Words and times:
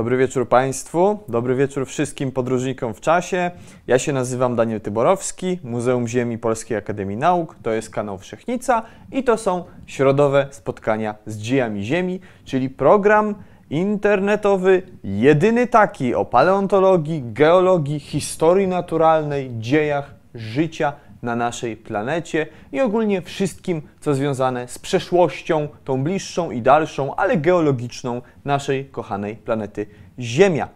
Dobry 0.00 0.16
wieczór 0.16 0.48
Państwu, 0.48 1.18
dobry 1.28 1.54
wieczór 1.54 1.86
wszystkim 1.86 2.32
podróżnikom 2.32 2.94
w 2.94 3.00
czasie. 3.00 3.50
Ja 3.86 3.98
się 3.98 4.12
nazywam 4.12 4.56
Daniel 4.56 4.80
Tyborowski, 4.80 5.58
Muzeum 5.64 6.08
Ziemi 6.08 6.38
Polskiej 6.38 6.76
Akademii 6.76 7.16
Nauk, 7.16 7.56
to 7.62 7.70
jest 7.70 7.90
kanał 7.90 8.18
Wszechnica 8.18 8.82
i 9.12 9.24
to 9.24 9.36
są 9.36 9.64
środowe 9.86 10.46
spotkania 10.50 11.14
z 11.26 11.38
dziejami 11.38 11.84
Ziemi, 11.84 12.20
czyli 12.44 12.70
program 12.70 13.34
internetowy, 13.70 14.82
jedyny 15.04 15.66
taki 15.66 16.14
o 16.14 16.24
paleontologii, 16.24 17.22
geologii, 17.32 18.00
historii 18.00 18.68
naturalnej, 18.68 19.50
dziejach 19.58 20.14
życia 20.34 20.92
na 21.22 21.36
naszej 21.36 21.76
planecie 21.76 22.46
i 22.72 22.80
ogólnie 22.80 23.22
wszystkim, 23.22 23.82
co 24.00 24.14
związane 24.14 24.68
z 24.68 24.78
przeszłością, 24.78 25.68
tą 25.84 26.04
bliższą 26.04 26.50
i 26.50 26.62
dalszą, 26.62 27.14
ale 27.14 27.36
geologiczną 27.36 28.22
naszej 28.44 28.84
kochanej 28.84 29.36
planety 29.36 29.86
Ziemia. 30.18 30.68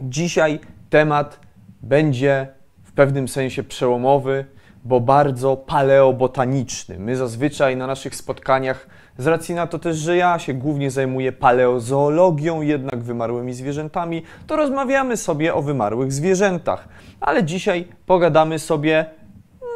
Dzisiaj 0.00 0.60
temat 0.90 1.40
będzie 1.82 2.48
w 2.84 2.92
pewnym 2.92 3.28
sensie 3.28 3.62
przełomowy, 3.62 4.44
bo 4.84 5.00
bardzo 5.00 5.56
paleobotaniczny. 5.56 6.98
My 6.98 7.16
zazwyczaj 7.16 7.76
na 7.76 7.86
naszych 7.86 8.14
spotkaniach, 8.14 8.86
z 9.18 9.26
racji 9.26 9.54
na 9.54 9.66
to 9.66 9.78
też, 9.78 9.96
że 9.96 10.16
ja 10.16 10.38
się 10.38 10.54
głównie 10.54 10.90
zajmuję 10.90 11.32
paleozoologią, 11.32 12.62
jednak 12.62 13.02
wymarłymi 13.02 13.54
zwierzętami, 13.54 14.22
to 14.46 14.56
rozmawiamy 14.56 15.16
sobie 15.16 15.54
o 15.54 15.62
wymarłych 15.62 16.12
zwierzętach. 16.12 16.88
Ale 17.20 17.44
dzisiaj 17.44 17.88
pogadamy 18.06 18.58
sobie 18.58 19.06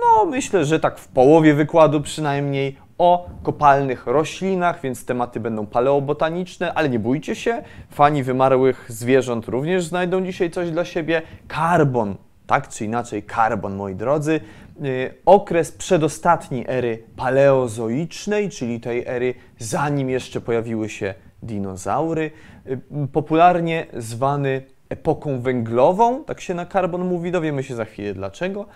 no 0.00 0.24
myślę, 0.24 0.64
że 0.64 0.80
tak 0.80 0.98
w 0.98 1.08
połowie 1.08 1.54
wykładu 1.54 2.00
przynajmniej 2.00 2.76
o 2.98 3.28
kopalnych 3.42 4.06
roślinach, 4.06 4.80
więc 4.80 5.04
tematy 5.04 5.40
będą 5.40 5.66
paleobotaniczne, 5.66 6.74
ale 6.74 6.88
nie 6.88 6.98
bójcie 6.98 7.34
się, 7.34 7.62
fani 7.90 8.22
wymarłych 8.22 8.86
zwierząt 8.88 9.48
również 9.48 9.84
znajdą 9.84 10.24
dzisiaj 10.24 10.50
coś 10.50 10.70
dla 10.70 10.84
siebie. 10.84 11.22
Karbon, 11.48 12.16
tak 12.46 12.68
czy 12.68 12.84
inaczej 12.84 13.22
karbon, 13.22 13.76
moi 13.76 13.94
drodzy, 13.94 14.40
yy, 14.80 15.14
okres 15.26 15.72
przedostatni 15.72 16.64
ery 16.68 17.02
paleozoicznej, 17.16 18.48
czyli 18.48 18.80
tej 18.80 19.06
ery 19.06 19.34
zanim 19.58 20.10
jeszcze 20.10 20.40
pojawiły 20.40 20.88
się 20.88 21.14
dinozaury, 21.42 22.30
yy, 22.66 22.78
popularnie 23.12 23.86
zwany 23.96 24.62
epoką 24.90 25.40
węglową, 25.40 26.24
tak 26.24 26.40
się 26.40 26.54
na 26.54 26.66
karbon 26.66 27.04
mówi, 27.04 27.32
dowiemy 27.32 27.62
się 27.62 27.74
za 27.74 27.84
chwilę 27.84 28.14
dlaczego. 28.14 28.66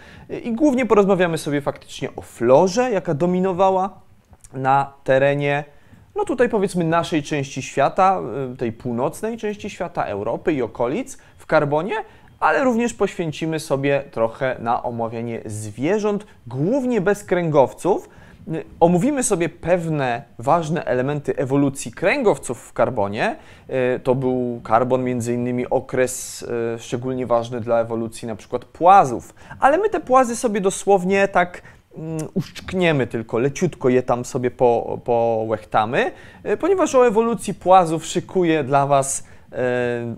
I 0.44 0.52
głównie 0.52 0.86
porozmawiamy 0.86 1.38
sobie 1.38 1.60
faktycznie 1.60 2.08
o 2.16 2.22
florze, 2.22 2.90
jaka 2.90 3.14
dominowała 3.14 4.00
na 4.52 4.92
terenie, 5.04 5.64
no 6.16 6.24
tutaj 6.24 6.48
powiedzmy 6.48 6.84
naszej 6.84 7.22
części 7.22 7.62
świata, 7.62 8.20
y, 8.52 8.56
tej 8.56 8.72
północnej 8.72 9.36
części 9.36 9.70
świata, 9.70 10.04
Europy 10.04 10.52
i 10.52 10.62
okolic 10.62 11.18
w 11.38 11.46
karbonie, 11.46 11.94
ale 12.40 12.64
również 12.64 12.94
poświęcimy 12.94 13.60
sobie 13.60 14.04
trochę 14.10 14.56
na 14.58 14.82
omawianie 14.82 15.40
zwierząt, 15.46 16.26
głównie 16.46 17.00
bezkręgowców, 17.00 18.08
omówimy 18.80 19.22
sobie 19.22 19.48
pewne 19.48 20.22
ważne 20.38 20.84
elementy 20.84 21.36
ewolucji 21.36 21.92
kręgowców 21.92 22.58
w 22.58 22.72
karbonie. 22.72 23.36
E, 23.68 23.98
to 23.98 24.14
był 24.14 24.60
karbon 24.64 25.04
między 25.04 25.34
innymi 25.34 25.70
okres 25.70 26.44
e, 26.74 26.78
szczególnie 26.78 27.26
ważny 27.26 27.60
dla 27.60 27.80
ewolucji 27.80 28.28
na 28.28 28.36
przykład 28.36 28.64
płazów, 28.64 29.34
ale 29.60 29.78
my 29.78 29.90
te 29.90 30.00
płazy 30.00 30.36
sobie 30.36 30.60
dosłownie 30.60 31.28
tak 31.28 31.62
mm, 31.96 32.28
uszczkniemy 32.34 33.06
tylko, 33.06 33.38
leciutko 33.38 33.88
je 33.88 34.02
tam 34.02 34.24
sobie 34.24 34.50
po, 34.50 35.00
połechtamy, 35.04 36.12
e, 36.42 36.56
ponieważ 36.56 36.94
o 36.94 37.06
ewolucji 37.06 37.54
płazów 37.54 38.06
szykuje 38.06 38.64
dla 38.64 38.86
Was 38.86 39.24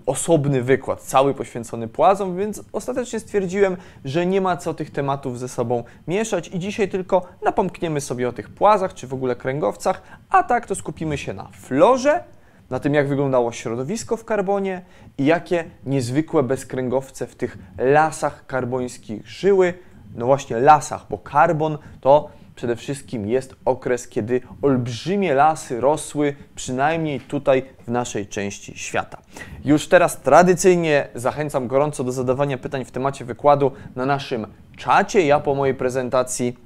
osobny 0.05 0.63
wykład, 0.63 1.01
cały 1.01 1.33
poświęcony 1.33 1.87
płazom, 1.87 2.37
więc 2.37 2.63
ostatecznie 2.73 3.19
stwierdziłem, 3.19 3.77
że 4.05 4.25
nie 4.25 4.41
ma 4.41 4.57
co 4.57 4.73
tych 4.73 4.91
tematów 4.91 5.39
ze 5.39 5.47
sobą 5.47 5.83
mieszać 6.07 6.47
i 6.47 6.59
dzisiaj 6.59 6.89
tylko 6.89 7.25
napomkniemy 7.43 8.01
sobie 8.01 8.29
o 8.29 8.33
tych 8.33 8.49
płazach, 8.49 8.93
czy 8.93 9.07
w 9.07 9.13
ogóle 9.13 9.35
kręgowcach, 9.35 10.01
a 10.29 10.43
tak 10.43 10.65
to 10.65 10.75
skupimy 10.75 11.17
się 11.17 11.33
na 11.33 11.47
florze, 11.53 12.23
na 12.69 12.79
tym 12.79 12.93
jak 12.93 13.07
wyglądało 13.07 13.51
środowisko 13.51 14.17
w 14.17 14.25
karbonie 14.25 14.81
i 15.17 15.25
jakie 15.25 15.63
niezwykłe 15.85 16.43
bezkręgowce 16.43 17.27
w 17.27 17.35
tych 17.35 17.57
lasach 17.77 18.45
karbońskich 18.45 19.27
żyły, 19.27 19.73
no 20.15 20.25
właśnie 20.25 20.59
lasach, 20.59 21.05
bo 21.09 21.17
karbon 21.17 21.77
to 22.01 22.29
przede 22.57 22.75
wszystkim 22.75 23.27
jest 23.27 23.55
okres, 23.65 24.07
kiedy 24.07 24.41
olbrzymie 24.61 25.33
lasy 25.33 25.81
rosły, 25.81 26.35
przynajmniej 26.55 27.19
tutaj 27.19 27.63
w 27.87 27.91
naszej 27.91 28.27
części 28.27 28.77
świata. 28.77 29.17
Już 29.65 29.87
teraz 29.87 30.21
tradycyjnie 30.21 31.07
zachęcam 31.15 31.67
gorąco 31.67 32.03
do 32.03 32.11
zadawania 32.11 32.57
pytań 32.57 32.85
w 32.85 32.91
temacie 32.91 33.25
wykładu 33.25 33.71
na 33.95 34.05
naszym 34.05 34.47
czacie. 34.77 35.25
Ja 35.25 35.39
po 35.39 35.55
mojej 35.55 35.75
prezentacji 35.75 36.57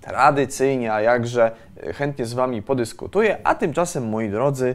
tradycyjnie, 0.00 0.92
a 0.92 1.00
jakże 1.00 1.50
chętnie 1.94 2.26
z 2.26 2.32
Wami 2.32 2.62
podyskutuję, 2.62 3.38
a 3.44 3.54
tymczasem, 3.54 4.08
moi 4.08 4.30
drodzy, 4.30 4.74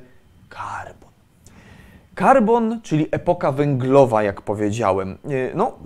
karbon. 0.50 1.15
Karbon, 2.16 2.82
czyli 2.84 3.08
epoka 3.12 3.52
węglowa, 3.52 4.24
jak 4.24 4.42
powiedziałem. 4.42 5.12
E, 5.12 5.56
no, 5.56 5.78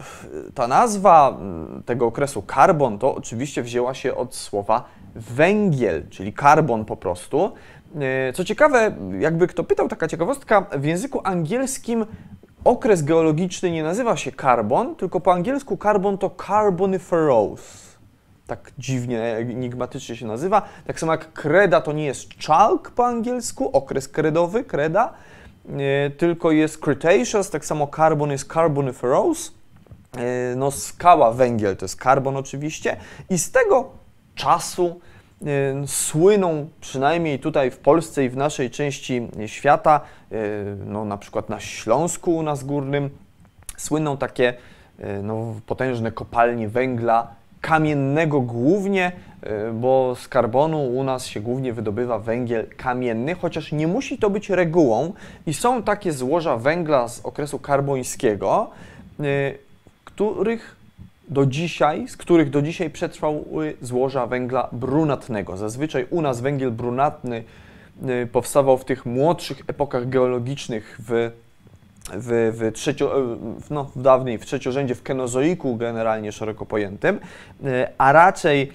ta 0.54 0.68
nazwa 0.68 1.38
tego 1.86 2.06
okresu 2.06 2.42
karbon 2.42 3.00
to 3.00 3.16
oczywiście 3.16 3.64
wzięła 3.64 3.94
się 3.94 4.16
od 4.16 4.36
słowa 4.36 4.84
węgiel, 5.16 6.10
czyli 6.10 6.34
karbon 6.34 6.86
po 6.86 6.98
prostu. 6.98 7.52
E, 8.02 8.34
co 8.34 8.44
ciekawe, 8.46 8.92
jakby 9.20 9.48
kto 9.48 9.64
pytał, 9.64 9.88
taka 9.88 10.08
ciekawostka, 10.08 10.66
w 10.78 10.86
języku 10.86 11.22
angielskim 11.24 12.06
okres 12.64 13.04
geologiczny 13.04 13.72
nie 13.72 13.84
nazywa 13.84 14.18
się 14.18 14.32
karbon, 14.32 14.96
tylko 14.96 15.20
po 15.20 15.34
angielsku 15.34 15.78
karbon 15.78 16.18
to 16.18 16.30
carboniferous. 16.48 17.90
Tak 18.48 18.72
dziwnie, 18.78 19.24
enigmatycznie 19.24 20.16
się 20.16 20.26
nazywa. 20.26 20.62
Tak 20.88 21.00
samo 21.00 21.12
jak 21.12 21.34
kreda 21.34 21.82
to 21.82 21.92
nie 21.92 22.06
jest 22.06 22.30
chalk 22.48 22.92
po 22.92 23.06
angielsku, 23.06 23.70
okres 23.78 24.08
kredowy, 24.08 24.64
kreda, 24.64 25.14
tylko 26.18 26.52
jest 26.52 26.78
Cretaceous, 26.78 27.50
tak 27.50 27.66
samo 27.66 27.88
carbon 27.96 28.32
jest 28.32 28.54
Carboniferous, 28.54 29.54
e, 30.18 30.56
no 30.56 30.72
skała, 30.72 31.32
węgiel 31.32 31.78
to 31.78 31.86
jest 31.86 31.96
karbon 31.96 32.38
oczywiście. 32.38 32.98
I 33.30 33.38
z 33.38 33.52
tego 33.52 33.90
czasu 34.36 35.00
e, 35.46 35.88
słyną, 35.88 36.70
przynajmniej 36.82 37.40
tutaj 37.40 37.72
w 37.72 37.78
Polsce 37.78 38.26
i 38.26 38.30
w 38.30 38.38
naszej 38.38 38.70
części 38.70 39.28
świata, 39.46 40.02
e, 40.32 40.36
no 40.86 41.06
na 41.06 41.18
przykład 41.18 41.50
na 41.50 41.60
Śląsku 41.60 42.36
u 42.36 42.44
nas 42.44 42.64
górnym, 42.64 43.10
słyną 43.78 44.18
takie 44.18 44.54
no, 45.24 45.56
potężne 45.66 46.12
kopalnie 46.12 46.70
węgla 46.70 47.28
kamiennego 47.62 48.42
głównie, 48.42 49.12
bo 49.74 50.16
z 50.16 50.28
karbonu 50.28 50.88
u 50.88 51.04
nas 51.04 51.26
się 51.26 51.40
głównie 51.40 51.74
wydobywa 51.74 52.20
węgiel 52.20 52.68
kamienny, 52.78 53.36
chociaż 53.36 53.72
nie 53.72 53.88
musi 53.88 54.18
to 54.18 54.30
być 54.30 54.50
regułą 54.50 55.14
i 55.48 55.54
są 55.54 55.84
takie 55.84 56.14
złoża 56.14 56.58
węgla 56.58 57.08
z 57.08 57.26
okresu 57.26 57.60
karbońskiego, 57.60 58.70
y, 59.20 59.58
których 60.06 60.76
do 61.30 61.46
dzisiaj, 61.46 62.08
z 62.08 62.18
których 62.18 62.50
do 62.50 62.62
dzisiaj 62.62 62.90
przetrwały 62.90 63.78
złoża 63.82 64.28
węgla 64.28 64.70
brunatnego. 64.72 65.58
Zazwyczaj 65.58 66.08
u 66.10 66.22
nas 66.22 66.42
węgiel 66.42 66.72
brunatny 66.72 67.44
y, 68.24 68.28
powstawał 68.32 68.78
w 68.78 68.86
tych 68.86 69.06
młodszych 69.06 69.62
epokach 69.68 70.10
geologicznych 70.10 71.00
w 71.08 71.32
w, 72.14 72.52
w, 72.58 72.72
trzecio, 72.74 73.16
no, 73.70 73.84
w 73.96 74.02
dawniej 74.02 74.38
w 74.38 74.46
trzeciorzędzie 74.46 74.96
w 74.96 75.04
kenozoiku 75.04 75.76
generalnie 75.76 76.32
szeroko 76.32 76.66
pojętym, 76.66 77.20
a 77.98 78.12
raczej 78.12 78.72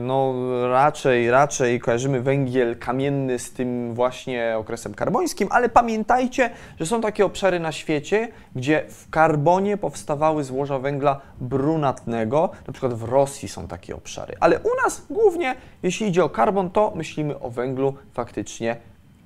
no, 0.00 0.34
raczej, 0.68 1.30
raczej 1.30 1.80
kojarzymy 1.80 2.20
węgiel 2.20 2.78
kamienny 2.78 3.38
z 3.38 3.52
tym 3.52 3.94
właśnie 3.94 4.54
okresem 4.58 4.94
karbońskim, 4.94 5.48
ale 5.50 5.68
pamiętajcie, 5.68 6.50
że 6.80 6.86
są 6.86 7.00
takie 7.00 7.24
obszary 7.24 7.60
na 7.60 7.72
świecie, 7.72 8.28
gdzie 8.56 8.84
w 8.88 9.10
karbonie 9.10 9.76
powstawały 9.76 10.44
złoża 10.44 10.78
węgla 10.78 11.20
brunatnego, 11.40 12.50
na 12.66 12.72
przykład 12.72 12.94
w 12.94 13.04
Rosji 13.04 13.48
są 13.48 13.68
takie 13.68 13.96
obszary, 13.96 14.34
ale 14.40 14.58
u 14.58 14.70
nas 14.84 15.06
głównie, 15.10 15.54
jeśli 15.82 16.08
idzie 16.08 16.24
o 16.24 16.28
karbon, 16.28 16.70
to 16.70 16.92
myślimy 16.96 17.40
o 17.40 17.50
węglu 17.50 17.94
faktycznie 18.12 18.76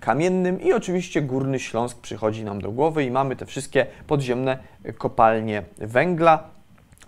kamiennym 0.01 0.61
i 0.61 0.73
oczywiście 0.73 1.23
Górny 1.23 1.59
Śląsk 1.59 2.01
przychodzi 2.01 2.45
nam 2.45 2.61
do 2.61 2.73
głowy 2.73 3.05
i 3.05 3.11
mamy 3.11 3.37
te 3.37 3.47
wszystkie 3.47 3.87
podziemne 4.07 4.59
kopalnie 4.99 5.63
węgla, 5.79 6.58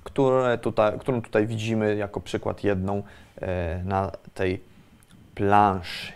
które 0.05 0.59
tutaj, 0.59 0.99
którą 0.99 1.23
tutaj 1.23 1.47
widzimy 1.47 1.97
jako 1.97 2.21
przykład 2.21 2.65
jedną 2.65 3.03
e, 3.41 3.83
na 3.85 4.13
tej 4.35 4.61
planszy. 5.35 6.13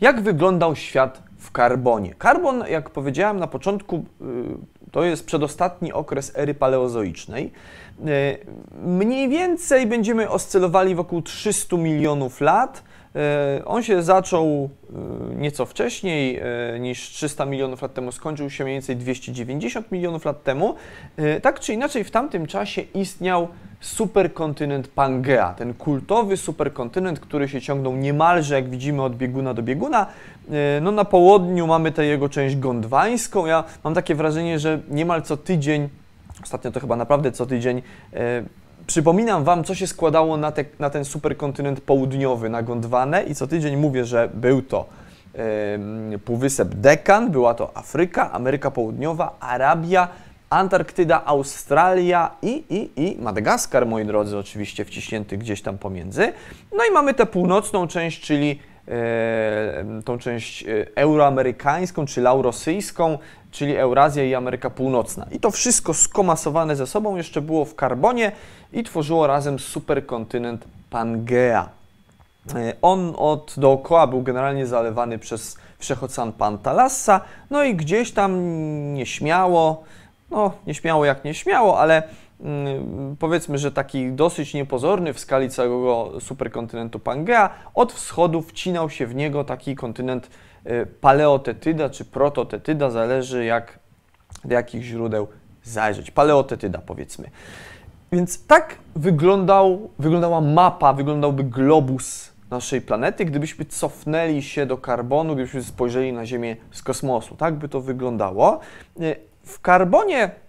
Jak 0.00 0.20
wyglądał 0.20 0.76
świat 0.76 1.22
w 1.38 1.50
karbonie? 1.52 2.14
Karbon, 2.18 2.64
jak 2.68 2.90
powiedziałem 2.90 3.40
na 3.40 3.46
początku, 3.46 3.96
y, 3.96 4.24
to 4.90 5.04
jest 5.04 5.26
przedostatni 5.26 5.92
okres 5.92 6.32
ery 6.36 6.54
paleozoicznej. 6.54 7.52
E, 8.06 8.36
mniej 8.86 9.28
więcej 9.28 9.86
będziemy 9.86 10.30
oscylowali 10.30 10.94
wokół 10.94 11.22
300 11.22 11.76
milionów 11.76 12.40
lat 12.40 12.82
On 13.64 13.82
się 13.82 14.02
zaczął 14.02 14.68
nieco 15.36 15.66
wcześniej 15.66 16.40
niż 16.80 17.00
300 17.00 17.44
milionów 17.44 17.82
lat 17.82 17.94
temu, 17.94 18.12
skończył 18.12 18.50
się 18.50 18.64
mniej 18.64 18.76
więcej 18.76 18.96
290 18.96 19.92
milionów 19.92 20.24
lat 20.24 20.42
temu. 20.42 20.74
Tak 21.42 21.60
czy 21.60 21.72
inaczej, 21.74 22.04
w 22.04 22.10
tamtym 22.10 22.46
czasie 22.46 22.82
istniał 22.82 23.48
superkontynent 23.80 24.88
Pangea, 24.88 25.54
ten 25.54 25.74
kultowy 25.74 26.36
superkontynent, 26.36 27.20
który 27.20 27.48
się 27.48 27.60
ciągnął 27.60 27.96
niemalże, 27.96 28.54
jak 28.54 28.70
widzimy, 28.70 29.02
od 29.02 29.16
bieguna 29.16 29.54
do 29.54 29.62
bieguna. 29.62 30.06
No 30.80 30.92
na 30.92 31.04
południu 31.04 31.66
mamy 31.66 31.92
tę 31.92 32.06
jego 32.06 32.28
część 32.28 32.56
gondwańską. 32.56 33.46
Ja 33.46 33.64
mam 33.84 33.94
takie 33.94 34.14
wrażenie, 34.14 34.58
że 34.58 34.80
niemal 34.90 35.22
co 35.22 35.36
tydzień, 35.36 35.88
ostatnio 36.42 36.70
to 36.70 36.80
chyba 36.80 36.96
naprawdę 36.96 37.32
co 37.32 37.46
tydzień, 37.46 37.82
Przypominam 38.86 39.44
Wam, 39.44 39.64
co 39.64 39.74
się 39.74 39.86
składało 39.86 40.36
na, 40.36 40.52
te, 40.52 40.64
na 40.78 40.90
ten 40.90 41.04
superkontynent 41.04 41.80
południowy, 41.80 42.48
na 42.48 42.62
Gondwanę 42.62 43.22
i 43.22 43.34
co 43.34 43.46
tydzień 43.46 43.76
mówię, 43.76 44.04
że 44.04 44.30
był 44.34 44.62
to 44.62 44.86
yy, 46.10 46.18
Półwysep 46.18 46.74
Dekan, 46.74 47.30
była 47.30 47.54
to 47.54 47.76
Afryka, 47.76 48.32
Ameryka 48.32 48.70
Południowa, 48.70 49.36
Arabia, 49.40 50.08
Antarktyda, 50.50 51.24
Australia 51.24 52.30
i, 52.42 52.64
i, 52.70 53.02
i 53.02 53.22
Madagaskar, 53.22 53.86
moi 53.86 54.04
drodzy, 54.04 54.38
oczywiście 54.38 54.84
wciśnięty 54.84 55.38
gdzieś 55.38 55.62
tam 55.62 55.78
pomiędzy. 55.78 56.32
No 56.72 56.84
i 56.90 56.92
mamy 56.92 57.14
tę 57.14 57.26
północną 57.26 57.88
część, 57.88 58.20
czyli 58.20 58.58
tą 60.04 60.18
część 60.18 60.62
e, 60.62 60.66
euroamerykańską, 60.94 62.06
czy 62.06 62.20
laurosyjską, 62.20 63.18
czyli 63.50 63.76
Eurazja 63.76 64.24
i 64.24 64.34
Ameryka 64.34 64.70
Północna. 64.70 65.26
I 65.30 65.40
to 65.40 65.50
wszystko 65.50 65.94
skomasowane 65.94 66.76
ze 66.76 66.86
sobą 66.86 67.16
jeszcze 67.16 67.40
było 67.40 67.64
w 67.64 67.74
karbonie 67.74 68.32
i 68.72 68.82
tworzyło 68.82 69.26
razem 69.26 69.58
superkontynent 69.58 70.64
Pangea. 70.90 71.68
E, 72.54 72.72
on 72.82 73.14
od 73.16 73.54
dookoła 73.56 74.06
był 74.06 74.22
generalnie 74.22 74.66
zalewany 74.66 75.18
przez 75.18 75.56
wszechocean 75.78 76.32
Pantalassa, 76.32 77.20
no 77.50 77.64
i 77.64 77.74
gdzieś 77.74 78.12
tam 78.12 78.32
nieśmiało, 78.94 79.84
no 80.30 80.52
nieśmiało 80.66 81.04
jak 81.04 81.24
nieśmiało, 81.24 81.80
ale 81.80 82.02
powiedzmy, 83.18 83.58
że 83.58 83.72
taki 83.72 84.12
dosyć 84.12 84.54
niepozorny 84.54 85.12
w 85.12 85.20
skali 85.20 85.50
całego 85.50 86.12
superkontynentu 86.20 86.98
Pangea, 86.98 87.50
od 87.74 87.92
wschodu 87.92 88.42
wcinał 88.42 88.90
się 88.90 89.06
w 89.06 89.14
niego 89.14 89.44
taki 89.44 89.76
kontynent 89.76 90.30
y, 90.66 90.86
paleotetyda 91.00 91.90
czy 91.90 92.04
prototetyda, 92.04 92.90
zależy 92.90 93.44
jak, 93.44 93.78
do 94.44 94.54
jakich 94.54 94.82
źródeł 94.82 95.28
zajrzeć. 95.62 96.10
Paleotetyda 96.10 96.78
powiedzmy. 96.86 97.30
Więc 98.12 98.46
tak 98.46 98.78
wyglądał, 98.96 99.90
wyglądała 99.98 100.40
mapa, 100.40 100.92
wyglądałby 100.92 101.44
globus 101.44 102.32
naszej 102.50 102.80
planety, 102.80 103.24
gdybyśmy 103.24 103.64
cofnęli 103.64 104.42
się 104.42 104.66
do 104.66 104.78
karbonu, 104.78 105.34
gdybyśmy 105.34 105.62
spojrzeli 105.62 106.12
na 106.12 106.26
Ziemię 106.26 106.56
z 106.70 106.82
kosmosu. 106.82 107.36
Tak 107.36 107.54
by 107.54 107.68
to 107.68 107.80
wyglądało. 107.80 108.60
Y, 109.00 109.16
w 109.44 109.60
karbonie 109.60 110.22
mm, 110.22 110.43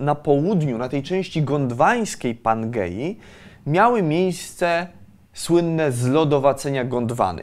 na 0.00 0.14
południu, 0.14 0.78
na 0.78 0.88
tej 0.88 1.02
części 1.02 1.42
gondwańskiej 1.42 2.34
Pangei, 2.34 3.18
miały 3.66 4.02
miejsce 4.02 4.86
słynne 5.32 5.92
zlodowacenia 5.92 6.84
Gondwany. 6.84 7.42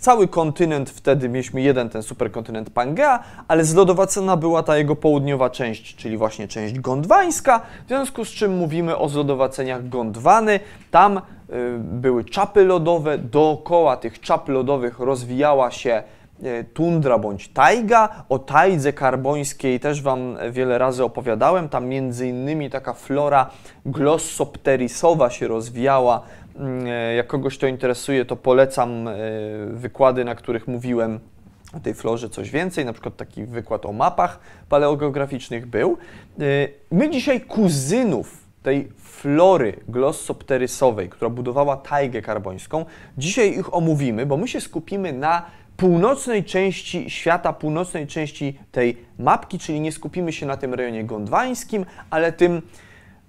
Cały 0.00 0.28
kontynent 0.28 0.90
wtedy 0.90 1.28
mieliśmy 1.28 1.60
jeden 1.60 1.88
ten 1.88 2.02
superkontynent 2.02 2.70
Pangea, 2.70 3.22
ale 3.48 3.64
zlodowacona 3.64 4.36
była 4.36 4.62
ta 4.62 4.76
jego 4.76 4.96
południowa 4.96 5.50
część, 5.50 5.96
czyli 5.96 6.16
właśnie 6.16 6.48
część 6.48 6.78
gondwańska, 6.80 7.60
w 7.84 7.88
związku 7.88 8.24
z 8.24 8.28
czym 8.28 8.56
mówimy 8.56 8.96
o 8.96 9.08
zlodowaceniach 9.08 9.88
Gondwany. 9.88 10.60
Tam 10.90 11.16
y, 11.18 11.20
były 11.78 12.24
czapy 12.24 12.64
lodowe, 12.64 13.18
dookoła 13.18 13.96
tych 13.96 14.20
czap 14.20 14.48
lodowych 14.48 14.98
rozwijała 14.98 15.70
się 15.70 16.02
tundra 16.74 17.18
bądź 17.18 17.48
tajga. 17.48 18.24
O 18.28 18.38
tajdze 18.38 18.92
karbońskiej 18.92 19.80
też 19.80 20.02
Wam 20.02 20.36
wiele 20.50 20.78
razy 20.78 21.04
opowiadałem. 21.04 21.68
Tam 21.68 21.86
między 21.86 22.28
innymi 22.28 22.70
taka 22.70 22.92
flora 22.92 23.50
glossopterisowa 23.86 25.30
się 25.30 25.48
rozwijała. 25.48 26.22
Mm, 26.56 26.86
e, 26.86 27.14
jak 27.14 27.26
kogoś 27.26 27.58
to 27.58 27.66
interesuje, 27.66 28.24
to 28.24 28.36
polecam 28.36 29.08
e, 29.08 29.14
wykłady, 29.70 30.24
na 30.24 30.34
których 30.34 30.68
mówiłem 30.68 31.20
o 31.76 31.80
tej 31.80 31.94
florze 31.94 32.28
coś 32.28 32.50
więcej, 32.50 32.84
na 32.84 32.92
przykład 32.92 33.16
taki 33.16 33.44
wykład 33.44 33.86
o 33.86 33.92
mapach 33.92 34.40
paleogeograficznych 34.68 35.66
był. 35.66 35.96
My 36.90 37.10
dzisiaj 37.10 37.40
kuzynów 37.40 38.46
tej 38.62 38.88
flory 38.98 39.80
glossopterysowej, 39.88 41.08
która 41.08 41.30
budowała 41.30 41.76
tajgę 41.76 42.22
karbońską, 42.22 42.84
dzisiaj 43.18 43.58
ich 43.58 43.74
omówimy, 43.74 44.26
bo 44.26 44.36
my 44.36 44.48
się 44.48 44.60
skupimy 44.60 45.12
na 45.12 45.42
północnej 45.76 46.44
części 46.44 47.10
świata, 47.10 47.52
północnej 47.52 48.06
części 48.06 48.58
tej 48.72 48.96
mapki, 49.18 49.58
czyli 49.58 49.80
nie 49.80 49.92
skupimy 49.92 50.32
się 50.32 50.46
na 50.46 50.56
tym 50.56 50.74
rejonie 50.74 51.04
gondwańskim, 51.04 51.86
ale 52.10 52.32
tym 52.32 52.62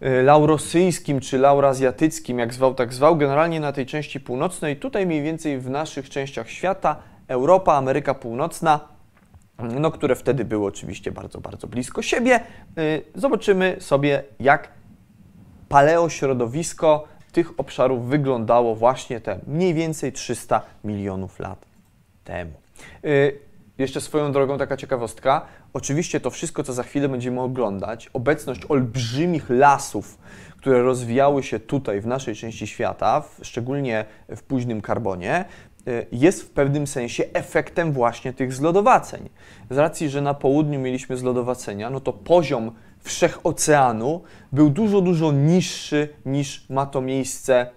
y, 0.04 0.24
laurosyjskim 0.24 1.20
czy 1.20 1.38
laurazjatyckim, 1.38 2.40
jak 2.40 2.54
zwał, 2.54 2.76
tak 2.76 2.94
zwał, 2.94 3.16
generalnie 3.18 3.60
na 3.60 3.72
tej 3.72 3.86
części 3.86 4.20
północnej, 4.20 4.78
tutaj 4.78 5.06
mniej 5.06 5.22
więcej 5.22 5.60
w 5.60 5.70
naszych 5.70 6.10
częściach 6.10 6.50
świata, 6.50 6.96
Europa, 7.28 7.74
Ameryka 7.74 8.14
Północna, 8.14 8.80
no, 9.60 9.92
które 9.92 10.16
wtedy 10.16 10.46
były 10.46 10.66
oczywiście 10.66 11.12
bardzo, 11.12 11.42
bardzo 11.42 11.68
blisko 11.68 12.02
siebie. 12.02 12.40
Y, 12.78 13.04
zobaczymy 13.16 13.76
sobie, 13.80 14.24
jak 14.40 14.70
paleośrodowisko 15.70 17.08
tych 17.32 17.60
obszarów 17.60 18.06
wyglądało 18.06 18.76
właśnie 18.76 19.22
te 19.22 19.40
mniej 19.48 19.74
więcej 19.74 20.12
300 20.12 20.62
milionów 20.84 21.40
lat 21.40 21.67
temu. 22.28 22.52
Y, 23.06 23.40
jeszcze 23.78 24.02
swoją 24.02 24.32
drogą 24.32 24.58
taka 24.58 24.78
ciekawostka. 24.78 25.46
Oczywiście 25.74 26.20
to 26.20 26.30
wszystko, 26.30 26.64
co 26.64 26.74
za 26.74 26.84
chwilę 26.84 27.10
będziemy 27.10 27.42
oglądać, 27.42 28.10
obecność 28.14 28.62
olbrzymich 28.70 29.50
lasów, 29.50 30.18
które 30.58 30.82
rozwijały 30.82 31.44
się 31.44 31.60
tutaj 31.60 32.02
w 32.02 32.08
naszej 32.08 32.36
części 32.36 32.68
świata, 32.68 33.22
w, 33.22 33.40
szczególnie 33.42 34.06
w 34.36 34.44
późnym 34.44 34.82
karbonie, 34.82 35.46
y, 35.88 36.06
jest 36.12 36.44
w 36.44 36.50
pewnym 36.50 36.88
sensie 36.88 37.24
efektem 37.34 37.94
właśnie 37.94 38.34
tych 38.34 38.54
zlodowaceń. 38.54 39.30
Z 39.70 39.78
racji, 39.78 40.10
że 40.10 40.22
na 40.22 40.34
południu 40.34 40.80
mieliśmy 40.80 41.18
zlodowacenia, 41.18 41.90
no 41.90 42.00
to 42.00 42.14
poziom 42.14 42.72
wszechoceanu 43.00 44.22
był 44.52 44.70
dużo, 44.70 45.02
dużo 45.02 45.32
niższy 45.32 46.10
niż 46.26 46.70
ma 46.70 46.86
to 46.86 47.02
miejsce 47.02 47.70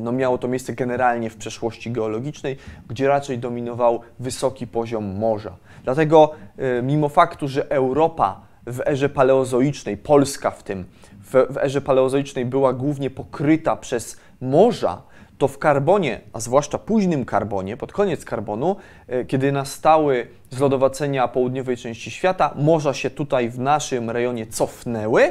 no 0.00 0.12
miało 0.12 0.38
to 0.38 0.48
miejsce 0.48 0.72
generalnie 0.72 1.30
w 1.30 1.36
przeszłości 1.36 1.90
geologicznej, 1.90 2.56
gdzie 2.88 3.08
raczej 3.08 3.38
dominował 3.38 4.00
wysoki 4.18 4.66
poziom 4.66 5.18
morza. 5.18 5.56
Dlatego 5.84 6.30
e, 6.58 6.82
mimo 6.82 7.08
faktu, 7.08 7.48
że 7.48 7.70
Europa 7.70 8.40
w 8.66 8.80
erze 8.80 9.08
paleozoicznej, 9.08 9.96
Polska 9.96 10.50
w 10.50 10.62
tym, 10.62 10.84
w, 11.12 11.46
w 11.50 11.56
erze 11.56 11.80
paleozoicznej 11.80 12.44
była 12.44 12.72
głównie 12.72 13.10
pokryta 13.10 13.76
przez 13.76 14.16
morza, 14.40 15.02
to 15.38 15.48
w 15.48 15.58
karbonie, 15.58 16.20
a 16.32 16.40
zwłaszcza 16.40 16.78
późnym 16.78 17.24
karbonie, 17.24 17.76
pod 17.76 17.92
koniec 17.92 18.24
karbonu, 18.24 18.76
e, 19.06 19.24
kiedy 19.24 19.52
nastały 19.52 20.26
zlodowacenia 20.50 21.28
południowej 21.28 21.76
części 21.76 22.10
świata, 22.10 22.54
morza 22.56 22.94
się 22.94 23.10
tutaj 23.10 23.50
w 23.50 23.58
naszym 23.58 24.10
rejonie 24.10 24.46
cofnęły 24.46 25.22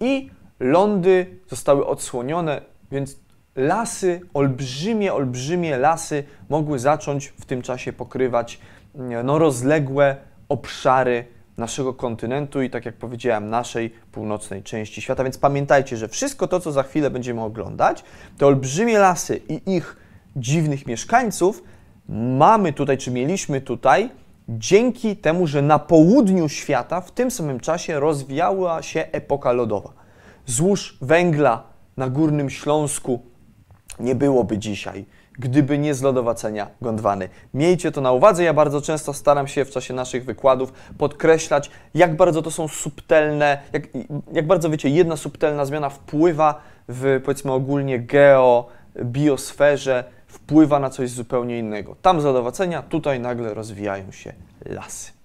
i 0.00 0.30
lądy 0.60 1.26
zostały 1.48 1.86
odsłonione, 1.86 2.62
więc 2.92 3.21
lasy, 3.56 4.20
olbrzymie, 4.34 5.14
olbrzymie 5.14 5.78
lasy 5.78 6.24
mogły 6.48 6.78
zacząć 6.78 7.26
w 7.26 7.44
tym 7.44 7.62
czasie 7.62 7.92
pokrywać 7.92 8.60
no, 9.24 9.38
rozległe 9.38 10.16
obszary 10.48 11.24
naszego 11.56 11.94
kontynentu 11.94 12.62
i 12.62 12.70
tak 12.70 12.86
jak 12.86 12.96
powiedziałem, 12.96 13.50
naszej 13.50 13.90
północnej 13.90 14.62
części 14.62 15.02
świata. 15.02 15.24
Więc 15.24 15.38
pamiętajcie, 15.38 15.96
że 15.96 16.08
wszystko 16.08 16.48
to, 16.48 16.60
co 16.60 16.72
za 16.72 16.82
chwilę 16.82 17.10
będziemy 17.10 17.42
oglądać, 17.42 18.04
te 18.38 18.46
olbrzymie 18.46 18.98
lasy 18.98 19.40
i 19.48 19.76
ich 19.76 19.96
dziwnych 20.36 20.86
mieszkańców 20.86 21.62
mamy 22.08 22.72
tutaj, 22.72 22.98
czy 22.98 23.10
mieliśmy 23.10 23.60
tutaj, 23.60 24.10
dzięki 24.48 25.16
temu, 25.16 25.46
że 25.46 25.62
na 25.62 25.78
południu 25.78 26.48
świata 26.48 27.00
w 27.00 27.10
tym 27.10 27.30
samym 27.30 27.60
czasie 27.60 28.00
rozwijała 28.00 28.82
się 28.82 29.04
epoka 29.12 29.52
lodowa. 29.52 29.92
Złóż 30.46 30.98
węgla 31.00 31.62
na 31.96 32.08
Górnym 32.08 32.50
Śląsku 32.50 33.31
nie 34.00 34.14
byłoby 34.14 34.58
dzisiaj, 34.58 35.04
gdyby 35.38 35.78
nie 35.78 35.94
zlodowacenia 35.94 36.66
Gondwany. 36.80 37.28
Miejcie 37.54 37.92
to 37.92 38.00
na 38.00 38.12
uwadze. 38.12 38.44
Ja 38.44 38.54
bardzo 38.54 38.80
często 38.80 39.12
staram 39.12 39.48
się 39.48 39.64
w 39.64 39.70
czasie 39.70 39.94
naszych 39.94 40.24
wykładów 40.24 40.72
podkreślać, 40.98 41.70
jak 41.94 42.16
bardzo 42.16 42.42
to 42.42 42.50
są 42.50 42.68
subtelne, 42.68 43.58
jak, 43.72 43.82
jak 44.32 44.46
bardzo, 44.46 44.70
wiecie, 44.70 44.88
jedna 44.88 45.16
subtelna 45.16 45.64
zmiana 45.64 45.90
wpływa 45.90 46.60
w, 46.88 47.20
powiedzmy, 47.24 47.52
ogólnie 47.52 47.98
geo, 47.98 48.68
biosferze, 49.04 50.04
wpływa 50.26 50.78
na 50.78 50.90
coś 50.90 51.10
zupełnie 51.10 51.58
innego. 51.58 51.96
Tam 52.02 52.20
zlodowacenia, 52.20 52.82
tutaj 52.82 53.20
nagle 53.20 53.54
rozwijają 53.54 54.12
się 54.12 54.32
lasy. 54.64 55.21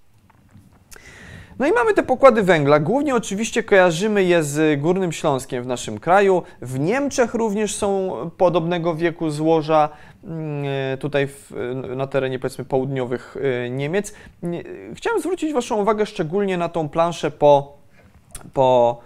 No 1.60 1.68
i 1.68 1.72
mamy 1.72 1.94
te 1.94 2.04
pokłady 2.04 2.44
węgla. 2.44 2.80
Głównie 2.80 3.16
oczywiście 3.16 3.64
kojarzymy 3.64 4.24
je 4.24 4.44
z 4.44 4.82
Górnym 4.82 5.12
Śląskiem 5.12 5.64
w 5.64 5.68
naszym 5.68 6.00
kraju. 6.00 6.44
W 6.62 6.80
Niemczech 6.80 7.34
również 7.34 7.76
są 7.76 8.12
podobnego 8.38 8.96
wieku 8.96 9.30
złoża, 9.30 9.90
mm, 10.24 10.66
tutaj 11.00 11.28
w, 11.28 11.54
na 11.96 12.08
terenie 12.08 12.40
powiedzmy 12.40 12.66
południowych 12.66 13.38
y, 13.66 13.70
Niemiec. 13.70 14.14
Chciałem 14.94 15.20
zwrócić 15.20 15.54
Waszą 15.54 15.82
uwagę 15.82 16.06
szczególnie 16.06 16.58
na 16.58 16.70
tą 16.70 16.90
planszę 16.90 17.32
po, 17.32 17.78
po 18.54 19.00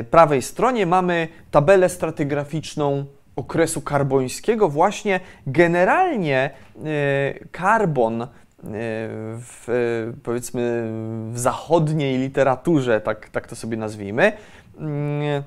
y, 0.00 0.04
prawej 0.10 0.42
stronie. 0.42 0.86
Mamy 0.86 1.28
tabelę 1.50 1.88
stratygraficzną 1.88 3.04
okresu 3.36 3.80
karbońskiego. 3.80 4.68
Właśnie 4.68 5.20
generalnie 5.46 6.50
y, 6.76 7.48
karbon 7.52 8.26
w, 8.66 10.12
powiedzmy 10.22 10.92
w 11.32 11.38
zachodniej 11.38 12.18
literaturze, 12.18 13.00
tak, 13.00 13.28
tak 13.28 13.46
to 13.46 13.56
sobie 13.56 13.76
nazwijmy, 13.76 14.32
mm, 14.78 15.42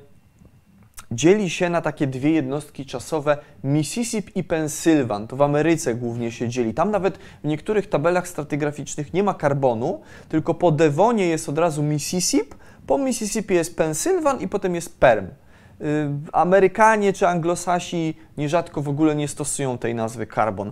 dzieli 1.12 1.50
się 1.50 1.70
na 1.70 1.82
takie 1.82 2.08
dwie 2.08 2.32
jednostki 2.32 2.86
czasowe 2.86 3.38
Mississippi 3.64 4.40
i 4.40 4.44
Pensylwan. 4.44 5.28
To 5.28 5.36
w 5.36 5.42
Ameryce 5.42 5.96
głównie 5.96 6.32
się 6.32 6.50
dzieli. 6.50 6.74
Tam 6.74 6.92
nawet 6.92 7.18
w 7.44 7.48
niektórych 7.48 7.90
tabelach 7.90 8.28
stratygraficznych 8.28 9.14
nie 9.14 9.24
ma 9.24 9.34
karbonu, 9.34 10.02
tylko 10.30 10.54
po 10.54 10.72
Devonie 10.72 11.28
jest 11.28 11.50
od 11.50 11.58
razu 11.58 11.84
Mississippi, 11.84 12.56
po 12.88 12.98
Mississippi 12.98 13.54
jest 13.54 13.78
Pensylwan 13.78 14.42
i 14.42 14.48
potem 14.48 14.76
jest 14.76 15.00
Perm. 15.00 15.26
Y, 15.26 16.10
Amerykanie 16.34 17.14
czy 17.14 17.28
Anglosasi 17.28 18.18
nierzadko 18.38 18.82
w 18.82 18.90
ogóle 18.90 19.16
nie 19.16 19.28
stosują 19.28 19.78
tej 19.78 19.96
nazwy 19.96 20.28
karbon 20.28 20.72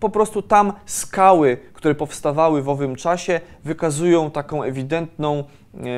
po 0.00 0.08
prostu 0.08 0.42
tam 0.42 0.72
skały, 0.86 1.56
które 1.72 1.94
powstawały 1.94 2.62
w 2.62 2.68
owym 2.68 2.96
czasie, 2.96 3.40
wykazują 3.64 4.30
taką 4.30 4.62
ewidentną 4.62 5.44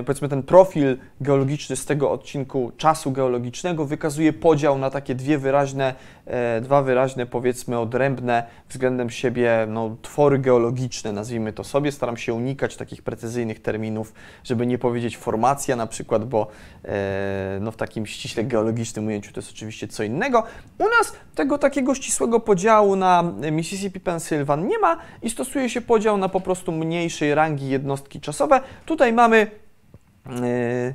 powiedzmy 0.06 0.28
ten 0.28 0.42
profil 0.42 0.98
geologiczny 1.20 1.76
z 1.76 1.86
tego 1.86 2.10
odcinku 2.10 2.72
czasu 2.76 3.12
geologicznego 3.12 3.84
wykazuje 3.84 4.32
podział 4.32 4.78
na 4.78 4.90
takie 4.90 5.14
dwie 5.14 5.38
wyraźne, 5.38 5.94
e, 6.26 6.60
dwa 6.60 6.82
wyraźne 6.82 7.26
powiedzmy 7.26 7.78
odrębne 7.78 8.46
względem 8.68 9.10
siebie 9.10 9.66
no, 9.68 9.96
twory 10.02 10.38
geologiczne, 10.38 11.12
nazwijmy 11.12 11.52
to 11.52 11.64
sobie. 11.64 11.92
Staram 11.92 12.16
się 12.16 12.34
unikać 12.34 12.76
takich 12.76 13.02
precyzyjnych 13.02 13.62
terminów, 13.62 14.12
żeby 14.44 14.66
nie 14.66 14.78
powiedzieć 14.78 15.16
formacja 15.16 15.76
na 15.76 15.86
przykład, 15.86 16.24
bo 16.24 16.46
e, 16.84 17.58
no, 17.60 17.70
w 17.70 17.76
takim 17.76 18.06
ściśle 18.06 18.44
geologicznym 18.44 19.06
ujęciu 19.06 19.32
to 19.32 19.40
jest 19.40 19.50
oczywiście 19.50 19.88
co 19.88 20.02
innego. 20.02 20.42
U 20.78 20.84
nas 20.98 21.12
tego 21.34 21.58
takiego 21.58 21.94
ścisłego 21.94 22.40
podziału 22.40 22.96
na 22.96 23.32
Mississippi 23.52 24.00
Pennsylvan 24.00 24.66
nie 24.66 24.78
ma 24.78 24.96
i 25.22 25.30
stosuje 25.30 25.70
się 25.70 25.80
podział 25.80 26.16
na 26.16 26.28
po 26.28 26.40
prostu 26.40 26.72
mniejszej 26.72 27.34
rangi 27.34 27.68
jednostki 27.68 28.20
czasowe. 28.20 28.60
Tutaj 28.86 29.12
mamy 29.12 29.63
Y, 30.26 30.94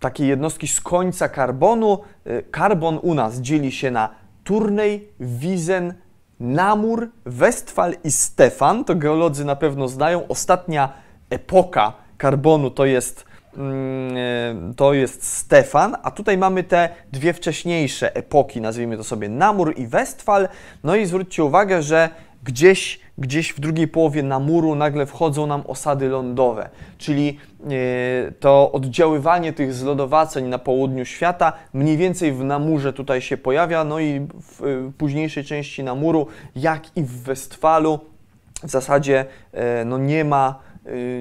takie 0.00 0.26
jednostki 0.26 0.68
z 0.68 0.80
końca 0.80 1.28
karbonu. 1.28 1.98
Y, 2.26 2.44
karbon 2.50 2.98
u 3.02 3.14
nas 3.14 3.40
dzieli 3.40 3.72
się 3.72 3.90
na 3.90 4.08
Turnej, 4.44 5.08
Wizen, 5.20 5.94
Namur, 6.40 7.08
Westfal 7.26 7.94
i 8.04 8.10
Stefan. 8.10 8.84
To 8.84 8.94
geolodzy 8.94 9.44
na 9.44 9.56
pewno 9.56 9.88
znają. 9.88 10.28
Ostatnia 10.28 10.92
epoka 11.30 11.92
karbonu 12.18 12.70
to 12.70 12.86
jest, 12.86 13.24
mm, 13.56 14.16
y, 14.16 14.74
to 14.76 14.94
jest 14.94 15.24
Stefan, 15.24 15.96
a 16.02 16.10
tutaj 16.10 16.38
mamy 16.38 16.64
te 16.64 16.88
dwie 17.12 17.32
wcześniejsze 17.32 18.16
epoki, 18.16 18.60
nazwijmy 18.60 18.96
to 18.96 19.04
sobie 19.04 19.28
Namur 19.28 19.74
i 19.76 19.86
Westfal. 19.86 20.48
No 20.84 20.96
i 20.96 21.06
zwróćcie 21.06 21.44
uwagę, 21.44 21.82
że 21.82 22.10
gdzieś, 22.44 23.00
gdzieś 23.18 23.52
w 23.52 23.60
drugiej 23.60 23.88
połowie 23.88 24.22
Namuru 24.22 24.74
nagle 24.74 25.06
wchodzą 25.06 25.46
nam 25.46 25.62
osady 25.66 26.08
lądowe, 26.08 26.68
czyli 26.98 27.38
e, 27.64 28.32
to 28.32 28.72
oddziaływanie 28.72 29.52
tych 29.52 29.74
zlodowaceń 29.74 30.44
na 30.46 30.58
południu 30.58 31.04
świata 31.04 31.52
mniej 31.72 31.96
więcej 31.96 32.32
w 32.32 32.44
Namurze 32.44 32.92
tutaj 32.92 33.20
się 33.20 33.36
pojawia, 33.36 33.84
no 33.84 34.00
i 34.00 34.26
w 34.42 34.62
e, 34.62 34.92
późniejszej 34.98 35.44
części 35.44 35.84
Namuru, 35.84 36.26
jak 36.56 36.96
i 36.96 37.02
w 37.02 37.22
Westfalu, 37.22 37.98
w 38.62 38.70
zasadzie 38.70 39.24
e, 39.52 39.84
no 39.84 39.98
nie, 39.98 40.24
ma, 40.24 40.58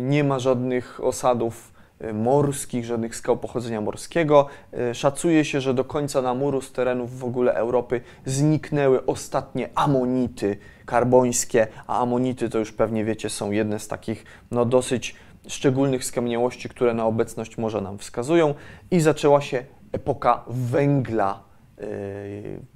nie 0.02 0.24
ma 0.24 0.40
żadnych 0.40 1.04
osadów 1.04 1.73
morskich, 2.14 2.86
żadnych 2.86 3.16
skał 3.16 3.38
pochodzenia 3.38 3.82
morskiego. 3.82 4.48
E, 4.74 4.96
szacuje 4.96 5.46
się, 5.46 5.62
że 5.62 5.74
do 5.74 5.84
końca 5.84 6.22
Namuru 6.22 6.62
z 6.62 6.72
terenów 6.72 7.20
w 7.20 7.24
ogóle 7.24 7.54
Europy 7.54 8.02
zniknęły 8.26 9.06
ostatnie 9.06 9.70
amonity 9.76 10.58
karbońskie, 10.86 11.68
a 11.88 12.00
amonity 12.00 12.50
to 12.50 12.60
już 12.60 12.72
pewnie 12.72 13.06
wiecie 13.06 13.30
są 13.30 13.52
jedne 13.52 13.80
z 13.80 13.88
takich 13.88 14.26
no, 14.52 14.66
dosyć 14.66 15.16
szczególnych 15.48 16.06
skamieniałości, 16.06 16.70
które 16.70 16.94
na 16.94 17.06
obecność 17.06 17.58
morza 17.58 17.82
nam 17.82 17.98
wskazują 17.98 18.54
i 18.92 19.00
zaczęła 19.00 19.42
się 19.42 19.66
epoka 19.92 20.44
węgla, 20.48 21.44
yy, 21.78 21.86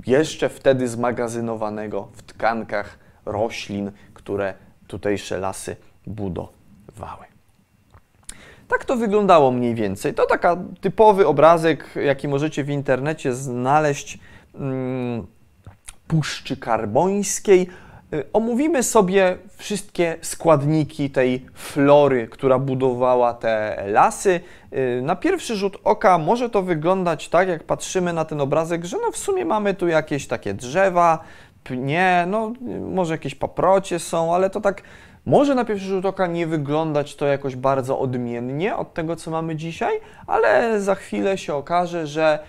jeszcze 0.07 0.49
wtedy 0.49 0.87
zmagazynowanego 0.87 2.07
w 2.13 2.23
tkankach 2.23 2.99
roślin, 3.25 3.91
które 4.13 4.53
tutejsze 4.87 5.37
lasy 5.39 5.75
budowały. 6.07 7.36
Tak 8.67 8.85
to 8.85 8.95
wyglądało 8.95 9.51
mniej 9.51 9.75
więcej. 9.75 10.13
To 10.13 10.25
taka 10.25 10.57
typowy 10.81 11.27
obrazek, 11.27 11.95
jaki 11.95 12.27
możecie 12.27 12.63
w 12.63 12.69
internecie 12.69 13.33
znaleźć 13.33 14.19
hmm, 14.57 15.27
Puszczy 16.07 16.57
Karbońskiej. 16.57 17.67
Y, 18.13 18.23
omówimy 18.33 18.83
sobie 18.83 19.37
wszystkie 19.57 20.15
składniki 20.21 21.09
tej 21.09 21.45
flory, 21.53 22.27
która 22.27 22.59
budowała 22.59 23.33
te 23.33 23.83
lasy. 23.87 24.39
Y, 24.73 25.01
na 25.01 25.15
pierwszy 25.15 25.55
rzut 25.55 25.77
oka 25.83 26.17
może 26.17 26.49
to 26.49 26.61
wyglądać 26.61 27.29
tak, 27.29 27.47
jak 27.47 27.63
patrzymy 27.63 28.13
na 28.13 28.25
ten 28.25 28.41
obrazek, 28.41 28.85
że 28.85 28.97
no 29.05 29.11
w 29.11 29.17
sumie 29.17 29.45
mamy 29.45 29.73
tu 29.73 29.87
jakieś 29.87 30.27
takie 30.27 30.53
drzewa, 30.53 31.23
pnie, 31.63 32.25
no 32.27 32.53
może 32.91 33.13
jakieś 33.13 33.35
paprocie 33.35 33.99
są, 33.99 34.35
ale 34.35 34.49
to 34.49 34.61
tak 34.61 34.81
może 35.27 35.55
na 35.55 35.65
pierwszy 35.65 35.85
rzut 35.85 36.05
oka 36.05 36.27
nie 36.27 36.47
wyglądać 36.47 37.15
to 37.15 37.25
jakoś 37.25 37.55
bardzo 37.55 37.99
odmiennie 37.99 38.75
od 38.75 38.93
tego, 38.93 39.15
co 39.15 39.31
mamy 39.31 39.55
dzisiaj, 39.55 39.99
ale 40.27 40.81
za 40.81 40.95
chwilę 40.95 41.37
się 41.37 41.53
okaże, 41.53 42.07
że 42.07 42.39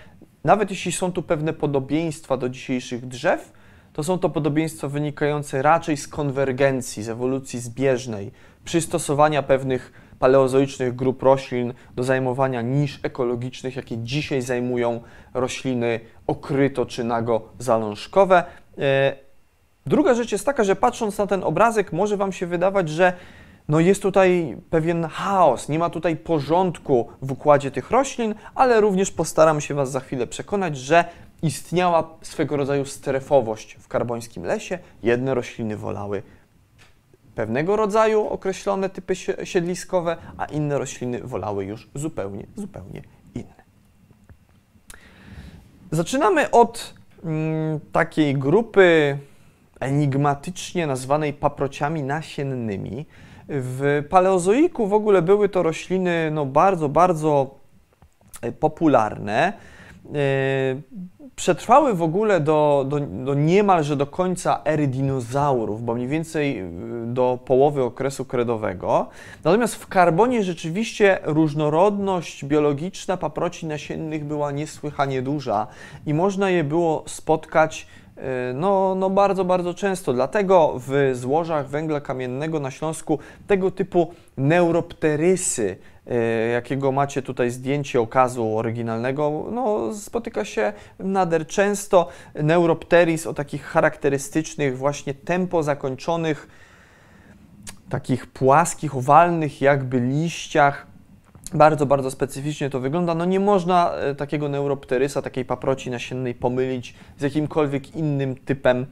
nawet 0.45 0.71
jeśli 0.71 0.93
są 0.93 1.13
tu 1.13 1.23
pewne 1.23 1.53
podobieństwa 1.53 2.37
do 2.37 2.49
dzisiejszych 2.49 3.07
drzew, 3.07 3.53
to 3.93 4.03
są 4.03 4.19
to 4.19 4.31
podobieństwa 4.31 4.89
wynikające 4.89 5.63
raczej 5.63 5.97
z 5.97 6.09
konwergencji, 6.09 7.03
z 7.03 7.09
ewolucji 7.09 7.61
zbieżnej, 7.61 8.31
przystosowania 8.65 9.43
pewnych 9.43 9.93
paleozoicznych 10.19 10.97
grup 10.97 11.23
roślin 11.23 11.75
do 11.97 12.05
zajmowania 12.05 12.63
nisz 12.63 13.01
ekologicznych, 13.03 13.77
jakie 13.77 13.99
dzisiaj 13.99 14.43
zajmują 14.43 15.01
rośliny 15.35 16.01
okryto 16.27 16.87
czy 16.87 17.05
nago 17.05 17.49
zalążkowe. 17.59 18.45
Druga 19.89 20.15
rzecz 20.15 20.33
jest 20.33 20.47
taka, 20.47 20.65
że 20.65 20.77
patrząc 20.77 21.19
na 21.19 21.27
ten 21.27 21.45
obrazek, 21.45 21.93
może 21.93 22.17
Wam 22.17 22.33
się 22.33 22.47
wydawać, 22.47 22.89
że 22.89 23.13
no 23.69 23.81
jest 23.81 24.03
tutaj 24.03 24.57
pewien 24.71 25.05
chaos, 25.05 25.69
nie 25.69 25.79
ma 25.79 25.91
tutaj 25.91 26.17
porządku 26.17 27.09
w 27.23 27.33
układzie 27.33 27.71
tych 27.71 27.91
roślin, 27.91 28.35
ale 28.55 28.81
również 28.81 29.11
postaram 29.11 29.61
się 29.61 29.75
Was 29.75 29.91
za 29.91 30.01
chwilę 30.01 30.27
przekonać, 30.27 30.77
że 30.77 31.05
istniała 31.43 32.19
swego 32.23 32.57
rodzaju 32.57 32.85
strefowość 32.85 33.77
w 33.81 33.89
karbońskim 33.89 34.45
lesie. 34.45 34.79
Jedne 35.03 35.35
rośliny 35.35 35.77
wolały 35.77 36.23
pewnego 37.35 37.77
rodzaju 37.77 38.27
określone 38.27 38.91
typy 38.91 39.15
siedliskowe, 39.45 40.17
a 40.39 40.45
inne 40.45 40.79
rośliny 40.79 41.21
wolały 41.21 41.65
już 41.65 41.89
zupełnie, 41.95 42.47
zupełnie 42.57 43.03
inne. 43.35 43.65
Zaczynamy 45.91 46.51
od 46.51 46.95
mm, 47.25 47.81
takiej 47.93 48.35
grupy 48.35 49.19
enigmatycznie 49.81 50.87
nazwanej 50.87 51.33
paprociami 51.33 52.03
nasiennymi. 52.03 53.07
W 53.49 54.05
paleozoiku 54.11 54.87
w 54.87 54.93
ogóle 54.93 55.23
były 55.23 55.49
to 55.49 55.63
rośliny 55.63 56.31
no, 56.31 56.47
bardzo, 56.47 56.89
bardzo 56.89 57.55
e, 58.43 58.53
popularne. 58.53 59.53
E, 60.15 60.81
przetrwały 61.37 61.95
w 61.95 62.03
ogóle 62.03 62.41
do, 62.41 62.87
do, 62.89 63.01
do 63.01 63.35
niemalże 63.35 63.97
do 63.97 64.07
końca 64.07 64.61
ery 64.65 64.87
dinozaurów, 64.87 65.85
bo 65.85 65.95
mniej 65.95 66.09
więcej 66.09 66.59
e, 66.59 66.71
do 67.07 67.39
połowy 67.45 67.83
okresu 67.83 68.25
kredowego. 68.25 69.09
Natomiast 69.45 69.75
w 69.75 69.87
karbonie 69.87 70.45
rzeczywiście 70.45 71.19
różnorodność 71.23 72.45
biologiczna 72.45 73.17
paproci 73.17 73.67
nasiennych 73.67 74.25
była 74.25 74.53
niesłychanie 74.53 75.23
duża 75.23 75.67
i 76.07 76.15
można 76.15 76.51
je 76.51 76.65
było 76.65 77.05
spotkać 77.07 77.87
no, 78.55 78.95
no 78.95 79.11
bardzo, 79.11 79.45
bardzo 79.45 79.75
często. 79.75 80.13
Dlatego 80.13 80.75
w 80.77 81.11
złożach 81.15 81.69
węgla 81.69 82.01
kamiennego 82.01 82.61
na 82.61 82.71
Śląsku 82.71 83.19
tego 83.47 83.71
typu 83.71 84.15
neuropterysy, 84.37 85.77
y, 86.07 86.51
jakiego 86.53 86.93
macie 86.93 87.23
tutaj 87.23 87.51
zdjęcie 87.51 88.01
okazu 88.01 88.57
oryginalnego, 88.57 89.45
no, 89.51 89.95
spotyka 89.95 90.45
się 90.45 90.73
nader 90.99 91.47
często. 91.47 92.09
Neuropteris 92.35 93.27
o 93.27 93.35
takich 93.35 93.65
charakterystycznych, 93.65 94.79
właśnie 94.79 95.15
tempo 95.15 95.63
zakończonych 95.63 96.49
takich 97.89 98.27
płaskich, 98.27 98.97
owalnych 98.97 99.61
jakby 99.61 100.01
liściach. 100.01 100.87
Bardzo, 101.55 101.87
bardzo 101.87 102.11
specyficznie 102.11 102.71
to 102.71 102.81
wygląda. 102.81 103.15
No 103.15 103.25
nie 103.25 103.41
można 103.41 103.93
e, 103.93 104.15
takiego 104.15 104.49
neuropterysa, 104.49 105.23
takiej 105.23 105.45
paproci 105.45 105.91
nasiennej 105.91 106.35
pomylić 106.35 106.95
z 107.19 107.23
jakimkolwiek 107.23 107.97
innym 107.97 108.37
typem 108.37 108.87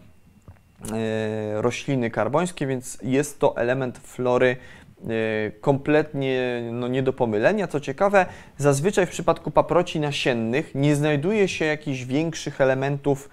e, 0.93 1.63
rośliny 1.63 2.11
karbońskiej, 2.11 2.69
więc 2.69 2.99
jest 3.03 3.39
to 3.39 3.57
element 3.57 3.99
flory 3.99 4.57
e, 4.57 5.51
kompletnie 5.51 6.63
no, 6.73 6.89
nie 6.89 7.03
do 7.03 7.13
pomylenia. 7.13 7.69
Co 7.69 7.81
ciekawe, 7.81 8.27
zazwyczaj 8.59 9.07
w 9.07 9.11
przypadku 9.11 9.51
paproci 9.51 10.01
nasiennych 10.01 10.75
nie 10.75 10.97
znajduje 10.97 11.49
się 11.49 11.65
jakichś 11.65 12.05
większych 12.05 12.61
elementów 12.61 13.29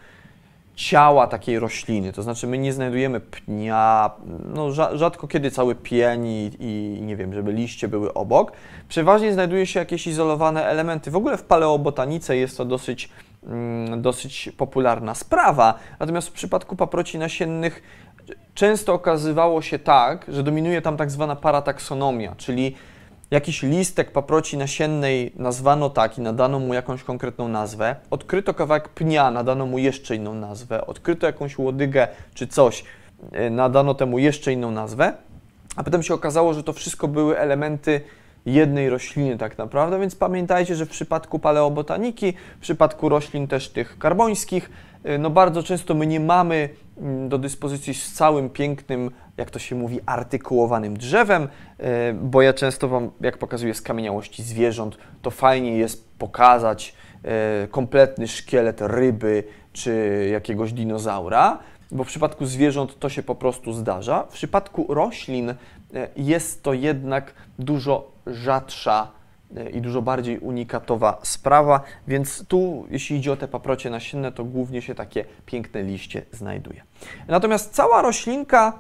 ciała 0.76 1.28
takiej 1.28 1.60
rośliny. 1.60 2.14
To 2.14 2.24
znaczy, 2.24 2.48
my 2.48 2.58
nie 2.58 2.74
znajdujemy 2.74 3.20
pnia, 3.20 4.12
no 4.54 4.72
rzadko 4.72 5.28
kiedy 5.28 5.52
cały 5.52 5.76
pień 5.76 6.28
i, 6.28 6.52
i, 6.60 7.02
nie 7.02 7.16
wiem, 7.16 7.34
żeby 7.34 7.54
liście 7.54 7.88
były 7.88 8.14
obok. 8.14 8.52
Przeważnie 8.90 9.34
znajduje 9.34 9.66
się 9.66 9.80
jakieś 9.80 10.08
izolowane 10.08 10.66
elementy. 10.66 11.12
W 11.12 11.16
ogóle 11.16 11.38
w 11.38 11.44
paleobotanice 11.44 12.38
jest 12.38 12.58
to 12.58 12.66
dosyć, 12.66 13.10
mm, 13.44 14.02
dosyć 14.02 14.50
popularna 14.58 15.16
sprawa. 15.16 15.80
Natomiast 16.00 16.28
w 16.28 16.32
przypadku 16.32 16.76
paproci 16.76 17.18
nasiennych 17.18 17.84
często 18.54 18.94
okazywało 18.94 19.62
się 19.62 19.80
tak, 19.80 20.26
że 20.28 20.44
dominuje 20.44 20.82
tam 20.82 20.98
tak 20.98 21.12
zwana 21.12 21.36
parataksonomia, 21.36 22.36
czyli 22.38 22.76
jakiś 23.34 23.64
listek 23.64 24.12
paproci 24.12 24.58
nasiennej 24.58 25.32
nazwano 25.36 25.90
tak 25.90 26.18
i 26.18 26.22
nadano 26.22 26.60
mu 26.60 26.74
jakąś 26.74 27.04
konkretną 27.04 27.48
nazwę, 27.48 27.96
odkryto 28.10 28.54
kawałek 28.54 28.90
pnia, 28.90 29.32
nadano 29.32 29.66
mu 29.66 29.78
jeszcze 29.78 30.16
inną 30.16 30.34
nazwę, 30.34 30.88
odkryto 30.88 31.28
jakąś 31.28 31.58
łodygę 31.58 32.08
czy 32.34 32.48
coś, 32.48 32.84
e, 33.32 33.50
nadano 33.50 33.94
temu 33.94 34.20
jeszcze 34.20 34.54
inną 34.54 34.72
nazwę, 34.72 35.14
a 35.76 35.84
potem 35.84 36.04
się 36.04 36.14
okazało, 36.14 36.54
że 36.54 36.64
to 36.64 36.74
wszystko 36.74 37.08
były 37.08 37.40
elementy 37.40 38.02
jednej 38.46 38.90
rośliny 38.90 39.38
tak 39.38 39.58
naprawdę, 39.58 40.00
więc 40.00 40.16
pamiętajcie, 40.16 40.76
że 40.76 40.86
w 40.86 40.90
przypadku 40.90 41.40
paleobotaniki, 41.40 42.34
w 42.58 42.62
przypadku 42.62 43.10
roślin 43.10 43.48
też 43.48 43.70
tych 43.70 43.98
karbońskich, 43.98 44.70
no 45.20 45.30
bardzo 45.30 45.64
często 45.64 45.94
my 45.94 46.08
nie 46.08 46.20
mamy 46.20 46.70
mm, 46.98 47.30
do 47.30 47.38
dyspozycji 47.38 47.94
z 47.94 48.14
całym 48.14 48.50
pięknym 48.50 49.12
jak 49.38 49.52
to 49.52 49.60
się 49.60 49.76
mówi, 49.76 50.00
artykułowanym 50.06 50.98
drzewem, 50.98 51.48
e, 51.78 52.14
bo 52.14 52.42
ja 52.42 52.54
często 52.54 52.88
Wam, 52.88 53.12
jak 53.22 53.38
pokazuję 53.38 53.74
skamieniałości 53.74 54.44
zwierząt, 54.44 54.98
to 55.22 55.32
fajnie 55.32 55.78
jest 55.78 56.18
pokazać 56.18 56.96
e, 57.24 57.68
kompletny 57.68 58.28
szkielet 58.28 58.82
ryby 58.82 59.44
czy 59.74 60.28
jakiegoś 60.32 60.74
dinozaura, 60.74 61.60
bo 61.92 62.04
w 62.04 62.08
przypadku 62.08 62.46
zwierząt 62.46 63.00
to 63.00 63.10
się 63.10 63.24
po 63.24 63.36
prostu 63.36 63.74
zdarza. 63.74 64.24
W 64.30 64.34
przypadku 64.34 64.94
roślin 64.94 65.54
jest 66.16 66.64
to 66.64 66.74
jednak 66.74 67.34
dużo 67.60 68.12
rzadsza 68.28 69.12
i 69.74 69.82
dużo 69.82 70.02
bardziej 70.02 70.40
unikatowa 70.40 71.20
sprawa, 71.24 71.82
więc 72.08 72.48
tu, 72.48 72.88
jeśli 72.90 73.18
idzie 73.18 73.32
o 73.32 73.36
te 73.36 73.48
paprocie 73.48 73.90
nasienne, 73.90 74.32
to 74.32 74.44
głównie 74.44 74.82
się 74.82 74.96
takie 74.96 75.26
piękne 75.46 75.84
liście 75.84 76.26
znajduje. 76.32 76.84
Natomiast 77.28 77.74
cała 77.74 78.02
roślinka 78.02 78.74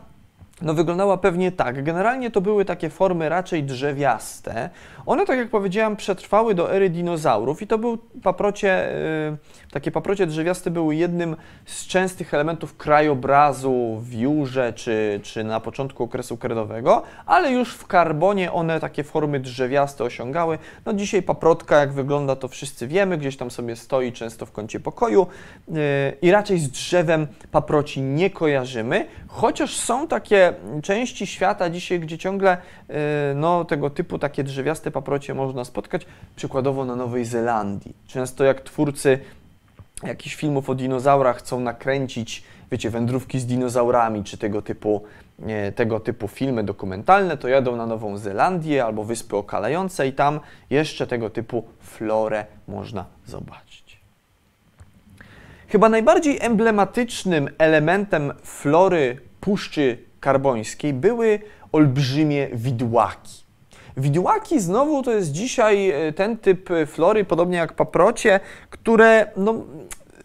no 0.63 0.73
wyglądała 0.73 1.17
pewnie 1.17 1.51
tak. 1.51 1.83
Generalnie 1.83 2.31
to 2.31 2.41
były 2.41 2.65
takie 2.65 2.89
formy 2.89 3.29
raczej 3.29 3.63
drzewiaste. 3.63 4.69
One, 5.05 5.25
tak 5.25 5.37
jak 5.37 5.49
powiedziałem, 5.49 5.95
przetrwały 5.95 6.55
do 6.55 6.71
ery 6.73 6.89
dinozaurów 6.89 7.61
i 7.61 7.67
to 7.67 7.77
był 7.77 7.97
paprocie, 8.23 8.89
yy, 9.31 9.71
takie 9.71 9.91
paprocie 9.91 10.27
drzewiaste 10.27 10.71
były 10.71 10.95
jednym 10.95 11.35
z 11.65 11.87
częstych 11.87 12.33
elementów 12.33 12.77
krajobrazu 12.77 13.97
w 14.01 14.13
Jurze 14.13 14.73
czy, 14.73 15.19
czy 15.23 15.43
na 15.43 15.59
początku 15.59 16.03
okresu 16.03 16.37
kredowego, 16.37 17.03
ale 17.25 17.51
już 17.51 17.73
w 17.73 17.87
karbonie 17.87 18.51
one 18.51 18.79
takie 18.79 19.03
formy 19.03 19.39
drzewiaste 19.39 20.03
osiągały. 20.03 20.57
No 20.85 20.93
dzisiaj 20.93 21.23
paprotka, 21.23 21.79
jak 21.79 21.93
wygląda, 21.93 22.35
to 22.35 22.47
wszyscy 22.47 22.87
wiemy, 22.87 23.17
gdzieś 23.17 23.37
tam 23.37 23.51
sobie 23.51 23.75
stoi 23.75 24.11
często 24.11 24.45
w 24.45 24.51
kącie 24.51 24.79
pokoju 24.79 25.27
yy, 25.67 25.75
i 26.21 26.31
raczej 26.31 26.59
z 26.59 26.69
drzewem 26.69 27.27
paproci 27.51 28.01
nie 28.01 28.29
kojarzymy, 28.29 29.05
chociaż 29.27 29.75
są 29.77 30.07
takie 30.07 30.52
części 30.83 31.27
świata 31.27 31.69
dzisiaj, 31.69 31.99
gdzie 31.99 32.17
ciągle 32.17 32.57
yy, 32.89 32.95
no, 33.35 33.65
tego 33.65 33.89
typu 33.89 34.19
takie 34.19 34.43
drzewiaste 34.43 34.91
paprocie 34.91 35.33
można 35.33 35.65
spotkać, 35.65 36.05
przykładowo 36.35 36.85
na 36.85 36.95
Nowej 36.95 37.25
Zelandii. 37.25 37.95
Często 38.07 38.43
jak 38.43 38.61
twórcy 38.61 39.19
jakichś 40.03 40.35
filmów 40.35 40.69
o 40.69 40.75
dinozaurach 40.75 41.37
chcą 41.37 41.59
nakręcić, 41.59 42.43
wiecie, 42.71 42.89
wędrówki 42.89 43.39
z 43.39 43.45
dinozaurami, 43.45 44.23
czy 44.23 44.37
tego 44.37 44.61
typu, 44.61 45.03
nie, 45.39 45.71
tego 45.71 45.99
typu 45.99 46.27
filmy 46.27 46.63
dokumentalne, 46.63 47.37
to 47.37 47.47
jadą 47.47 47.75
na 47.75 47.85
Nową 47.85 48.17
Zelandię 48.17 48.85
albo 48.85 49.03
Wyspy 49.03 49.37
Okalające 49.37 50.07
i 50.07 50.13
tam 50.13 50.39
jeszcze 50.69 51.07
tego 51.07 51.29
typu 51.29 51.63
florę 51.79 52.45
można 52.67 53.05
zobaczyć. 53.25 53.99
Chyba 55.67 55.89
najbardziej 55.89 56.37
emblematycznym 56.41 57.49
elementem 57.57 58.33
flory 58.43 59.17
Puszczy 59.41 59.97
Karbońskiej 60.23 60.93
były 60.93 61.39
olbrzymie 61.71 62.47
widłaki. 62.53 63.43
Widłaki 63.97 64.59
znowu 64.59 65.03
to 65.03 65.11
jest 65.11 65.31
dzisiaj 65.31 65.89
e, 65.89 66.13
ten 66.13 66.37
typ 66.37 66.71
e, 66.71 66.85
flory, 66.85 67.25
podobnie 67.25 67.57
jak 67.57 67.73
paprocie, 67.73 68.39
które 68.69 69.31
no, 69.37 69.63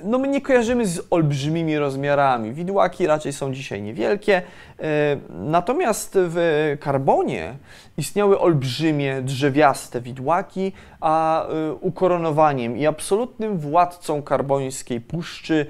no 0.05 0.19
my 0.19 0.29
nie 0.29 0.41
kojarzymy 0.41 0.87
z 0.87 1.07
olbrzymimi 1.11 1.79
rozmiarami. 1.79 2.53
Widłaki 2.53 3.07
raczej 3.07 3.33
są 3.33 3.53
dzisiaj 3.53 3.83
niewielkie. 3.83 4.43
E, 4.81 4.83
natomiast 5.31 6.13
w 6.15 6.77
karbonie 6.81 7.55
istniały 7.97 8.41
olbrzymie, 8.41 9.23
drzewiaste 9.23 10.01
widłaki, 10.01 10.73
a 11.01 11.47
ukoronowaniem 11.81 12.77
i 12.77 12.87
absolutnym 12.87 13.59
władcą 13.59 14.23
karbońskiej 14.23 15.01
puszczy 15.01 15.67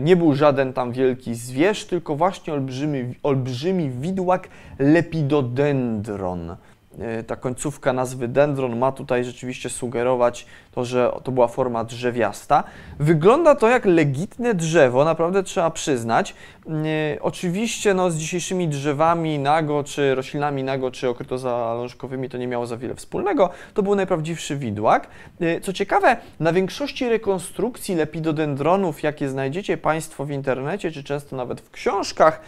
nie 0.00 0.16
był 0.16 0.34
żaden 0.34 0.72
tam 0.72 0.92
wielki 0.92 1.34
zwierz, 1.34 1.84
tylko 1.84 2.16
właśnie 2.16 2.52
olbrzymi, 2.52 3.14
olbrzymi 3.22 3.90
widłak 3.90 4.48
lepidodendron. 4.78 6.56
E, 7.00 7.22
ta 7.22 7.36
końcówka 7.36 7.92
nazwy 7.92 8.28
dendron 8.28 8.78
ma 8.78 8.92
tutaj 8.92 9.24
rzeczywiście 9.24 9.70
sugerować 9.70 10.46
to, 10.72 10.84
że 10.84 11.12
to 11.24 11.32
była 11.32 11.48
forma 11.48 11.84
drzewiasta. 11.84 12.64
Wygląda 12.98 13.54
to 13.54 13.68
jak 13.68 13.84
legitne 13.84 14.54
drzewo, 14.54 15.04
naprawdę 15.04 15.42
trzeba 15.42 15.70
przyznać. 15.70 16.34
E, 16.68 16.72
oczywiście 17.20 17.94
no, 17.94 18.10
z 18.10 18.16
dzisiejszymi 18.16 18.68
drzewami 18.68 19.38
nago, 19.38 19.84
czy 19.84 20.14
roślinami 20.14 20.64
nago, 20.64 20.90
czy 20.90 21.08
okrytozalążkowymi 21.08 22.28
to 22.28 22.38
nie 22.38 22.46
miało 22.46 22.66
za 22.66 22.76
wiele 22.76 22.94
wspólnego. 22.94 23.50
To 23.74 23.82
był 23.82 23.94
najprawdziwszy 23.94 24.56
widłak. 24.56 25.08
E, 25.40 25.60
co 25.60 25.72
ciekawe, 25.72 26.16
na 26.40 26.52
większości 26.52 27.08
rekonstrukcji 27.08 27.94
lepidodendronów, 27.94 29.02
jakie 29.02 29.28
znajdziecie 29.28 29.76
Państwo 29.76 30.24
w 30.24 30.30
internecie, 30.30 30.90
czy 30.90 31.04
często 31.04 31.36
nawet 31.36 31.60
w 31.60 31.70
książkach, 31.70 32.40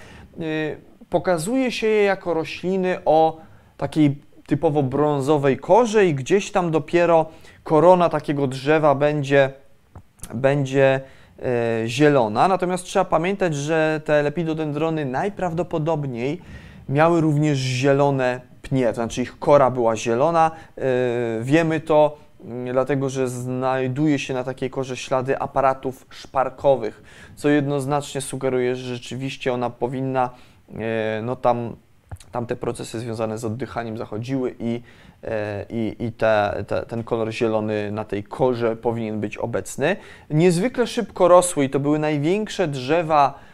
pokazuje 1.10 1.72
się 1.72 1.86
je 1.86 2.02
jako 2.02 2.34
rośliny 2.34 2.98
o 3.04 3.40
takiej 3.76 4.22
typowo 4.48 4.82
brązowej 4.82 5.56
korze 5.56 6.06
i 6.06 6.14
gdzieś 6.14 6.50
tam 6.50 6.70
dopiero 6.70 7.26
korona 7.64 8.08
takiego 8.08 8.46
drzewa 8.46 8.94
będzie, 8.94 9.52
będzie 10.34 11.00
e, 11.42 11.82
zielona. 11.86 12.48
Natomiast 12.48 12.84
trzeba 12.84 13.04
pamiętać, 13.04 13.54
że 13.54 14.00
te 14.04 14.22
lepidodendrony 14.22 15.04
najprawdopodobniej 15.04 16.40
miały 16.88 17.20
również 17.20 17.58
zielone 17.58 18.40
pnie, 18.62 18.86
to 18.88 18.94
znaczy 18.94 19.22
ich 19.22 19.38
kora 19.38 19.70
była 19.70 19.96
zielona. 19.96 20.50
E, 20.76 20.82
wiemy 21.42 21.80
to 21.80 22.16
mm, 22.44 22.72
dlatego, 22.72 23.08
że 23.08 23.28
znajduje 23.28 24.18
się 24.18 24.34
na 24.34 24.44
takiej 24.44 24.70
korze 24.70 24.96
ślady 24.96 25.38
aparatów 25.38 26.06
szparkowych, 26.10 27.02
co 27.36 27.48
jednoznacznie 27.48 28.20
sugeruje, 28.20 28.76
że 28.76 28.94
rzeczywiście 28.94 29.52
ona 29.52 29.70
powinna 29.70 30.30
e, 30.74 31.22
no 31.22 31.36
tam 31.36 31.76
tam 32.32 32.46
te 32.46 32.56
procesy 32.56 33.00
związane 33.00 33.38
z 33.38 33.44
oddychaniem 33.44 33.98
zachodziły 33.98 34.54
i, 34.58 34.82
e, 35.24 35.66
i, 35.70 35.96
i 35.98 36.12
te, 36.12 36.64
te, 36.66 36.86
ten 36.86 37.04
kolor 37.04 37.32
zielony 37.32 37.92
na 37.92 38.04
tej 38.04 38.24
korze 38.24 38.76
powinien 38.76 39.20
być 39.20 39.36
obecny. 39.36 39.96
Niezwykle 40.30 40.86
szybko 40.86 41.28
rosły 41.28 41.64
i 41.64 41.70
to 41.70 41.80
były 41.80 41.98
największe 41.98 42.68
drzewa 42.68 43.47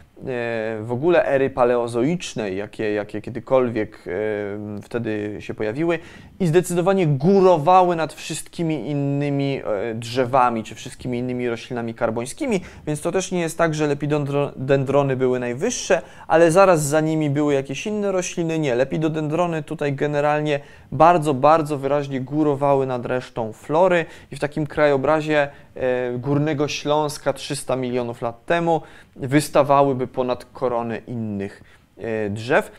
w 0.81 0.87
ogóle 0.89 1.25
ery 1.25 1.49
paleozoicznej, 1.49 2.57
jakie, 2.57 2.93
jakie 2.93 3.21
kiedykolwiek 3.21 3.99
e, 4.07 4.81
wtedy 4.81 5.37
się 5.39 5.53
pojawiły 5.53 5.99
i 6.39 6.47
zdecydowanie 6.47 7.07
górowały 7.07 7.95
nad 7.95 8.13
wszystkimi 8.13 8.89
innymi 8.89 9.61
e, 9.65 9.93
drzewami 9.93 10.63
czy 10.63 10.75
wszystkimi 10.75 11.17
innymi 11.19 11.49
roślinami 11.49 11.93
karbońskimi, 11.93 12.61
więc 12.87 13.01
to 13.01 13.11
też 13.11 13.31
nie 13.31 13.39
jest 13.39 13.57
tak, 13.57 13.73
że 13.73 13.87
lepidodendrony 13.87 15.15
były 15.15 15.39
najwyższe, 15.39 16.01
ale 16.27 16.51
zaraz 16.51 16.85
za 16.85 17.01
nimi 17.01 17.29
były 17.29 17.53
jakieś 17.53 17.87
inne 17.87 18.11
rośliny. 18.11 18.59
Nie, 18.59 18.75
lepidodendrony 18.75 19.63
tutaj 19.63 19.93
generalnie 19.93 20.59
bardzo, 20.91 21.33
bardzo 21.33 21.77
wyraźnie 21.77 22.21
górowały 22.21 22.87
nad 22.87 23.05
resztą 23.05 23.53
flory 23.53 24.05
i 24.31 24.35
w 24.35 24.39
takim 24.39 24.67
krajobrazie 24.67 25.47
Górnego 26.17 26.67
Śląska 26.67 27.33
300 27.33 27.75
milionów 27.75 28.21
lat 28.21 28.45
temu 28.45 28.81
wystawałyby 29.15 30.07
ponad 30.07 30.45
korony 30.45 31.01
innych 31.07 31.63
e, 31.97 32.29
drzew. 32.29 32.71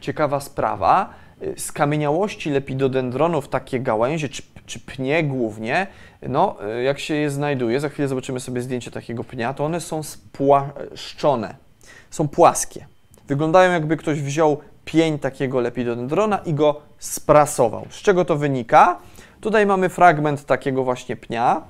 ciekawa 0.00 0.40
sprawa. 0.40 1.14
Skamieniałości 1.56 2.50
lepidodendronów, 2.50 3.48
takie 3.48 3.80
gałęzie, 3.80 4.28
czy, 4.28 4.42
czy 4.66 4.80
pnie 4.80 5.24
głównie, 5.24 5.86
no, 6.22 6.56
jak 6.84 6.98
się 6.98 7.14
je 7.14 7.30
znajduje, 7.30 7.80
za 7.80 7.88
chwilę 7.88 8.08
zobaczymy 8.08 8.40
sobie 8.40 8.60
zdjęcie 8.60 8.90
takiego 8.90 9.24
pnia, 9.24 9.54
to 9.54 9.64
one 9.64 9.80
są 9.80 10.02
spłaszczone, 10.02 11.54
są 12.10 12.28
płaskie. 12.28 12.86
Wyglądają 13.28 13.72
jakby 13.72 13.96
ktoś 13.96 14.22
wziął 14.22 14.60
pień 14.84 15.18
takiego 15.18 15.60
lepidodendrona 15.60 16.38
i 16.38 16.54
go 16.54 16.80
sprasował. 16.98 17.86
Z 17.90 18.02
czego 18.02 18.24
to 18.24 18.36
wynika? 18.36 18.98
Tutaj 19.40 19.66
mamy 19.66 19.88
fragment 19.88 20.44
takiego 20.44 20.84
właśnie 20.84 21.16
pnia. 21.16 21.62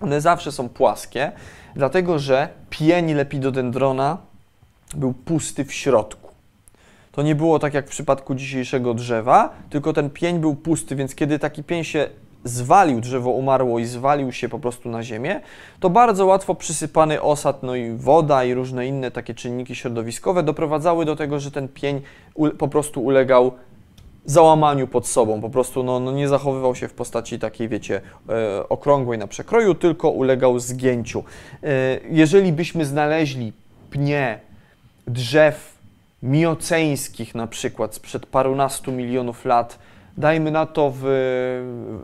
One 0.00 0.20
zawsze 0.20 0.52
są 0.52 0.68
płaskie, 0.68 1.32
dlatego 1.74 2.18
że 2.18 2.48
pień 2.70 3.14
lepidodendrona 3.14 4.18
był 4.94 5.12
pusty 5.12 5.64
w 5.64 5.72
środku. 5.72 6.30
To 7.12 7.22
nie 7.22 7.34
było 7.34 7.58
tak 7.58 7.74
jak 7.74 7.86
w 7.86 7.90
przypadku 7.90 8.34
dzisiejszego 8.34 8.94
drzewa, 8.94 9.50
tylko 9.70 9.92
ten 9.92 10.10
pień 10.10 10.38
był 10.38 10.54
pusty, 10.54 10.96
więc 10.96 11.14
kiedy 11.14 11.38
taki 11.38 11.64
pień 11.64 11.84
się 11.84 12.08
zwalił, 12.44 13.00
drzewo 13.00 13.30
umarło 13.30 13.78
i 13.78 13.84
zwalił 13.84 14.32
się 14.32 14.48
po 14.48 14.58
prostu 14.58 14.88
na 14.88 15.02
ziemię, 15.02 15.40
to 15.80 15.90
bardzo 15.90 16.26
łatwo 16.26 16.54
przysypany 16.54 17.22
osad, 17.22 17.62
no 17.62 17.74
i 17.74 17.92
woda 17.92 18.44
i 18.44 18.54
różne 18.54 18.86
inne 18.86 19.10
takie 19.10 19.34
czynniki 19.34 19.74
środowiskowe 19.74 20.42
doprowadzały 20.42 21.04
do 21.04 21.16
tego, 21.16 21.40
że 21.40 21.50
ten 21.50 21.68
pień 21.68 22.00
po 22.58 22.68
prostu 22.68 23.04
ulegał 23.04 23.52
załamaniu 24.26 24.88
pod 24.88 25.06
sobą, 25.06 25.40
po 25.40 25.50
prostu 25.50 25.82
no, 25.82 26.00
no 26.00 26.12
nie 26.12 26.28
zachowywał 26.28 26.74
się 26.74 26.88
w 26.88 26.92
postaci 26.92 27.38
takiej, 27.38 27.68
wiecie, 27.68 28.00
e, 28.28 28.68
okrągłej 28.68 29.18
na 29.18 29.26
przekroju, 29.26 29.74
tylko 29.74 30.10
ulegał 30.10 30.58
zgięciu. 30.58 31.24
E, 31.62 31.66
jeżeli 32.10 32.52
byśmy 32.52 32.84
znaleźli 32.84 33.52
pnie 33.90 34.40
drzew 35.06 35.76
mioceńskich 36.22 37.34
na 37.34 37.46
przykład 37.46 37.94
sprzed 37.94 38.26
parunastu 38.26 38.92
milionów 38.92 39.44
lat, 39.44 39.78
dajmy 40.16 40.50
na 40.50 40.66
to 40.66 40.92
w, 40.94 41.00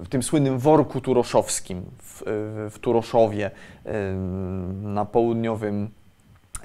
w 0.05 0.09
tym 0.09 0.23
słynnym 0.23 0.59
worku 0.59 1.01
turoszowskim 1.01 1.83
w, 1.99 2.23
w 2.71 2.79
Turoszowie 2.79 3.51
na 4.83 5.05
południowym 5.05 5.91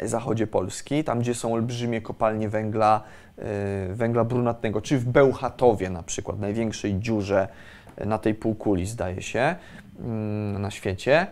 zachodzie 0.04 0.48
Polski, 0.48 1.04
tam 1.04 1.20
gdzie 1.20 1.34
są 1.34 1.54
olbrzymie 1.54 2.02
kopalnie 2.02 2.50
węgla, 2.50 3.04
e, 3.38 3.94
węgla 3.94 4.24
brunatnego, 4.24 4.82
czy 4.82 4.98
w 4.98 5.06
Bełchatowie 5.06 5.90
na 5.90 6.04
przykład, 6.04 6.40
największej 6.40 7.00
dziurze 7.00 7.48
na 8.06 8.18
tej 8.18 8.36
półkuli 8.36 8.86
zdaje 8.86 9.22
się 9.22 9.56
mm, 10.00 10.62
na 10.62 10.72
świecie, 10.72 11.28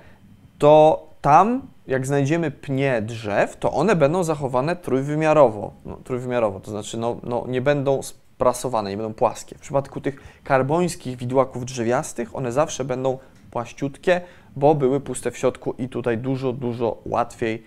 to 0.57 1.05
tam 1.21 1.61
jak 1.87 2.07
znajdziemy 2.07 2.51
pnie 2.51 3.01
drzew, 3.01 3.57
to 3.57 3.71
one 3.71 3.95
będą 3.95 4.23
zachowane 4.23 4.75
trójwymiarowo, 4.75 5.73
no, 5.85 5.97
trójwymiarowo, 6.03 6.59
to 6.59 6.71
znaczy 6.71 6.97
no, 6.97 7.17
no, 7.23 7.45
nie 7.47 7.61
będą 7.61 7.99
prasowane, 8.37 8.89
nie 8.89 8.97
będą 8.97 9.13
płaskie. 9.13 9.55
W 9.55 9.59
przypadku 9.59 10.01
tych 10.01 10.39
karbońskich 10.43 11.17
widłaków 11.17 11.65
drzewiastych 11.65 12.35
one 12.35 12.51
zawsze 12.51 12.85
będą 12.85 13.17
płaściutkie, 13.51 14.21
bo 14.55 14.75
były 14.75 14.99
puste 14.99 15.31
w 15.31 15.37
środku 15.37 15.73
i 15.77 15.89
tutaj 15.89 16.17
dużo, 16.17 16.53
dużo 16.53 16.97
łatwiej 17.05 17.63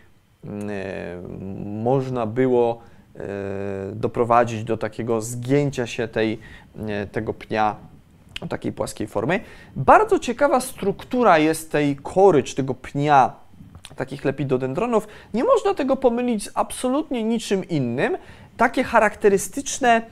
można 1.64 2.26
było 2.26 2.80
e, 3.16 3.18
doprowadzić 3.92 4.64
do 4.64 4.76
takiego 4.76 5.20
zgięcia 5.20 5.86
się 5.86 6.08
tej, 6.08 6.38
e, 6.88 7.06
tego 7.06 7.34
pnia 7.34 7.76
takiej 8.48 8.72
płaskiej 8.72 9.06
formy. 9.06 9.40
Bardzo 9.76 10.18
ciekawa 10.18 10.60
struktura 10.60 11.38
jest 11.38 11.72
tej 11.72 11.96
kory, 11.96 12.42
czy 12.42 12.54
tego 12.54 12.74
pnia 12.74 13.32
takich 13.96 14.24
lepidodendronów. 14.24 15.08
Nie 15.34 15.44
można 15.44 15.74
tego 15.74 15.96
pomylić 15.96 16.44
z 16.44 16.50
absolutnie 16.54 17.24
niczym 17.24 17.68
innym. 17.68 18.16
Takie 18.56 18.84
charakterystyczne 18.84 20.02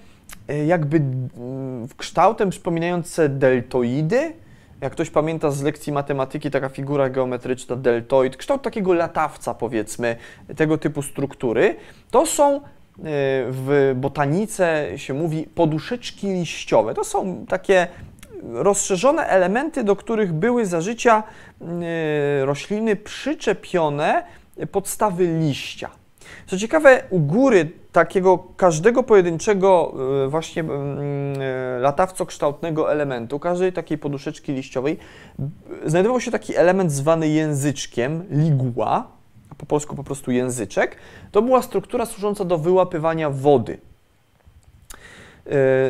E, 0.49 0.67
jakby 0.67 0.97
mm, 0.97 1.89
kształtem 1.97 2.51
przypominające 2.51 3.29
deltoidy. 3.29 4.33
Jak 4.81 4.93
ktoś 4.93 5.11
pamięta 5.11 5.51
z 5.51 5.63
lekcji 5.63 5.93
matematyki, 5.93 6.51
taka 6.51 6.69
figura 6.69 7.11
geometryczna, 7.11 7.77
deltoid, 7.77 8.37
kształt 8.37 8.63
takiego 8.63 8.93
latawca, 8.93 9.55
powiedzmy, 9.55 10.17
tego 10.57 10.79
typu 10.79 11.03
struktury, 11.03 11.77
to 12.11 12.27
są 12.27 12.57
e, 12.57 12.61
w 13.51 13.93
botanice 13.97 14.89
się 14.97 15.15
mówi 15.15 15.43
poduszeczki 15.55 16.27
liściowe. 16.27 16.95
To 16.95 17.05
są 17.05 17.47
takie 17.49 17.87
rozszerzone 18.43 19.27
elementy, 19.27 19.85
do 19.85 19.97
których 19.97 20.33
były 20.33 20.67
za 20.67 20.81
życia 20.81 21.23
e, 21.61 22.45
rośliny 22.45 22.97
przyczepione 22.97 24.25
podstawy 24.73 25.39
liścia. 25.41 25.91
Co 26.47 26.59
ciekawe, 26.59 27.03
u 27.11 27.21
góry 27.21 27.71
takiego 27.93 28.39
każdego 28.57 29.03
pojedynczego 29.03 29.95
e, 30.25 30.29
właśnie 30.29 30.63
mm, 30.63 30.99
e, 31.41 31.81
latawco-kształtnego 31.81 32.93
elementu, 32.93 33.39
każdej 33.39 33.73
takiej 33.73 33.99
poduszeczki 33.99 34.53
liściowej, 34.53 34.99
znajdował 35.87 36.21
się 36.21 36.31
taki 36.31 36.57
element 36.57 36.93
zwany 36.93 37.29
języczkiem, 37.29 38.25
ligua, 38.31 39.07
a 39.51 39.55
po 39.55 39.67
polsku 39.67 39.97
po 39.97 40.05
prostu 40.05 40.31
języczek. 40.31 40.97
To 41.33 41.43
była 41.43 41.63
struktura 41.63 42.07
służąca 42.07 42.45
do 42.45 42.59
wyłapywania 42.59 43.31
wody. 43.31 43.79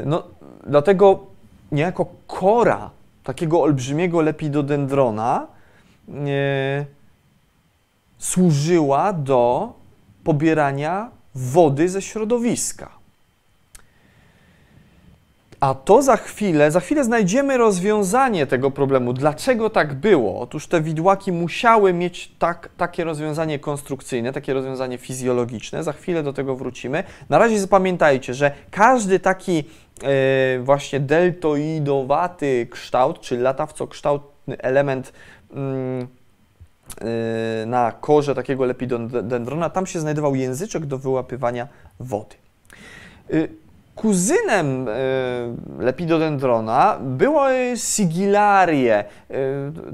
No, 0.07 0.23
dlatego 0.67 1.27
niejako 1.73 2.07
kora 2.27 2.91
takiego 3.25 3.63
olbrzymiego 3.63 4.21
lepidodendrona 4.21 5.47
służyła 8.19 9.13
do 9.13 9.73
pobierania 10.27 11.11
wody 11.35 11.89
ze 11.89 12.03
środowiska. 12.03 12.91
A 15.61 15.75
to 15.75 16.03
za 16.03 16.17
chwilę, 16.17 16.71
za 16.71 16.81
chwilę 16.81 17.05
znajdziemy 17.05 17.57
rozwiązanie 17.57 18.47
tego 18.47 18.71
problemu. 18.71 19.13
Dlaczego 19.13 19.71
tak 19.71 19.95
było? 19.95 20.41
Otóż 20.41 20.67
te 20.67 20.81
widłaki 20.81 21.33
musiały 21.33 21.93
mieć 21.93 22.33
tak, 22.39 22.69
takie 22.77 23.05
rozwiązanie 23.05 23.59
konstrukcyjne, 23.59 24.33
takie 24.33 24.55
rozwiązanie 24.55 24.99
fizjologiczne. 24.99 25.83
Za 25.83 25.93
chwilę 25.93 26.23
do 26.23 26.33
tego 26.33 26.57
wrócimy. 26.57 27.05
Na 27.29 27.39
razie 27.39 27.61
zapamiętajcie, 27.61 28.35
że 28.35 28.51
każdy 28.71 29.21
taki 29.21 29.65
e, 30.03 30.59
właśnie 30.59 31.01
deltoidowaty 31.01 32.67
kształt, 32.71 33.21
czy 33.21 33.39
latawco-kształtny 33.39 34.57
element 34.59 35.13
mm, 35.53 36.07
Y, 36.07 36.09
na 37.67 37.93
korze 37.93 38.35
takiego 38.35 38.65
lepidodendrona, 38.65 39.71
tam 39.71 39.87
się 39.87 40.01
znajdował 40.01 40.35
języczek 40.35 40.87
do 40.87 40.99
wyłapywania 40.99 41.69
wody. 42.01 42.37
Y, 43.33 43.49
kuzynem 43.95 44.89
y, 44.89 44.93
lepidodendrona 45.79 46.99
było 47.01 47.47
sigilarie. 47.77 49.05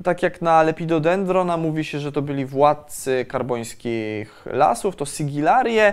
Tak 0.05 0.23
jak 0.23 0.43
na 0.43 0.63
lepidodendrona 0.63 1.57
mówi 1.57 1.85
się, 1.85 1.99
że 1.99 2.13
to 2.13 2.23
byli 2.23 2.47
władcy 2.47 3.25
karbońskich 3.29 4.45
lasów, 4.47 4.97
to 4.97 5.07
sigilarie 5.07 5.93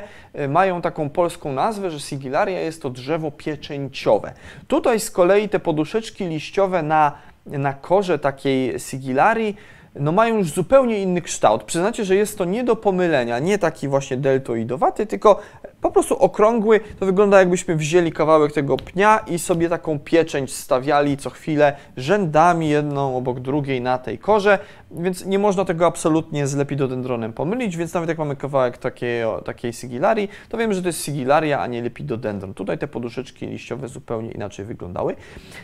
mają 0.49 0.81
taką 0.81 1.09
polską 1.09 1.53
nazwę, 1.53 1.91
że 1.91 1.99
sigilaria 1.99 2.59
jest 2.59 2.81
to 2.81 2.89
drzewo 2.89 3.31
pieczęciowe. 3.31 4.33
Tutaj 4.67 4.99
z 4.99 5.11
kolei 5.11 5.49
te 5.49 5.59
poduszeczki 5.59 6.25
liściowe 6.25 6.83
na, 6.83 7.11
na 7.45 7.73
korze 7.73 8.19
takiej 8.19 8.79
sigilarii 8.79 9.55
no 9.99 10.11
mają 10.11 10.37
już 10.37 10.51
zupełnie 10.51 11.01
inny 11.01 11.21
kształt. 11.21 11.63
Przyznacie, 11.63 12.05
że 12.05 12.15
jest 12.15 12.37
to 12.37 12.45
nie 12.45 12.63
do 12.63 12.75
pomylenia, 12.75 13.39
nie 13.39 13.57
taki 13.57 13.87
właśnie 13.87 14.17
deltoidowaty, 14.17 15.05
tylko 15.05 15.39
po 15.81 15.91
prostu 15.91 16.17
okrągły. 16.17 16.79
To 16.99 17.05
wygląda 17.05 17.39
jakbyśmy 17.39 17.75
wzięli 17.75 18.11
kawałek 18.11 18.51
tego 18.51 18.77
pnia 18.77 19.19
i 19.27 19.39
sobie 19.39 19.69
taką 19.69 19.99
pieczęć 19.99 20.53
stawiali 20.53 21.17
co 21.17 21.29
chwilę 21.29 21.75
rzędami, 21.97 22.69
jedną 22.69 23.17
obok 23.17 23.39
drugiej 23.39 23.81
na 23.81 23.97
tej 23.97 24.17
korze, 24.17 24.59
więc 24.91 25.25
nie 25.25 25.39
można 25.39 25.65
tego 25.65 25.85
absolutnie 25.85 26.47
z 26.47 26.55
lepidodendronem 26.55 27.33
pomylić, 27.33 27.77
więc 27.77 27.93
nawet 27.93 28.09
jak 28.09 28.17
mamy 28.17 28.35
kawałek 28.35 28.77
takiej, 28.77 29.23
takiej 29.45 29.73
sigilarii, 29.73 30.29
to 30.49 30.57
wiemy, 30.57 30.73
że 30.73 30.81
to 30.81 30.87
jest 30.87 31.05
sigilaria, 31.05 31.59
a 31.59 31.67
nie 31.67 31.81
lepidodendron. 31.81 32.53
Tutaj 32.53 32.77
te 32.77 32.87
poduszeczki 32.87 33.47
liściowe 33.47 33.87
zupełnie 33.87 34.31
inaczej 34.31 34.65
wyglądały. 34.65 35.15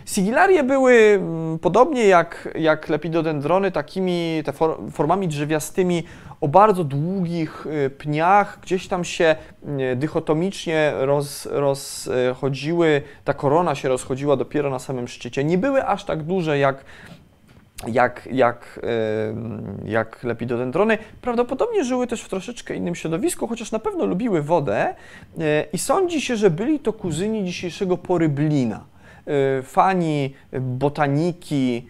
Sigilarie 0.05 0.63
były 0.63 0.93
mm, 0.93 1.59
podobnie 1.59 2.05
jak, 2.07 2.49
jak 2.55 2.89
lepidodendrony 2.89 3.71
takimi 3.71 4.43
formami 4.91 5.27
drzewiastymi 5.27 6.03
o 6.45 6.47
bardzo 6.47 6.83
długich 6.83 7.65
y, 7.65 7.89
pniach, 7.89 8.59
gdzieś 8.61 8.87
tam 8.87 9.03
się 9.03 9.35
y, 9.91 9.95
dychotomicznie 9.95 10.93
roz, 10.97 11.47
rozchodziły, 11.51 13.01
ta 13.23 13.33
korona 13.33 13.75
się 13.75 13.89
rozchodziła 13.89 14.35
dopiero 14.35 14.69
na 14.69 14.79
samym 14.79 15.07
szczycie. 15.07 15.43
Nie 15.43 15.57
były 15.57 15.85
aż 15.85 16.03
tak 16.03 16.23
duże 16.23 16.57
jak 16.57 16.85
jak, 17.87 18.29
jak, 18.31 18.79
y, 19.85 19.89
jak 19.89 20.23
lepidodendrony. 20.23 20.97
Prawdopodobnie 21.21 21.83
żyły 21.83 22.07
też 22.07 22.21
w 22.21 22.29
troszeczkę 22.29 22.75
innym 22.75 22.95
środowisku, 22.95 23.47
chociaż 23.47 23.71
na 23.71 23.79
pewno 23.79 24.05
lubiły 24.05 24.41
wodę 24.41 24.95
i 25.73 25.77
sądzi 25.77 26.21
się, 26.21 26.35
że 26.35 26.49
byli 26.49 26.79
to 26.79 26.93
kuzyni 26.93 27.45
dzisiejszego 27.45 27.97
poryblina. 27.97 28.85
Fani 29.63 30.33
botaniki, 30.61 31.87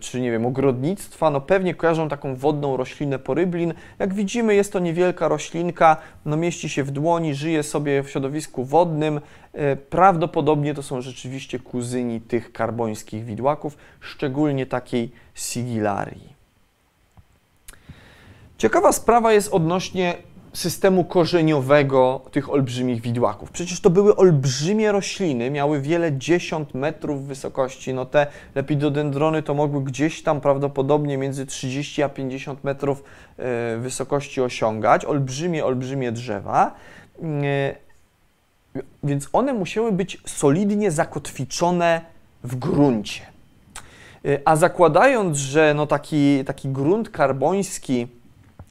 czy 0.00 0.20
nie 0.20 0.30
wiem, 0.30 0.46
ogrodnictwa, 0.46 1.30
no 1.30 1.40
pewnie 1.40 1.74
kojarzą 1.74 2.08
taką 2.08 2.36
wodną 2.36 2.76
roślinę 2.76 3.18
poryblin. 3.18 3.74
Jak 3.98 4.14
widzimy, 4.14 4.54
jest 4.54 4.72
to 4.72 4.78
niewielka 4.78 5.28
roślinka, 5.28 5.96
no 6.24 6.36
mieści 6.36 6.68
się 6.68 6.84
w 6.84 6.90
dłoni, 6.90 7.34
żyje 7.34 7.62
sobie 7.62 8.02
w 8.02 8.10
środowisku 8.10 8.64
wodnym. 8.64 9.20
E, 9.52 9.76
prawdopodobnie 9.76 10.74
to 10.74 10.82
są 10.82 11.00
rzeczywiście 11.00 11.58
kuzyni 11.58 12.20
tych 12.20 12.52
karbońskich 12.52 13.24
widłaków, 13.24 13.76
szczególnie 14.00 14.66
takiej 14.66 15.10
sigilarii. 15.34 16.40
Ciekawa 18.58 18.92
sprawa 18.92 19.32
jest 19.32 19.54
odnośnie 19.54 20.16
systemu 20.52 21.04
korzeniowego 21.04 22.20
tych 22.30 22.50
olbrzymich 22.50 23.02
widłaków. 23.02 23.50
Przecież 23.50 23.80
to 23.80 23.90
były 23.90 24.16
olbrzymie 24.16 24.92
rośliny, 24.92 25.50
miały 25.50 25.80
wiele 25.80 26.12
dziesiąt 26.12 26.74
metrów 26.74 27.26
wysokości. 27.26 27.94
No 27.94 28.06
te 28.06 28.26
lepidodendrony 28.54 29.42
to 29.42 29.54
mogły 29.54 29.84
gdzieś 29.84 30.22
tam 30.22 30.40
prawdopodobnie 30.40 31.18
między 31.18 31.46
30 31.46 32.02
a 32.02 32.08
50 32.08 32.64
metrów 32.64 33.02
e, 33.36 33.76
wysokości 33.78 34.40
osiągać. 34.40 35.04
Olbrzymie, 35.04 35.64
olbrzymie 35.64 36.12
drzewa. 36.12 36.74
E, 37.22 37.74
więc 39.02 39.28
one 39.32 39.52
musiały 39.52 39.92
być 39.92 40.18
solidnie 40.26 40.90
zakotwiczone 40.90 42.00
w 42.44 42.56
gruncie. 42.56 43.22
E, 44.24 44.38
a 44.44 44.56
zakładając, 44.56 45.38
że 45.38 45.74
no 45.74 45.86
taki, 45.86 46.44
taki 46.44 46.68
grunt 46.68 47.10
karboński 47.10 48.19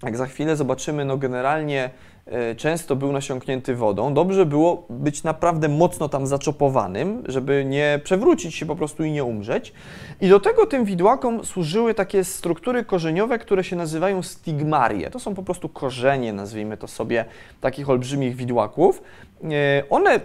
jak 0.03 0.17
za 0.17 0.25
chwilę 0.25 0.55
zobaczymy, 0.55 1.05
no 1.05 1.17
generalnie 1.17 1.89
e, 2.25 2.55
często 2.55 2.95
był 2.95 3.11
nasiąknięty 3.11 3.75
wodą. 3.75 4.13
Dobrze 4.13 4.45
było 4.45 4.85
być 4.89 5.23
naprawdę 5.23 5.69
mocno 5.69 6.09
tam 6.09 6.27
zaczopowanym, 6.27 7.23
żeby 7.27 7.65
nie 7.65 7.99
przewrócić 8.03 8.55
się 8.55 8.65
po 8.65 8.75
prostu 8.75 9.03
i 9.03 9.11
nie 9.11 9.23
umrzeć. 9.23 9.73
I 10.21 10.29
do 10.29 10.39
tego 10.39 10.65
tym 10.65 10.85
widłakom 10.85 11.45
służyły 11.45 11.93
takie 11.93 12.23
struktury 12.23 12.85
korzeniowe, 12.85 13.39
które 13.39 13.63
się 13.63 13.75
nazywają 13.75 14.23
stigmarie. 14.23 15.09
To 15.09 15.19
są 15.19 15.35
po 15.35 15.43
prostu 15.43 15.69
korzenie, 15.69 16.33
nazwijmy 16.33 16.77
to 16.77 16.87
sobie, 16.87 17.25
takich 17.61 17.89
olbrzymich 17.89 18.35
widłaków. 18.35 19.01
E, 19.43 19.83
one 19.89 20.19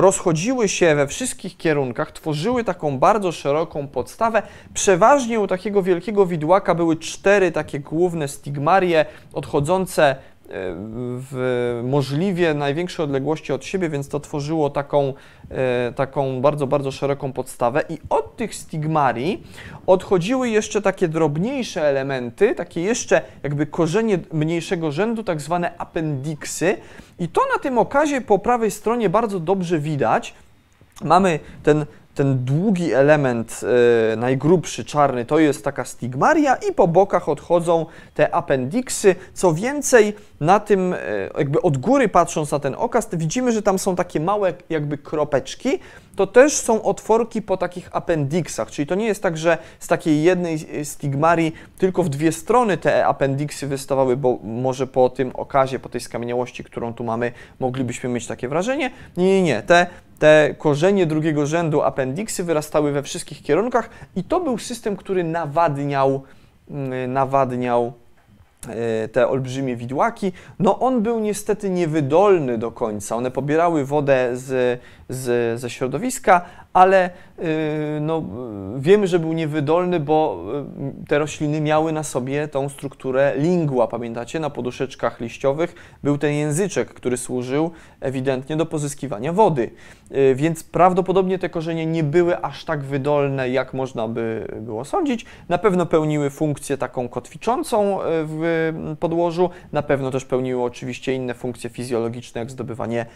rozchodziły 0.00 0.68
się 0.68 0.94
we 0.94 1.06
wszystkich 1.06 1.56
kierunkach, 1.56 2.12
tworzyły 2.12 2.64
taką 2.64 2.98
bardzo 2.98 3.32
szeroką 3.32 3.88
podstawę. 3.88 4.42
Przeważnie 4.74 5.40
u 5.40 5.46
takiego 5.46 5.82
wielkiego 5.82 6.26
widłaka 6.26 6.74
były 6.74 6.96
cztery 6.96 7.52
takie 7.52 7.80
główne 7.80 8.28
stigmarie 8.28 9.06
odchodzące 9.32 10.16
w 10.50 11.80
możliwie 11.84 12.54
największej 12.54 13.04
odległości 13.04 13.52
od 13.52 13.64
siebie, 13.64 13.88
więc 13.88 14.08
to 14.08 14.20
tworzyło 14.20 14.70
taką, 14.70 15.14
e, 15.50 15.92
taką 15.92 16.40
bardzo, 16.40 16.66
bardzo 16.66 16.90
szeroką 16.90 17.32
podstawę. 17.32 17.82
I 17.88 17.98
od 18.10 18.36
tych 18.36 18.54
stigmarii 18.54 19.42
odchodziły 19.86 20.48
jeszcze 20.48 20.82
takie 20.82 21.08
drobniejsze 21.08 21.82
elementy, 21.82 22.54
takie 22.54 22.80
jeszcze 22.80 23.22
jakby 23.42 23.66
korzenie 23.66 24.18
mniejszego 24.32 24.92
rzędu, 24.92 25.24
tak 25.24 25.40
zwane 25.40 25.78
apendiksy. 25.78 26.76
I 27.18 27.28
to 27.28 27.40
na 27.52 27.58
tym 27.58 27.78
okazie 27.78 28.20
po 28.20 28.38
prawej 28.38 28.70
stronie 28.70 29.10
bardzo 29.10 29.40
dobrze 29.40 29.78
widać. 29.78 30.34
Mamy 31.04 31.40
ten 31.62 31.86
ten 32.18 32.44
długi 32.44 32.92
element, 32.92 33.60
e, 34.12 34.16
najgrubszy, 34.16 34.84
czarny, 34.84 35.24
to 35.24 35.38
jest 35.38 35.64
taka 35.64 35.84
stigmaria 35.84 36.54
i 36.54 36.74
po 36.74 36.88
bokach 36.88 37.28
odchodzą 37.28 37.86
te 38.14 38.34
apendiksy. 38.34 39.14
Co 39.34 39.54
więcej, 39.54 40.16
na 40.40 40.60
tym, 40.60 40.92
e, 40.92 40.98
jakby 41.38 41.62
od 41.62 41.78
góry 41.78 42.08
patrząc 42.08 42.50
na 42.50 42.58
ten 42.58 42.74
okaz, 42.78 43.08
widzimy, 43.12 43.52
że 43.52 43.62
tam 43.62 43.78
są 43.78 43.96
takie 43.96 44.20
małe 44.20 44.52
jakby 44.70 44.98
kropeczki, 44.98 45.78
to 46.16 46.26
też 46.26 46.56
są 46.56 46.82
otworki 46.82 47.42
po 47.42 47.56
takich 47.56 47.88
apendiksach, 47.92 48.70
czyli 48.70 48.86
to 48.86 48.94
nie 48.94 49.06
jest 49.06 49.22
tak, 49.22 49.36
że 49.36 49.58
z 49.78 49.86
takiej 49.86 50.22
jednej 50.22 50.84
stigmarii 50.84 51.52
tylko 51.78 52.02
w 52.02 52.08
dwie 52.08 52.32
strony 52.32 52.76
te 52.76 53.06
apendiksy 53.06 53.66
wystawały, 53.66 54.16
bo 54.16 54.38
może 54.44 54.86
po 54.86 55.08
tym 55.08 55.30
okazie, 55.34 55.78
po 55.78 55.88
tej 55.88 56.00
skamieniałości, 56.00 56.64
którą 56.64 56.94
tu 56.94 57.04
mamy, 57.04 57.32
moglibyśmy 57.60 58.10
mieć 58.10 58.26
takie 58.26 58.48
wrażenie. 58.48 58.90
Nie, 59.16 59.26
nie, 59.26 59.42
nie. 59.42 59.62
Te, 59.62 59.86
te 60.18 60.54
korzenie 60.58 61.06
drugiego 61.06 61.46
rzędu 61.46 61.82
apendiksy 61.82 62.44
wyrastały 62.44 62.92
we 62.92 63.02
wszystkich 63.02 63.42
kierunkach 63.42 63.90
i 64.16 64.24
to 64.24 64.40
był 64.40 64.58
system, 64.58 64.96
który 64.96 65.24
nawadniał, 65.24 66.22
mm, 66.70 67.12
nawadniał 67.12 67.92
E, 68.68 69.08
te 69.08 69.28
olbrzymie 69.28 69.76
widłaki. 69.76 70.32
No 70.58 70.78
on 70.78 71.02
był 71.02 71.20
niestety 71.20 71.70
niewydolny 71.70 72.58
do 72.58 72.70
końca. 72.70 73.16
One 73.16 73.30
pobierały 73.30 73.84
wodę 73.84 74.30
z, 74.32 74.80
z, 75.08 75.60
ze 75.60 75.70
środowiska, 75.70 76.44
ale 76.78 77.10
y, 77.38 78.00
no, 78.00 78.22
wiemy, 78.76 79.06
że 79.06 79.18
był 79.18 79.32
niewydolny, 79.32 80.00
bo 80.00 80.44
y, 81.02 81.06
te 81.08 81.18
rośliny 81.18 81.60
miały 81.60 81.92
na 81.92 82.02
sobie 82.02 82.48
tą 82.48 82.68
strukturę 82.68 83.32
lingua, 83.36 83.86
pamiętacie? 83.86 84.40
Na 84.40 84.50
poduszeczkach 84.50 85.20
liściowych 85.20 85.74
był 86.02 86.18
ten 86.18 86.32
języczek, 86.32 86.94
który 86.94 87.16
służył 87.16 87.70
ewidentnie 88.00 88.56
do 88.56 88.66
pozyskiwania 88.66 89.32
wody. 89.32 89.70
Y, 90.12 90.34
więc 90.34 90.64
prawdopodobnie 90.64 91.38
te 91.38 91.48
korzenie 91.48 91.86
nie 91.86 92.04
były 92.04 92.42
aż 92.42 92.64
tak 92.64 92.82
wydolne, 92.82 93.50
jak 93.50 93.74
można 93.74 94.08
by 94.08 94.48
było 94.60 94.84
sądzić. 94.84 95.26
Na 95.48 95.58
pewno 95.58 95.86
pełniły 95.86 96.30
funkcję 96.30 96.76
taką 96.76 97.08
kotwiczącą 97.08 97.98
w 98.02 98.72
podłożu, 99.00 99.50
na 99.72 99.82
pewno 99.82 100.10
też 100.10 100.24
pełniły 100.24 100.62
oczywiście 100.62 101.14
inne 101.14 101.34
funkcje 101.34 101.70
fizjologiczne, 101.70 102.38
jak 102.38 102.50
zdobywanie 102.50 103.06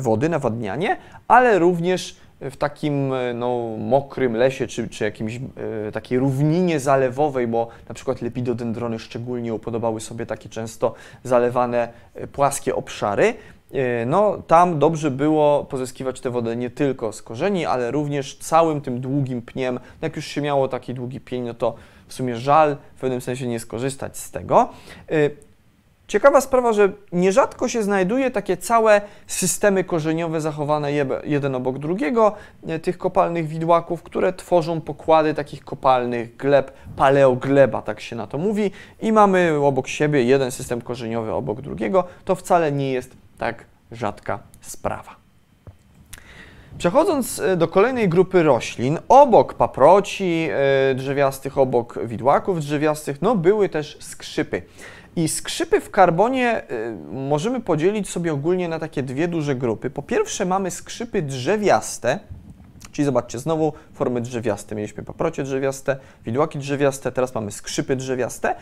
wody, 0.00 0.28
nawadnianie, 0.28 0.96
ale 1.28 1.58
również 1.58 2.23
w 2.40 2.56
takim 2.56 3.12
e, 3.12 3.34
no, 3.34 3.76
mokrym 3.78 4.36
lesie, 4.36 4.66
czy, 4.66 4.88
czy 4.88 5.04
jakimś 5.04 5.40
e, 5.88 5.92
takiej 5.92 6.18
równinie 6.18 6.80
zalewowej, 6.80 7.46
bo 7.46 7.68
na 7.88 7.94
przykład 7.94 8.22
lepidodendrony 8.22 8.98
szczególnie 8.98 9.54
upodobały 9.54 10.00
sobie 10.00 10.26
takie 10.26 10.48
często 10.48 10.94
zalewane 11.24 11.88
e, 12.14 12.26
płaskie 12.26 12.74
obszary, 12.74 13.34
e, 13.72 14.06
no 14.06 14.42
tam 14.46 14.78
dobrze 14.78 15.10
było 15.10 15.64
pozyskiwać 15.64 16.20
tę 16.20 16.30
wodę 16.30 16.56
nie 16.56 16.70
tylko 16.70 17.12
z 17.12 17.22
korzeni, 17.22 17.66
ale 17.66 17.90
również 17.90 18.38
całym 18.38 18.80
tym 18.80 19.00
długim 19.00 19.42
pniem. 19.42 19.80
Jak 20.02 20.16
już 20.16 20.26
się 20.26 20.40
miało 20.40 20.68
taki 20.68 20.94
długi 20.94 21.20
pień, 21.20 21.42
no 21.42 21.54
to 21.54 21.74
w 22.08 22.14
sumie 22.14 22.36
żal 22.36 22.76
w 22.96 23.00
pewnym 23.00 23.20
sensie 23.20 23.46
nie 23.46 23.60
skorzystać 23.60 24.18
z 24.18 24.30
tego. 24.30 24.68
Ciekawa 26.14 26.40
sprawa, 26.40 26.72
że 26.72 26.92
nierzadko 27.12 27.68
się 27.68 27.82
znajduje 27.82 28.30
takie 28.30 28.56
całe 28.56 29.00
systemy 29.26 29.84
korzeniowe 29.84 30.40
zachowane 30.40 30.92
jeden 31.24 31.54
obok 31.54 31.78
drugiego, 31.78 32.34
e, 32.66 32.78
tych 32.78 32.98
kopalnych 32.98 33.48
widłaków, 33.48 34.02
które 34.02 34.32
tworzą 34.32 34.80
pokłady 34.80 35.34
takich 35.34 35.64
kopalnych 35.64 36.36
gleb, 36.36 36.72
paleogleba, 36.96 37.82
tak 37.82 38.00
się 38.00 38.16
na 38.16 38.26
to 38.26 38.38
mówi, 38.38 38.70
i 39.00 39.12
mamy 39.12 39.58
obok 39.62 39.88
siebie 39.88 40.24
jeden 40.24 40.50
system 40.50 40.80
korzeniowy 40.80 41.32
obok 41.32 41.60
drugiego. 41.60 42.04
To 42.24 42.34
wcale 42.34 42.72
nie 42.72 42.92
jest 42.92 43.16
tak 43.38 43.64
rzadka 43.92 44.38
sprawa. 44.60 45.16
Przechodząc 46.78 47.38
e, 47.38 47.56
do 47.56 47.68
kolejnej 47.68 48.08
grupy 48.08 48.42
roślin, 48.42 48.98
obok 49.08 49.54
paproci 49.54 50.48
e, 50.50 50.94
drzewiastych, 50.94 51.58
obok 51.58 51.98
widłaków 52.04 52.60
drzewiastych, 52.60 53.22
no 53.22 53.36
były 53.36 53.68
też 53.68 53.96
skrzypy. 54.00 54.62
I 55.16 55.28
skrzypy 55.28 55.80
w 55.80 55.90
karbonie 55.90 56.62
y, 56.70 56.96
możemy 57.12 57.60
podzielić 57.60 58.10
sobie 58.10 58.32
ogólnie 58.32 58.68
na 58.68 58.78
takie 58.78 59.02
dwie 59.02 59.28
duże 59.28 59.54
grupy. 59.54 59.90
Po 59.90 60.02
pierwsze 60.02 60.44
mamy 60.44 60.70
skrzypy 60.70 61.22
drzewiaste, 61.22 62.18
czyli 62.92 63.06
zobaczcie, 63.06 63.38
znowu 63.38 63.72
formy 63.92 64.20
drzewiaste. 64.20 64.74
Mieliśmy 64.74 65.02
paprocie 65.02 65.42
drzewiaste, 65.42 65.96
widłaki 66.24 66.58
drzewiaste, 66.58 67.12
teraz 67.12 67.34
mamy 67.34 67.52
skrzypy 67.52 67.96
drzewiaste. 67.96 68.54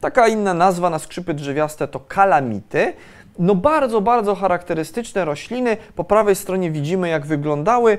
Taka 0.00 0.28
inna 0.28 0.54
nazwa 0.54 0.90
na 0.90 0.98
skrzypy 0.98 1.34
drzewiaste 1.34 1.88
to 1.88 2.00
kalamity 2.00 2.92
no 3.40 3.54
bardzo, 3.54 4.00
bardzo 4.00 4.34
charakterystyczne 4.34 5.24
rośliny. 5.24 5.76
Po 5.96 6.04
prawej 6.04 6.36
stronie 6.36 6.70
widzimy, 6.70 7.08
jak 7.08 7.26
wyglądały. 7.26 7.92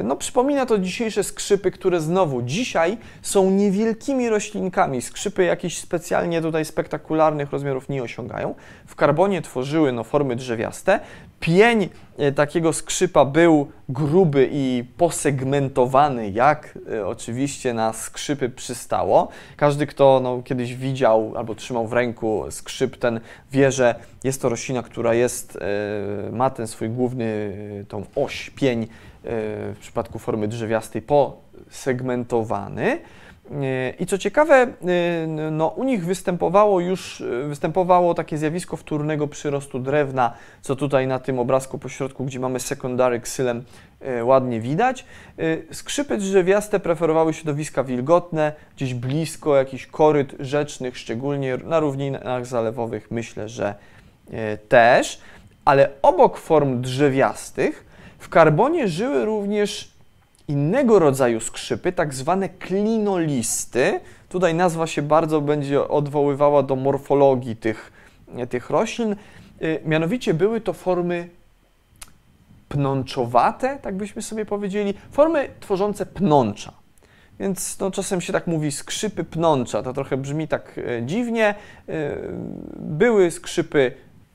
Y, 0.00 0.02
no 0.04 0.16
przypomina 0.16 0.66
to 0.66 0.78
dzisiejsze 0.78 1.24
skrzypy, 1.24 1.70
które 1.70 2.00
znowu 2.00 2.42
dzisiaj 2.42 2.98
są 3.22 3.50
niewielkimi 3.50 4.28
roślinkami. 4.28 5.02
Skrzypy 5.02 5.44
jakichś 5.44 5.76
specjalnie 5.76 6.42
tutaj 6.42 6.64
spektakularnych 6.64 7.52
rozmiarów 7.52 7.88
nie 7.88 8.02
osiągają. 8.02 8.54
W 8.86 8.94
karbonie 8.94 9.42
tworzyły 9.42 9.92
no, 9.92 10.04
formy 10.04 10.36
drzewiaste. 10.36 11.00
Pień 11.42 11.88
e, 12.18 12.32
takiego 12.32 12.72
skrzypa 12.72 13.24
był 13.24 13.70
gruby 13.88 14.48
i 14.52 14.84
posegmentowany, 14.96 16.30
jak 16.30 16.78
e, 16.92 17.06
oczywiście 17.06 17.74
na 17.74 17.92
skrzypy 17.92 18.48
przystało. 18.48 19.28
Każdy, 19.56 19.86
kto 19.86 20.20
no, 20.22 20.42
kiedyś 20.42 20.74
widział 20.74 21.32
albo 21.36 21.54
trzymał 21.54 21.86
w 21.86 21.92
ręku 21.92 22.44
skrzyp 22.50 22.96
ten, 22.96 23.20
wie, 23.52 23.72
że 23.72 23.94
jest 24.24 24.42
to 24.42 24.48
roślina, 24.48 24.82
która 24.82 25.14
jest, 25.14 25.56
e, 25.56 26.32
ma 26.32 26.50
ten 26.50 26.66
swój 26.66 26.88
główny, 26.88 27.52
tą 27.88 28.04
oś, 28.14 28.50
pień 28.50 28.86
w 29.24 29.76
przypadku 29.80 30.18
formy 30.18 30.48
drzewiastej 30.48 31.02
posegmentowany. 31.02 32.98
I 33.98 34.06
co 34.06 34.18
ciekawe, 34.18 34.66
no, 35.50 35.68
u 35.68 35.84
nich 35.84 36.04
występowało 36.04 36.80
już 36.80 37.22
występowało 37.48 38.14
takie 38.14 38.38
zjawisko 38.38 38.76
wtórnego 38.76 39.28
przyrostu 39.28 39.78
drewna, 39.78 40.34
co 40.60 40.76
tutaj 40.76 41.06
na 41.06 41.18
tym 41.18 41.38
obrazku 41.38 41.78
pośrodku, 41.78 42.24
gdzie 42.24 42.40
mamy 42.40 42.60
secondary 42.60 43.20
ksylem, 43.20 43.64
ładnie 44.22 44.60
widać. 44.60 45.04
Skrzypy 45.72 46.16
drzewiaste 46.16 46.80
preferowały 46.80 47.34
środowiska 47.34 47.84
wilgotne, 47.84 48.52
gdzieś 48.76 48.94
blisko 48.94 49.56
jakichś 49.56 49.86
koryt 49.86 50.34
rzecznych, 50.40 50.98
szczególnie 50.98 51.56
na 51.56 51.80
równinach 51.80 52.46
zalewowych, 52.46 53.10
myślę, 53.10 53.48
że 53.48 53.74
też. 54.68 55.20
Ale 55.64 55.90
obok 56.02 56.38
form 56.38 56.80
drzewiastych 56.80 57.84
w 58.18 58.28
karbonie 58.28 58.88
żyły 58.88 59.24
również 59.24 59.91
innego 60.52 60.98
rodzaju 60.98 61.40
skrzypy, 61.40 61.92
tak 61.92 62.14
zwane 62.14 62.48
klinolisty. 62.48 64.00
Tutaj 64.28 64.54
nazwa 64.54 64.86
się 64.86 65.02
bardzo 65.02 65.40
będzie 65.40 65.88
odwoływała 65.88 66.62
do 66.62 66.76
morfologii 66.76 67.56
tych, 67.56 67.92
tych 68.50 68.70
roślin. 68.70 69.16
Y, 69.62 69.80
mianowicie 69.84 70.34
były 70.34 70.60
to 70.60 70.72
formy 70.72 71.28
pnączowate, 72.68 73.78
tak 73.82 73.96
byśmy 73.96 74.22
sobie 74.22 74.46
powiedzieli, 74.46 74.94
formy 75.10 75.48
tworzące 75.60 76.06
pnącza. 76.06 76.72
Więc 77.40 77.78
no, 77.78 77.90
czasem 77.90 78.20
się 78.20 78.32
tak 78.32 78.46
mówi 78.46 78.72
skrzypy 78.72 79.24
pnącza, 79.24 79.82
to 79.82 79.92
trochę 79.92 80.16
brzmi 80.16 80.48
tak 80.48 80.78
e, 80.78 81.02
dziwnie. 81.06 81.54
E, 81.88 82.16
były 82.76 83.30
skrzypy 83.30 83.92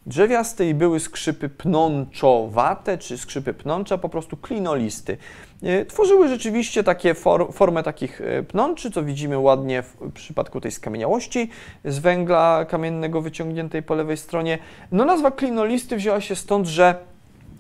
drzewiaste 0.08 0.70
i 0.70 0.74
były 0.74 1.00
skrzypy 1.00 1.50
pnączowate, 1.50 2.98
czy 2.98 3.18
skrzypy 3.18 3.54
pnącza, 3.54 3.98
po 3.98 4.10
prostu 4.10 4.38
klinolisty. 4.38 5.18
E, 5.64 5.86
tworzyły 5.86 6.28
rzeczywiście 6.28 6.84
takie 6.84 7.14
for, 7.14 7.54
formę 7.54 7.84
takich 7.84 8.22
e, 8.22 8.44
pnączy, 8.44 8.92
co 8.92 9.04
widzimy 9.04 9.40
ładnie 9.40 9.82
w 9.82 10.12
przypadku 10.14 10.62
tej 10.62 10.72
skamieniałości 10.72 11.50
z 11.86 12.00
węgla 12.00 12.66
kamiennego 12.66 13.22
wyciągniętej 13.22 13.84
po 13.84 13.96
lewej 13.96 14.18
stronie. 14.18 14.58
No 14.92 15.06
nazwa 15.06 15.32
klinolisty 15.32 15.96
wzięła 15.96 16.22
się 16.22 16.36
stąd, 16.36 16.68
że 16.68 16.96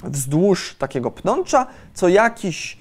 wzdłuż 0.03 0.75
takiego 0.75 1.11
pnącza 1.11 1.67
co 1.93 2.09
jakiś 2.09 2.77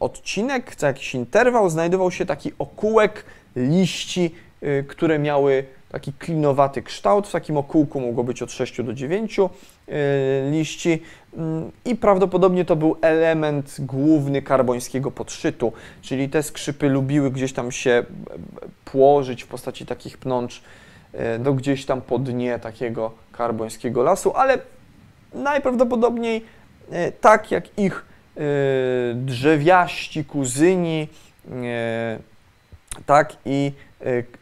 odcinek, 0.00 0.76
co 0.76 0.86
jakiś 0.86 1.14
interwał 1.14 1.70
znajdował 1.70 2.10
się 2.10 2.26
taki 2.26 2.52
okułek 2.58 3.24
liści, 3.56 4.34
y, 4.62 4.84
które 4.88 5.18
miały 5.18 5.64
taki 5.92 6.12
klinowaty 6.12 6.82
kształt. 6.82 7.28
W 7.28 7.32
takim 7.32 7.56
okółku 7.56 8.00
mogło 8.00 8.24
być 8.24 8.42
od 8.42 8.52
6 8.52 8.82
do 8.82 8.94
9 8.94 9.38
y, 9.38 9.44
liści 10.50 11.02
mm, 11.36 11.72
i 11.84 11.96
prawdopodobnie 11.96 12.64
to 12.64 12.76
był 12.76 12.96
element 13.00 13.76
główny 13.78 14.42
karbońskiego 14.42 15.10
podszytu, 15.10 15.72
czyli 16.02 16.28
te 16.28 16.42
skrzypy 16.42 16.88
lubiły 16.88 17.30
gdzieś 17.30 17.52
tam 17.52 17.72
się 17.72 18.04
płożyć 18.84 19.44
w 19.44 19.46
postaci 19.46 19.86
takich 19.86 20.18
pnącz 20.18 20.62
do 21.38 21.54
gdzieś 21.54 21.86
tam 21.86 22.00
po 22.00 22.18
dnie 22.18 22.58
takiego 22.58 23.10
karbońskiego 23.32 24.02
lasu, 24.02 24.32
ale 24.36 24.58
najprawdopodobniej 25.34 26.44
tak 27.20 27.50
jak 27.50 27.78
ich 27.78 28.04
drzewiaści 29.14 30.24
kuzyni, 30.24 31.08
tak 33.06 33.36
i 33.44 33.72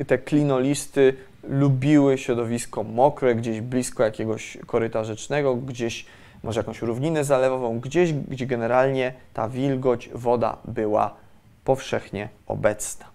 te 0.06 0.18
klinolisty 0.18 1.14
lubiły 1.48 2.18
środowisko 2.18 2.82
mokre, 2.84 3.34
gdzieś 3.34 3.60
blisko 3.60 4.02
jakiegoś 4.02 4.58
koryta 4.66 5.04
rzecznego, 5.04 5.54
gdzieś 5.56 6.06
może 6.42 6.60
jakąś 6.60 6.82
równinę 6.82 7.24
zalewową, 7.24 7.80
gdzieś, 7.80 8.12
gdzie 8.12 8.46
generalnie 8.46 9.12
ta 9.34 9.48
wilgoć, 9.48 10.10
woda 10.14 10.56
była 10.64 11.14
powszechnie 11.64 12.28
obecna. 12.46 13.06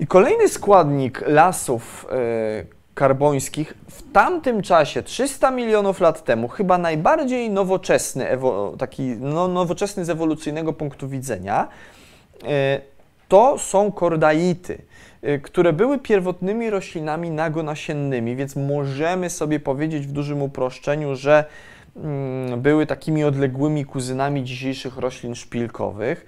I 0.00 0.06
kolejny 0.06 0.48
składnik 0.48 1.24
lasów, 1.26 2.06
karbońskich 2.94 3.74
w 3.90 4.12
tamtym 4.12 4.62
czasie, 4.62 5.02
300 5.02 5.50
milionów 5.50 6.00
lat 6.00 6.24
temu, 6.24 6.48
chyba 6.48 6.78
najbardziej 6.78 7.50
nowoczesny, 7.50 8.26
taki 8.78 9.02
no, 9.02 9.48
nowoczesny 9.48 10.04
z 10.04 10.10
ewolucyjnego 10.10 10.72
punktu 10.72 11.08
widzenia, 11.08 11.68
e, 12.44 12.80
to 13.28 13.58
są 13.58 13.92
kordaity, 13.92 14.82
e, 15.22 15.38
które 15.38 15.72
były 15.72 15.98
pierwotnymi 15.98 16.70
roślinami 16.70 17.30
nagonasiennymi, 17.30 18.36
więc 18.36 18.56
możemy 18.56 19.30
sobie 19.30 19.60
powiedzieć 19.60 20.06
w 20.06 20.12
dużym 20.12 20.42
uproszczeniu, 20.42 21.16
że 21.16 21.44
mm, 21.96 22.60
były 22.60 22.86
takimi 22.86 23.24
odległymi 23.24 23.84
kuzynami 23.84 24.44
dzisiejszych 24.44 24.96
roślin 24.96 25.34
szpilkowych. 25.34 26.26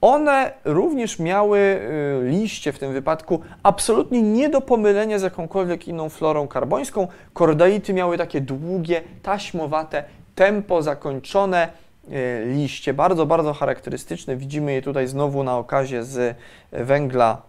One 0.00 0.52
również 0.64 1.18
miały 1.18 1.58
y, 1.58 2.30
liście 2.30 2.72
w 2.72 2.78
tym 2.78 2.92
wypadku 2.92 3.40
absolutnie 3.62 4.22
nie 4.22 4.48
do 4.48 4.60
pomylenia 4.60 5.18
z 5.18 5.22
jakąkolwiek 5.22 5.88
inną 5.88 6.08
florą 6.08 6.48
karbońską. 6.48 7.08
Kordaity 7.32 7.92
miały 7.94 8.18
takie 8.18 8.40
długie, 8.40 9.02
taśmowate, 9.22 10.04
tempo 10.34 10.82
zakończone 10.82 11.68
y, 11.68 11.87
liście, 12.46 12.94
bardzo, 12.94 13.26
bardzo 13.26 13.52
charakterystyczne. 13.52 14.36
Widzimy 14.36 14.72
je 14.72 14.82
tutaj 14.82 15.06
znowu 15.06 15.42
na 15.42 15.58
okazie 15.58 16.04
z 16.04 16.36
węgla 16.72 17.42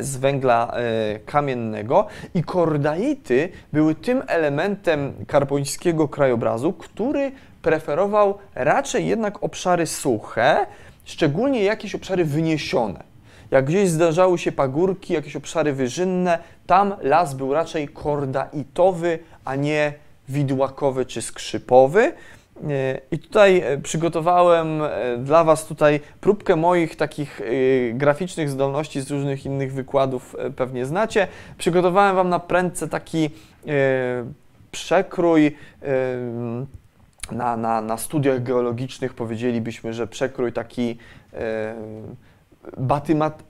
z 0.00 0.16
węgla 0.16 0.76
y, 1.16 1.20
kamiennego 1.20 2.06
i 2.34 2.42
kordaity 2.42 3.48
były 3.72 3.94
tym 3.94 4.22
elementem 4.26 5.12
karbońskiego 5.26 6.08
krajobrazu, 6.08 6.72
który 6.72 7.32
preferował 7.62 8.38
raczej 8.54 9.06
jednak 9.06 9.42
obszary 9.44 9.86
suche, 9.86 10.66
szczególnie 11.04 11.62
jakieś 11.64 11.94
obszary 11.94 12.24
wyniesione. 12.24 13.04
Jak 13.50 13.64
gdzieś 13.64 13.88
zdarzały 13.88 14.38
się 14.38 14.52
pagórki, 14.52 15.12
jakieś 15.12 15.36
obszary 15.36 15.72
wyżynne, 15.72 16.38
tam 16.66 16.94
las 17.02 17.34
był 17.34 17.54
raczej 17.54 17.88
kordaitowy, 17.88 19.18
a 19.44 19.56
nie 19.56 19.92
widłakowy 20.28 21.06
czy 21.06 21.22
skrzypowy. 21.22 22.12
E, 22.70 23.00
I 23.10 23.18
tutaj 23.18 23.62
e, 23.64 23.78
przygotowałem 23.78 24.82
e, 24.82 25.16
dla 25.18 25.44
Was 25.44 25.66
tutaj 25.66 26.00
próbkę 26.20 26.56
moich 26.56 26.96
takich 26.96 27.40
graficznych 27.92 28.50
zdolności 28.50 29.00
z 29.00 29.10
różnych 29.10 29.46
innych 29.46 29.72
wykładów, 29.72 30.36
pewnie 30.56 30.86
znacie. 30.86 31.28
Przygotowałem 31.58 32.16
Wam 32.16 32.28
na 32.28 32.38
prędce 32.38 32.88
taki 32.88 33.30
przekrój 34.70 35.56
na, 37.32 37.56
na, 37.56 37.80
na 37.80 37.96
studiach 37.96 38.42
geologicznych 38.42 39.14
powiedzielibyśmy, 39.14 39.92
że 39.92 40.06
przekrój 40.06 40.52
taki 40.52 40.98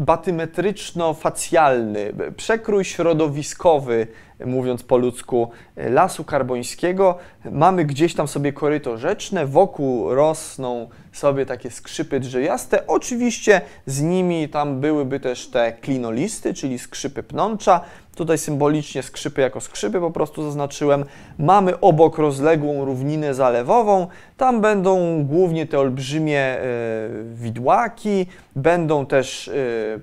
batymetryczno-facjalny, 0.00 2.12
przekrój 2.36 2.84
środowiskowy, 2.84 4.06
mówiąc 4.46 4.82
po 4.82 4.96
ludzku, 4.96 5.50
lasu 5.76 6.24
karbońskiego. 6.24 7.18
Mamy 7.50 7.84
gdzieś 7.84 8.14
tam 8.14 8.28
sobie 8.28 8.52
koryto 8.52 8.98
rzeczne, 8.98 9.46
wokół 9.46 10.14
rosną 10.14 10.88
sobie 11.12 11.46
takie 11.46 11.70
skrzypy 11.70 12.20
drzewiaste. 12.20 12.86
Oczywiście 12.86 13.60
z 13.86 14.02
nimi 14.02 14.48
tam 14.48 14.80
byłyby 14.80 15.20
też 15.20 15.48
te 15.48 15.72
klinolisty, 15.72 16.54
czyli 16.54 16.78
skrzypy 16.78 17.22
pnącza. 17.22 17.80
Tutaj 18.18 18.38
symbolicznie 18.38 19.02
skrzypy 19.02 19.40
jako 19.40 19.60
skrzypy 19.60 20.00
po 20.00 20.10
prostu 20.10 20.42
zaznaczyłem. 20.42 21.04
Mamy 21.38 21.80
obok 21.80 22.18
rozległą 22.18 22.84
równinę 22.84 23.34
zalewową. 23.34 24.06
Tam 24.36 24.60
będą 24.60 25.24
głównie 25.24 25.66
te 25.66 25.78
olbrzymie 25.78 26.40
e, 26.40 26.62
widłaki, 27.34 28.26
będą 28.56 29.06
też 29.06 29.48
e, 29.48 29.52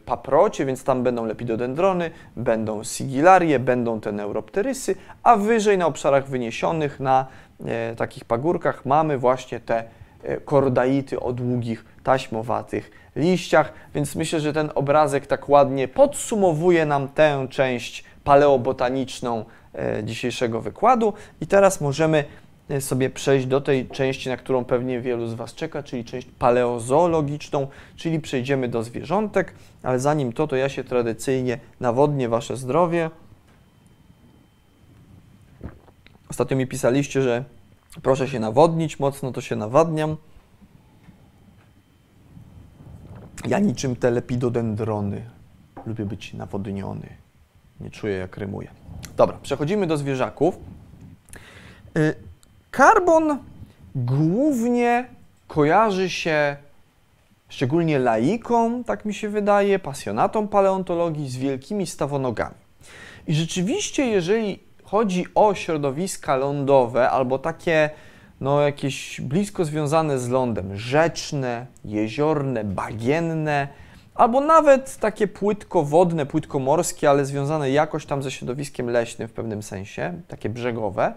paprocie, 0.06 0.66
więc 0.66 0.84
tam 0.84 1.04
będą 1.04 1.26
lepidodendrony, 1.26 2.12
będą 2.36 2.84
sigilarie, 2.84 3.60
będą 3.60 4.00
te 4.00 4.12
neuropterysy, 4.12 4.96
a 5.24 5.36
wyżej 5.36 5.78
na 5.78 5.86
obszarach 5.86 6.28
wyniesionych, 6.28 7.00
na 7.00 7.26
e, 7.66 7.96
takich 7.96 8.26
pagórkach 8.26 8.86
mamy 8.86 9.18
właśnie 9.18 9.60
te 9.60 9.84
kordaity 10.46 11.20
o 11.20 11.34
długich, 11.34 11.86
taśmowatych 12.04 12.92
liściach, 13.16 13.74
więc 13.96 14.16
myślę, 14.16 14.40
że 14.40 14.54
ten 14.54 14.70
obrazek 14.76 15.28
tak 15.28 15.50
ładnie 15.50 15.88
podsumowuje 15.88 16.86
nam 16.86 17.08
tę 17.08 17.48
część 17.50 18.04
paleobotaniczną 18.24 19.46
e, 19.74 20.04
dzisiejszego 20.04 20.62
wykładu. 20.62 21.14
I 21.42 21.48
teraz 21.48 21.82
możemy 21.82 22.26
e, 22.70 22.82
sobie 22.82 23.10
przejść 23.10 23.48
do 23.48 23.62
tej 23.62 23.88
części, 23.88 24.30
na 24.30 24.38
którą 24.38 24.66
pewnie 24.66 25.02
wielu 25.02 25.28
z 25.28 25.34
Was 25.34 25.56
czeka, 25.56 25.84
czyli 25.84 26.06
część 26.06 26.28
paleozoologiczną, 26.40 27.68
czyli 27.96 28.20
przejdziemy 28.20 28.68
do 28.68 28.84
zwierzątek, 28.84 29.54
ale 29.84 30.00
zanim 30.00 30.34
to, 30.34 30.48
to 30.48 30.56
ja 30.56 30.70
się 30.70 30.84
tradycyjnie 30.84 31.60
nawodnię 31.80 32.30
Wasze 32.30 32.58
zdrowie. 32.58 33.10
Ostatnio 36.30 36.58
mi 36.58 36.68
pisaliście, 36.68 37.22
że 37.22 37.44
proszę 38.02 38.28
się 38.28 38.40
nawodnić, 38.40 39.00
mocno 39.00 39.32
to 39.32 39.42
się 39.42 39.56
nawadniam. 39.56 40.18
Ja 43.48 43.60
niczym 43.60 43.96
te 43.96 44.12
lepidodendrony 44.12 45.26
lubię 45.86 46.06
być 46.06 46.34
nawodniony. 46.34 47.10
Nie 47.80 47.90
czuję, 47.90 48.18
jak 48.18 48.38
rymuje. 48.38 48.68
Dobra, 49.18 49.38
przechodzimy 49.42 49.88
do 49.88 49.98
zwierzaków. 49.98 50.58
Y, 51.98 52.16
karbon 52.72 53.38
głównie 53.96 55.08
kojarzy 55.48 56.10
się 56.10 56.58
szczególnie 57.50 58.00
laikom, 58.00 58.84
tak 58.84 59.06
mi 59.06 59.14
się 59.14 59.30
wydaje, 59.30 59.80
pasjonatom 59.80 60.48
paleontologii 60.48 61.30
z 61.30 61.38
wielkimi 61.38 61.88
stawonogami. 61.88 62.56
I 63.28 63.36
rzeczywiście, 63.36 64.06
jeżeli 64.06 64.60
chodzi 64.86 65.26
o 65.36 65.56
środowiska 65.56 66.36
lądowe 66.36 67.10
albo 67.10 67.40
takie 67.40 67.90
no, 68.42 68.62
jakieś 68.62 69.22
blisko 69.22 69.66
związane 69.66 70.20
z 70.20 70.30
lądem, 70.30 70.78
rzeczne, 70.78 71.66
jeziorne, 71.86 72.64
bagienne, 72.64 73.68
albo 74.16 74.42
nawet 74.42 74.98
takie 74.98 75.28
płytkowodne, 75.28 76.26
płytkomorskie, 76.26 77.10
ale 77.10 77.26
związane 77.26 77.72
jakoś 77.72 78.06
tam 78.06 78.24
ze 78.24 78.32
środowiskiem 78.32 78.90
leśnym 78.90 79.28
w 79.28 79.34
pewnym 79.34 79.64
sensie, 79.64 80.22
takie 80.28 80.50
brzegowe, 80.50 81.14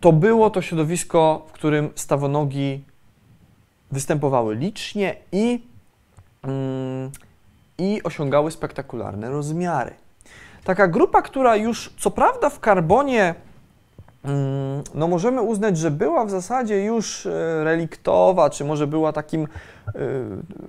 to 0.00 0.12
było 0.12 0.50
to 0.50 0.62
środowisko, 0.62 1.46
w 1.48 1.52
którym 1.52 1.90
stawonogi 1.94 2.84
występowały 3.92 4.54
licznie 4.54 5.16
i, 5.32 5.62
mm, 6.42 7.10
i 7.78 8.02
osiągały 8.02 8.50
spektakularne 8.50 9.30
rozmiary. 9.30 9.94
Taka 10.64 10.88
grupa, 10.88 11.22
która 11.22 11.56
już 11.56 11.92
co 11.98 12.10
prawda 12.10 12.50
w 12.50 12.60
karbonie 12.60 13.34
mm, 14.24 14.82
no 14.94 15.08
możemy 15.08 15.42
uznać, 15.42 15.78
że 15.78 15.90
była 15.90 16.24
w 16.24 16.30
zasadzie 16.30 16.84
już 16.84 17.26
e, 17.26 17.64
reliktowa, 17.64 18.50
czy 18.50 18.64
może 18.64 18.86
była 18.86 19.12
takim 19.12 19.42
e, 19.42 19.48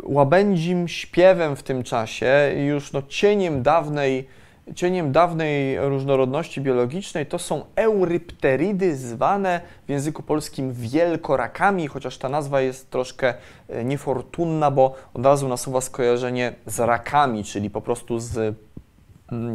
łabędzim 0.03 0.87
śpiewem 0.87 1.55
w 1.55 1.63
tym 1.63 1.83
czasie, 1.83 2.51
już 2.67 2.93
no 2.93 3.01
cieniem 3.07 3.63
dawnej, 3.63 4.27
cieniem 4.75 5.11
dawnej 5.11 5.79
różnorodności 5.79 6.61
biologicznej, 6.61 7.25
to 7.25 7.39
są 7.39 7.63
eurypteridy 7.75 8.95
zwane 8.95 9.61
w 9.87 9.89
języku 9.89 10.23
polskim 10.23 10.73
wielkorakami, 10.73 11.87
chociaż 11.87 12.17
ta 12.17 12.29
nazwa 12.29 12.61
jest 12.61 12.89
troszkę 12.89 13.33
e, 13.69 13.85
niefortunna, 13.85 14.71
bo 14.71 14.95
od 15.13 15.25
razu 15.25 15.47
nasuwa 15.47 15.81
skojarzenie 15.81 16.53
z 16.65 16.79
rakami, 16.79 17.43
czyli 17.43 17.69
po 17.69 17.81
prostu 17.81 18.19
z 18.19 18.55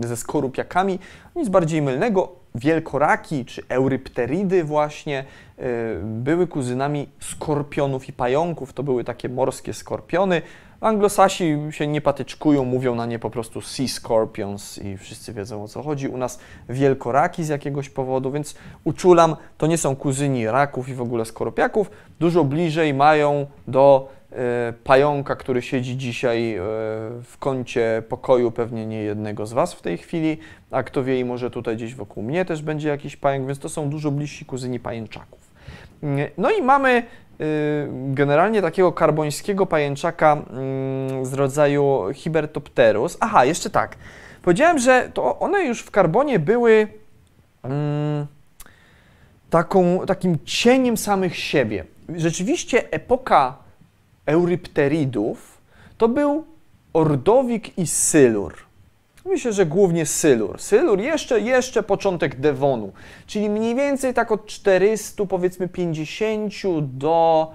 ze 0.07 0.17
skorupiakami, 0.17 0.99
nic 1.37 1.49
bardziej 1.49 1.83
mylnego. 1.83 2.33
Wielkoraki 2.55 3.45
czy 3.45 3.63
eurypteridy 3.69 4.65
właśnie 4.65 5.25
y, 5.59 5.63
były 6.03 6.47
kuzynami 6.47 7.09
skorpionów 7.21 8.09
i 8.09 8.13
pająków. 8.13 8.73
To 8.73 8.83
były 8.83 9.05
takie 9.05 9.29
morskie 9.29 9.75
skorpiony. 9.75 10.43
Anglosasi 10.81 11.59
się 11.71 11.87
nie 11.87 12.01
patyczkują, 12.01 12.65
mówią 12.65 12.95
na 12.95 13.07
nie 13.07 13.19
po 13.19 13.31
prostu 13.31 13.61
sea 13.61 13.89
scorpions 13.89 14.79
i 14.79 14.99
wszyscy 14.99 15.33
wiedzą 15.33 15.63
o 15.63 15.69
co 15.69 15.83
chodzi. 15.83 16.09
U 16.09 16.17
nas 16.17 16.39
wielkoraki 16.69 17.45
z 17.45 17.49
jakiegoś 17.49 17.89
powodu, 17.89 18.31
więc 18.31 18.55
uczulam, 18.85 19.37
to 19.59 19.67
nie 19.67 19.79
są 19.79 19.97
kuzyni 19.97 20.47
raków 20.47 20.89
i 20.89 20.95
w 20.95 21.01
ogóle 21.01 21.25
skorupiaków. 21.25 21.91
Dużo 22.21 22.45
bliżej 22.45 22.95
mają 22.95 23.47
do 23.69 24.09
pająka, 24.85 25.37
który 25.37 25.63
siedzi 25.63 25.97
dzisiaj 25.97 26.55
e, 26.55 26.61
w 27.23 27.37
kącie 27.39 28.03
pokoju, 28.09 28.51
pewnie 28.51 28.87
nie 28.87 29.03
jednego 29.03 29.47
z 29.47 29.53
Was 29.53 29.75
w 29.75 29.83
tej 29.83 29.99
chwili, 29.99 30.39
a 30.71 30.83
kto 30.83 31.05
wie, 31.05 31.21
i 31.21 31.25
może 31.25 31.51
tutaj 31.51 31.77
gdzieś 31.77 31.95
wokół 31.95 32.23
mnie 32.23 32.45
też 32.45 32.63
będzie 32.63 32.89
jakiś 32.89 33.17
pająk, 33.17 33.47
więc 33.47 33.59
to 33.59 33.69
są 33.69 33.91
dużo 33.91 34.11
bliżsi 34.11 34.45
kuzyni 34.45 34.81
pajęczaków. 34.81 35.41
Mm, 36.03 36.29
no 36.39 36.51
i 36.51 36.63
mamy 36.63 36.91
e, 36.91 37.03
generalnie 37.91 38.63
takiego 38.63 38.93
karbońskiego 38.93 39.67
pajęczaka 39.67 40.33
mm, 40.33 41.27
z 41.27 41.33
rodzaju 41.33 42.07
Hibertopterus. 42.15 43.17
Aha, 43.21 43.45
jeszcze 43.45 43.71
tak. 43.71 43.97
Powiedziałem, 44.43 44.79
że 44.79 45.11
to 45.15 45.39
one 45.39 45.65
już 45.65 45.83
w 45.83 45.91
karbonie 45.91 46.39
były 46.39 46.89
mm, 47.63 48.27
taką, 49.51 50.07
takim 50.07 50.39
cieniem 50.45 50.97
samych 50.97 51.37
siebie. 51.37 51.85
Rzeczywiście 52.17 52.91
epoka 52.91 53.66
eurypteridów 54.27 55.59
to 55.99 56.09
był 56.09 56.45
Ordowik 56.93 57.79
i 57.79 57.87
Sylur. 57.87 58.55
Myślę, 59.25 59.53
że 59.53 59.67
głównie 59.67 60.07
Sylur. 60.07 60.61
Sylur 60.61 61.01
jeszcze, 61.01 61.41
jeszcze 61.41 61.83
początek 61.83 62.41
Devonu, 62.41 62.93
czyli 63.27 63.51
mniej 63.51 63.75
więcej 63.75 64.15
tak 64.15 64.33
od 64.33 64.47
400, 64.47 65.27
powiedzmy 65.27 65.69
50 65.69 66.53
do 66.81 67.51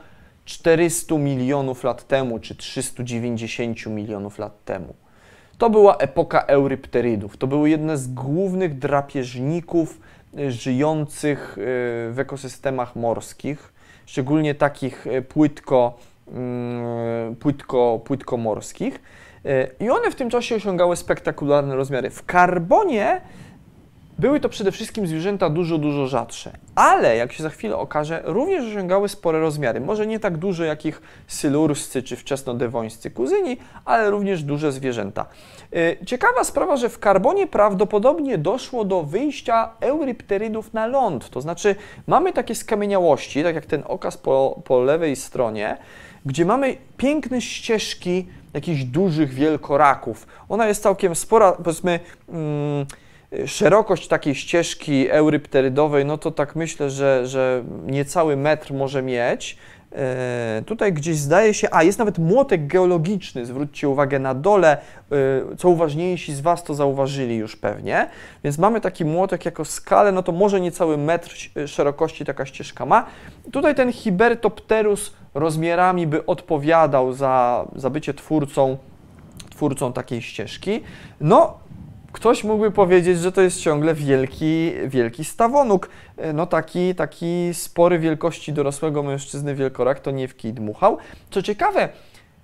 400 0.45 1.15
milionów 1.15 1.83
lat 1.83 2.07
temu, 2.07 2.39
czy 2.39 2.55
390 2.55 3.85
milionów 3.85 4.39
lat 4.39 4.65
temu. 4.65 4.93
To 5.57 5.69
była 5.69 5.97
epoka 5.97 6.41
eurypterydów. 6.41 7.37
To 7.37 7.47
były 7.47 7.69
jedne 7.69 7.97
z 7.97 8.07
głównych 8.07 8.79
drapieżników 8.79 9.99
y, 10.39 10.51
żyjących 10.51 11.57
y, 11.57 11.61
w 12.11 12.15
ekosystemach 12.17 12.95
morskich, 12.95 13.73
szczególnie 14.05 14.55
takich 14.55 15.07
y, 15.07 15.21
płytko 15.21 15.97
płytko, 17.39 18.01
płytkomorskich. 18.05 19.01
E, 19.45 19.67
I 19.79 19.89
one 19.89 20.11
w 20.11 20.15
tym 20.15 20.29
czasie 20.29 20.55
osiągały 20.55 20.95
spektakularne 20.95 21.75
rozmiary. 21.75 22.09
W 22.09 22.25
karbonie 22.25 23.21
były 24.19 24.39
to 24.39 24.49
przede 24.49 24.71
wszystkim 24.71 25.07
zwierzęta 25.07 25.49
dużo, 25.49 25.77
dużo 25.77 26.07
rzadsze, 26.07 26.51
ale 26.75 27.17
jak 27.17 27.33
się 27.33 27.43
za 27.43 27.49
chwilę 27.49 27.77
okaże, 27.77 28.21
również 28.25 28.65
osiągały 28.65 29.09
spore 29.09 29.39
rozmiary. 29.39 29.81
Może 29.81 30.07
nie 30.07 30.19
tak 30.19 30.37
duże 30.37 30.65
jak 30.65 30.85
ich 30.85 31.01
sylurscy 31.27 32.03
czy 32.03 32.15
wczesnodewońscy 32.15 33.11
kuzyni, 33.11 33.57
ale 33.85 34.09
również 34.09 34.43
duże 34.43 34.71
zwierzęta. 34.71 35.25
E, 35.75 36.05
ciekawa 36.05 36.43
sprawa, 36.43 36.77
że 36.77 36.89
w 36.89 36.99
karbonie 36.99 37.47
prawdopodobnie 37.47 38.37
doszło 38.37 38.85
do 38.85 39.03
wyjścia 39.03 39.69
eurypterydów 39.79 40.73
na 40.73 40.87
ląd, 40.87 41.29
to 41.29 41.41
znaczy 41.41 41.75
mamy 42.07 42.33
takie 42.33 42.55
skamieniałości, 42.55 43.43
tak 43.43 43.55
jak 43.55 43.65
ten 43.65 43.83
okaz 43.87 44.17
po, 44.17 44.61
po 44.65 44.81
lewej 44.81 45.15
stronie, 45.15 45.77
gdzie 46.25 46.45
mamy 46.45 46.77
piękne 46.97 47.41
ścieżki 47.41 48.27
jakichś 48.53 48.83
dużych 48.83 49.33
wielkoraków. 49.33 50.27
Ona 50.49 50.67
jest 50.67 50.83
całkiem 50.83 51.15
spora, 51.15 51.51
powiedzmy, 51.51 51.99
mm, 52.29 52.85
szerokość 53.45 54.07
takiej 54.07 54.35
ścieżki 54.35 55.09
eurypterydowej, 55.09 56.05
no 56.05 56.17
to 56.17 56.31
tak 56.31 56.55
myślę, 56.55 56.89
że, 56.89 57.27
że 57.27 57.63
niecały 57.85 58.37
metr 58.37 58.73
może 58.73 59.01
mieć. 59.01 59.57
E, 59.95 60.63
tutaj 60.65 60.93
gdzieś 60.93 61.17
zdaje 61.17 61.53
się, 61.53 61.67
a 61.71 61.83
jest 61.83 61.99
nawet 61.99 62.19
młotek 62.19 62.67
geologiczny, 62.67 63.45
zwróćcie 63.45 63.89
uwagę 63.89 64.19
na 64.19 64.33
dole, 64.33 64.77
e, 65.11 65.55
co 65.57 65.69
uważniejsi 65.69 66.33
z 66.33 66.41
Was 66.41 66.63
to 66.63 66.73
zauważyli 66.73 67.35
już 67.35 67.55
pewnie, 67.55 68.07
więc 68.43 68.57
mamy 68.57 68.81
taki 68.81 69.05
młotek 69.05 69.45
jako 69.45 69.65
skalę, 69.65 70.11
no 70.11 70.23
to 70.23 70.31
może 70.31 70.61
niecały 70.61 70.97
metr 70.97 71.35
szerokości 71.67 72.25
taka 72.25 72.45
ścieżka 72.45 72.85
ma. 72.85 73.05
Tutaj 73.51 73.75
ten 73.75 73.91
Hibertopterus 73.93 75.13
rozmiarami 75.33 76.07
by 76.07 76.25
odpowiadał 76.25 77.13
za, 77.13 77.65
za 77.75 77.89
bycie 77.89 78.13
twórcą, 78.13 78.77
twórcą 79.49 79.93
takiej 79.93 80.21
ścieżki. 80.21 80.81
No, 81.21 81.60
Ktoś 82.11 82.43
mógłby 82.43 82.71
powiedzieć, 82.71 83.19
że 83.19 83.31
to 83.31 83.41
jest 83.41 83.61
ciągle 83.61 83.93
wielki, 83.93 84.71
wielki 84.87 85.25
stawonuk. 85.25 85.89
No 86.33 86.45
taki, 86.45 86.95
taki 86.95 87.49
spory 87.53 87.99
wielkości 87.99 88.53
dorosłego 88.53 89.03
mężczyzny 89.03 89.55
wielkorak 89.55 89.99
to 89.99 90.11
nie 90.11 90.27
w 90.27 90.37
kij 90.37 90.53
dmuchał. 90.53 90.97
Co 91.31 91.41
ciekawe, 91.41 91.89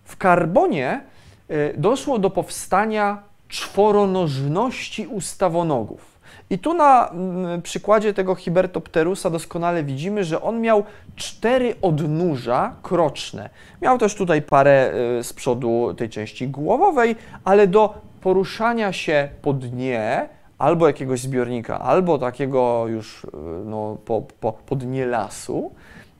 w 0.03 0.17
karbonie 0.17 1.01
e, 1.49 1.73
doszło 1.73 2.19
do 2.19 2.29
powstania 2.29 3.23
czworonożności 3.47 5.07
u 5.07 5.21
stawonogów. 5.21 6.17
I 6.49 6.59
tu 6.59 6.73
na 6.73 7.09
mm, 7.09 7.61
przykładzie 7.61 8.13
tego 8.13 8.35
Hibertopterusa 8.35 9.29
doskonale 9.29 9.83
widzimy, 9.83 10.23
że 10.23 10.41
on 10.41 10.61
miał 10.61 10.83
cztery 11.15 11.75
odnóża 11.81 12.75
kroczne. 12.81 13.49
Miał 13.81 13.97
też 13.97 14.15
tutaj 14.15 14.41
parę 14.41 14.91
e, 15.19 15.23
z 15.23 15.33
przodu 15.33 15.93
tej 15.97 16.09
części 16.09 16.47
głowowej, 16.47 17.15
ale 17.43 17.67
do 17.67 18.06
poruszania 18.21 18.93
się 18.93 19.29
po 19.41 19.53
dnie 19.53 20.29
albo 20.57 20.87
jakiegoś 20.87 21.19
zbiornika, 21.19 21.79
albo 21.79 22.17
takiego 22.17 22.87
już 22.87 23.25
e, 23.25 23.27
no, 23.65 23.97
po, 24.05 24.21
po, 24.39 24.53
po 24.53 24.75
dnie 24.75 25.05
lasu, 25.05 25.71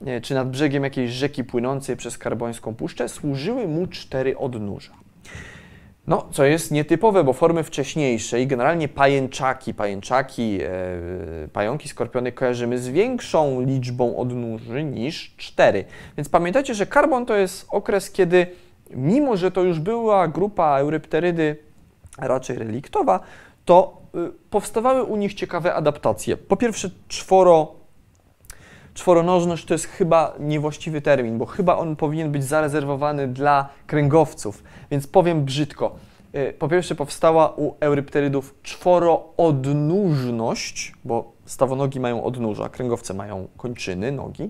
e, 0.06 0.22
czy 0.22 0.34
nad 0.34 0.50
brzegiem 0.50 0.84
jakiejś 0.84 1.12
rzeki 1.12 1.44
płynącej 1.44 1.98
przez 1.98 2.18
Karbońską 2.18 2.76
Puszczę, 2.76 3.10
służyły 3.10 3.68
mu 3.68 3.88
cztery 3.88 4.38
odnóża. 4.38 4.94
No, 6.08 6.28
co 6.32 6.46
jest 6.46 6.72
nietypowe, 6.72 7.24
bo 7.24 7.34
formy 7.34 7.64
wcześniejsze 7.64 8.42
i 8.42 8.48
generalnie 8.48 8.88
pajęczaki, 8.88 9.74
pajęczaki, 9.74 10.60
e, 10.64 10.70
pająki, 11.54 11.90
skorpiony 11.90 12.32
kojarzymy 12.32 12.80
z 12.80 12.90
większą 12.90 13.62
liczbą 13.62 14.18
odnóży 14.18 14.84
niż 14.84 15.36
cztery. 15.38 15.86
Więc 16.18 16.30
pamiętajcie, 16.30 16.74
że 16.74 16.86
karbon 16.86 17.26
to 17.26 17.36
jest 17.36 17.68
okres, 17.70 18.12
kiedy 18.12 18.48
mimo, 18.90 19.38
że 19.38 19.52
to 19.52 19.64
już 19.64 19.80
była 19.80 20.28
grupa 20.28 20.78
eurypterydy 20.80 21.67
raczej 22.18 22.58
reliktowa, 22.58 23.20
to 23.66 24.02
y, 24.16 24.32
powstawały 24.50 25.04
u 25.04 25.16
nich 25.16 25.34
ciekawe 25.34 25.74
adaptacje. 25.74 26.38
Po 26.38 26.58
pierwsze, 26.58 26.90
czworo, 27.08 27.72
czworonożność 28.94 29.66
to 29.66 29.74
jest 29.74 29.86
chyba 29.86 30.36
niewłaściwy 30.40 31.02
termin, 31.02 31.38
bo 31.38 31.46
chyba 31.46 31.78
on 31.78 31.96
powinien 31.96 32.32
być 32.32 32.44
zarezerwowany 32.44 33.28
dla 33.28 33.70
kręgowców, 33.88 34.64
więc 34.92 35.08
powiem 35.08 35.46
brzydko. 35.46 35.96
Y, 36.36 36.54
po 36.60 36.68
pierwsze, 36.68 36.96
powstała 36.96 37.54
u 37.56 37.74
eurypterydów 37.80 38.56
czworoodnóżność, 38.64 40.94
bo 41.06 41.32
stawonogi 41.46 42.00
mają 42.00 42.24
odnóża, 42.24 42.70
kręgowce 42.70 43.14
mają 43.14 43.48
kończyny, 43.58 44.12
nogi 44.12 44.50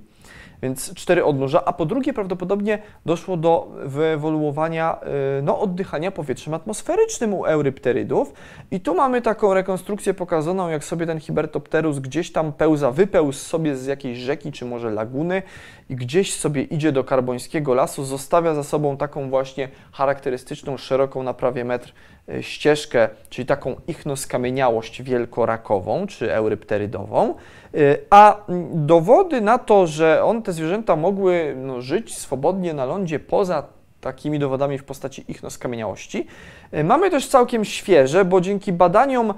więc 0.61 0.93
cztery 0.93 1.25
odnóża, 1.25 1.65
a 1.65 1.73
po 1.73 1.85
drugie 1.85 2.13
prawdopodobnie 2.13 2.79
doszło 3.05 3.37
do 3.37 3.71
wyewoluowania 3.85 4.99
y, 5.39 5.41
no, 5.41 5.59
oddychania 5.59 6.11
powietrzem 6.11 6.53
atmosferycznym 6.53 7.33
u 7.33 7.45
eurypterydów. 7.45 8.33
I 8.71 8.79
tu 8.79 8.95
mamy 8.95 9.21
taką 9.21 9.53
rekonstrukcję 9.53 10.13
pokazaną, 10.13 10.69
jak 10.69 10.83
sobie 10.83 11.05
ten 11.05 11.19
Hibertopterus 11.19 11.99
gdzieś 11.99 12.31
tam 12.31 12.53
pełza, 12.53 12.91
wypełz 12.91 13.41
sobie 13.41 13.75
z 13.75 13.85
jakiejś 13.85 14.17
rzeki, 14.17 14.51
czy 14.51 14.65
może 14.65 14.91
laguny 14.91 15.41
i 15.89 15.95
gdzieś 15.95 16.33
sobie 16.33 16.63
idzie 16.63 16.91
do 16.91 17.03
karbońskiego 17.03 17.73
lasu, 17.73 18.03
zostawia 18.03 18.53
za 18.53 18.63
sobą 18.63 18.97
taką 18.97 19.29
właśnie 19.29 19.69
charakterystyczną, 19.91 20.77
szeroką 20.77 21.23
na 21.23 21.33
prawie 21.33 21.65
metr 21.65 21.93
ścieżkę, 22.41 23.09
czyli 23.29 23.45
taką 23.45 23.75
ichnoskamieniałość 23.87 25.01
wielkorakową, 25.01 26.07
czy 26.07 26.33
eurypterydową, 26.33 27.35
y, 27.75 27.97
a 28.09 28.45
dowody 28.73 29.41
na 29.41 29.57
to, 29.57 29.87
że 29.87 30.23
on, 30.23 30.43
te 30.43 30.53
zwierzęta 30.53 30.95
mogły 30.95 31.53
no, 31.57 31.81
żyć 31.81 32.17
swobodnie 32.17 32.73
na 32.73 32.85
lądzie 32.85 33.19
poza 33.19 33.63
takimi 34.01 34.39
dowodami 34.39 34.77
w 34.77 34.83
postaci 34.83 35.25
ichnoskamieniałości, 35.27 36.27
y, 36.73 36.83
mamy 36.83 37.09
też 37.09 37.27
całkiem 37.27 37.65
świeże, 37.65 38.25
bo 38.25 38.41
dzięki 38.41 38.73
badaniom 38.73 39.33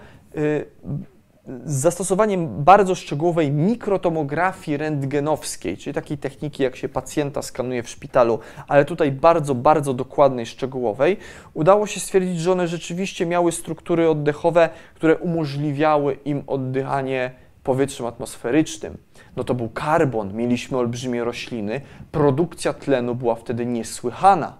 z 1.65 1.71
zastosowaniem 1.71 2.63
bardzo 2.63 2.95
szczegółowej 2.95 3.51
mikrotomografii 3.51 4.77
rentgenowskiej, 4.77 5.77
czyli 5.77 5.93
takiej 5.93 6.17
techniki, 6.17 6.63
jak 6.63 6.75
się 6.75 6.89
pacjenta 6.89 7.41
skanuje 7.41 7.83
w 7.83 7.89
szpitalu, 7.89 8.39
ale 8.67 8.85
tutaj 8.85 9.11
bardzo, 9.11 9.55
bardzo 9.55 9.93
dokładnej, 9.93 10.45
szczegółowej, 10.45 11.17
udało 11.53 11.87
się 11.87 11.99
stwierdzić, 11.99 12.39
że 12.39 12.51
one 12.51 12.67
rzeczywiście 12.67 13.25
miały 13.25 13.51
struktury 13.51 14.09
oddechowe, 14.09 14.69
które 14.95 15.17
umożliwiały 15.17 16.13
im 16.25 16.43
oddychanie 16.47 17.31
powietrzem 17.63 18.05
atmosferycznym. 18.05 18.97
No 19.35 19.43
to 19.43 19.53
był 19.53 19.69
karbon, 19.69 20.33
mieliśmy 20.33 20.77
olbrzymie 20.77 21.23
rośliny, 21.23 21.81
produkcja 22.11 22.73
tlenu 22.73 23.15
była 23.15 23.35
wtedy 23.35 23.65
niesłychana. 23.65 24.57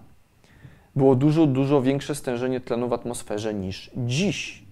Było 0.96 1.14
dużo, 1.14 1.46
dużo 1.46 1.82
większe 1.82 2.14
stężenie 2.14 2.60
tlenu 2.60 2.88
w 2.88 2.92
atmosferze 2.92 3.54
niż 3.54 3.90
dziś. 3.96 4.62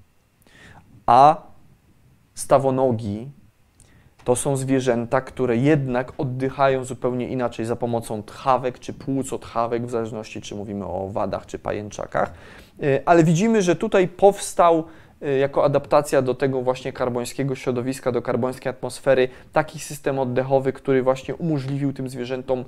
A 1.06 1.47
stawonogi 2.38 3.30
to 4.24 4.36
są 4.36 4.56
zwierzęta, 4.56 5.20
które 5.20 5.56
jednak 5.56 6.12
oddychają 6.18 6.84
zupełnie 6.84 7.28
inaczej 7.28 7.66
za 7.66 7.76
pomocą 7.76 8.22
tchawek 8.22 8.78
czy 8.78 8.92
płucotchawek, 8.92 9.86
w 9.86 9.90
zależności 9.90 10.40
czy 10.40 10.54
mówimy 10.54 10.84
o 10.86 11.08
wadach 11.08 11.46
czy 11.46 11.58
pajęczakach. 11.58 12.32
Y, 12.82 13.02
ale 13.06 13.24
widzimy, 13.24 13.62
że 13.62 13.76
tutaj 13.76 14.08
powstał 14.08 14.84
y, 15.22 15.38
jako 15.38 15.64
adaptacja 15.64 16.22
do 16.22 16.34
tego 16.34 16.62
właśnie 16.62 16.92
karbońskiego 16.92 17.54
środowiska, 17.54 18.12
do 18.12 18.22
karbońskiej 18.22 18.70
atmosfery, 18.70 19.28
taki 19.52 19.78
system 19.78 20.18
oddechowy, 20.18 20.72
który 20.72 21.02
właśnie 21.02 21.34
umożliwił 21.34 21.92
tym 21.92 22.08
zwierzętom 22.08 22.64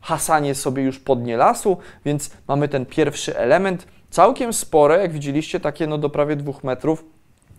hasanie 0.00 0.54
sobie 0.54 0.82
już 0.82 0.98
po 0.98 1.16
dnie 1.16 1.36
lasu, 1.36 1.76
więc 2.04 2.30
mamy 2.48 2.68
ten 2.68 2.86
pierwszy 2.86 3.36
element, 3.36 3.86
całkiem 4.10 4.52
spore, 4.52 5.00
jak 5.00 5.12
widzieliście, 5.12 5.60
takie 5.60 5.86
no 5.86 5.98
do 5.98 6.10
prawie 6.10 6.36
dwóch 6.36 6.64
metrów, 6.64 7.04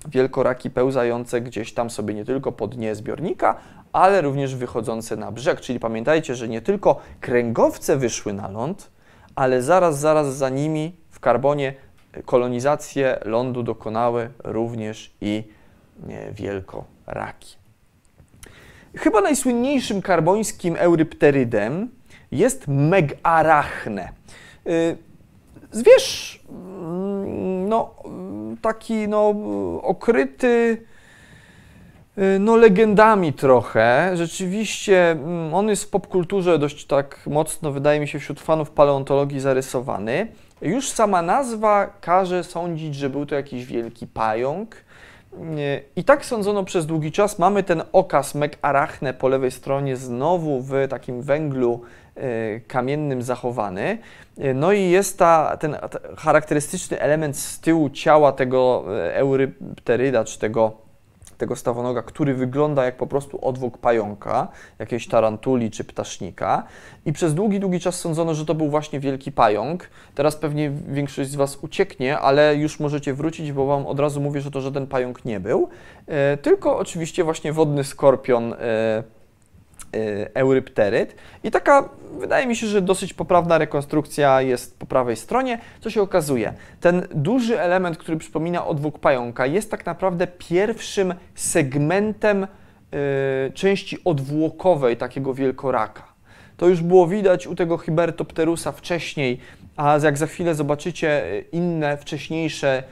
wielkoraki 0.08 0.70
pełzające 0.70 1.41
gdzieś 1.41 1.74
tam 1.74 1.89
sobie 1.89 2.14
nie 2.14 2.26
tylko 2.26 2.52
po 2.52 2.68
dnie 2.68 2.95
zbiornika, 2.95 3.56
ale 3.93 4.22
również 4.22 4.56
wychodzące 4.56 5.16
na 5.16 5.32
brzeg. 5.32 5.62
Czyli 5.62 5.80
pamiętajcie, 5.80 6.36
że 6.36 6.47
nie 6.47 6.62
tylko 6.62 7.02
kręgowce 7.20 7.97
wyszły 7.97 8.34
na 8.34 8.47
ląd, 8.47 8.91
ale 9.36 9.62
zaraz, 9.62 9.99
zaraz 9.99 10.36
za 10.36 10.49
nimi 10.49 10.95
w 11.10 11.20
karbonie 11.20 11.74
kolonizację 12.26 13.20
lądu 13.26 13.64
dokonały 13.64 14.30
również 14.43 15.14
i 15.22 15.43
wielkoraki. 16.32 17.56
Chyba 18.95 19.22
najsłynniejszym 19.22 20.02
karbońskim 20.02 20.76
eurypterydem 20.76 21.89
jest 22.32 22.68
Megarachne. 22.68 24.10
Zwierz 25.72 26.41
no, 27.72 27.95
taki 28.61 29.07
no, 29.07 29.34
okryty 29.84 30.86
y, 32.17 32.39
no, 32.39 32.55
legendami 32.55 33.34
trochę. 33.34 34.11
Rzeczywiście 34.13 35.11
mm, 35.11 35.53
on 35.53 35.69
jest 35.69 35.84
w 35.84 35.89
popkulturze 35.89 36.59
dość 36.59 36.86
tak 36.86 37.19
mocno, 37.28 37.72
wydaje 37.72 37.99
mi 37.99 38.07
się, 38.07 38.19
wśród 38.19 38.39
fanów 38.39 38.72
paleontologii 38.72 39.39
zarysowany. 39.39 40.28
Już 40.61 40.89
sama 40.89 41.22
nazwa 41.22 41.88
każe 42.01 42.43
sądzić, 42.43 42.95
że 42.95 43.09
był 43.09 43.26
to 43.26 43.36
jakiś 43.36 43.65
wielki 43.65 44.07
pająk. 44.07 44.76
Y, 45.34 45.84
I 45.95 46.03
tak 46.03 46.26
sądzono 46.26 46.63
przez 46.63 46.86
długi 46.86 47.11
czas. 47.11 47.39
Mamy 47.39 47.63
ten 47.63 47.84
okaz 47.93 48.36
Megarachne 48.36 49.13
po 49.13 49.28
lewej 49.28 49.51
stronie 49.51 49.95
znowu 49.97 50.61
w 50.61 50.74
takim 50.89 51.22
węglu 51.22 51.82
kamiennym 52.68 53.22
zachowany. 53.22 53.97
No 54.55 54.72
i 54.72 54.89
jest 54.89 55.20
ta, 55.20 55.57
ten 55.57 55.78
charakterystyczny 56.18 56.99
element 56.99 57.38
z 57.38 57.59
tyłu 57.59 57.89
ciała 57.89 58.32
tego 58.32 58.86
e, 58.88 59.16
eurypteryda, 59.16 60.24
czy 60.24 60.39
tego, 60.39 60.72
tego 61.38 61.55
stawonoga, 61.55 62.01
który 62.01 62.34
wygląda 62.34 62.86
jak 62.86 62.97
po 62.97 63.07
prostu 63.07 63.45
odwłok 63.45 63.78
pająka, 63.78 64.47
jakiejś 64.80 65.07
tarantuli 65.07 65.72
czy 65.72 65.84
ptasznika. 65.84 66.64
I 67.05 67.14
przez 67.14 67.34
długi, 67.34 67.59
długi 67.59 67.80
czas 67.80 67.99
sądzono, 67.99 68.34
że 68.34 68.45
to 68.45 68.55
był 68.55 68.70
właśnie 68.70 68.99
wielki 68.99 69.32
pająk. 69.32 69.89
Teraz 70.16 70.36
pewnie 70.36 70.72
większość 70.88 71.30
z 71.30 71.36
Was 71.36 71.57
ucieknie, 71.62 72.20
ale 72.20 72.55
już 72.55 72.80
możecie 72.80 73.14
wrócić, 73.14 73.51
bo 73.51 73.66
Wam 73.66 73.88
od 73.88 73.99
razu 73.99 74.22
mówię, 74.22 74.41
że 74.41 74.51
to 74.51 74.62
żaden 74.62 74.88
pająk 74.88 75.26
nie 75.26 75.39
był, 75.39 75.70
tylko 76.41 76.78
oczywiście 76.78 77.24
właśnie 77.24 77.53
wodny 77.53 77.84
skorpion 77.84 78.53
Y, 78.53 78.57
eurypteryt. 80.34 81.16
I 81.44 81.52
taka, 81.52 81.89
wydaje 82.20 82.48
mi 82.48 82.56
się, 82.56 82.68
że 82.68 82.82
dosyć 82.82 83.14
poprawna 83.14 83.58
rekonstrukcja 83.58 84.42
jest 84.42 84.80
po 84.80 84.86
prawej 84.86 85.16
stronie. 85.16 85.60
Co 85.82 85.89
się 85.89 86.02
okazuje? 86.02 86.54
Ten 86.82 87.08
duży 87.16 87.60
element, 87.60 87.98
który 87.98 88.18
przypomina 88.18 88.66
odwóg 88.66 89.00
pająka, 89.00 89.46
jest 89.46 89.72
tak 89.72 89.86
naprawdę 89.86 90.28
pierwszym 90.28 91.14
segmentem 91.36 92.44
y, 92.44 93.52
części 93.54 93.98
odwłokowej 94.04 94.98
takiego 94.98 95.34
wielkoraka. 95.34 96.04
To 96.58 96.68
już 96.68 96.82
było 96.82 97.08
widać 97.08 97.48
u 97.48 97.56
tego 97.56 97.78
Hibertopterusa 97.78 98.72
wcześniej, 98.72 99.39
a 99.78 100.00
jak 100.04 100.18
za 100.18 100.28
chwilę 100.28 100.56
zobaczycie 100.56 101.26
y, 101.26 101.46
inne, 101.52 101.98
wcześniejsze 101.98 102.84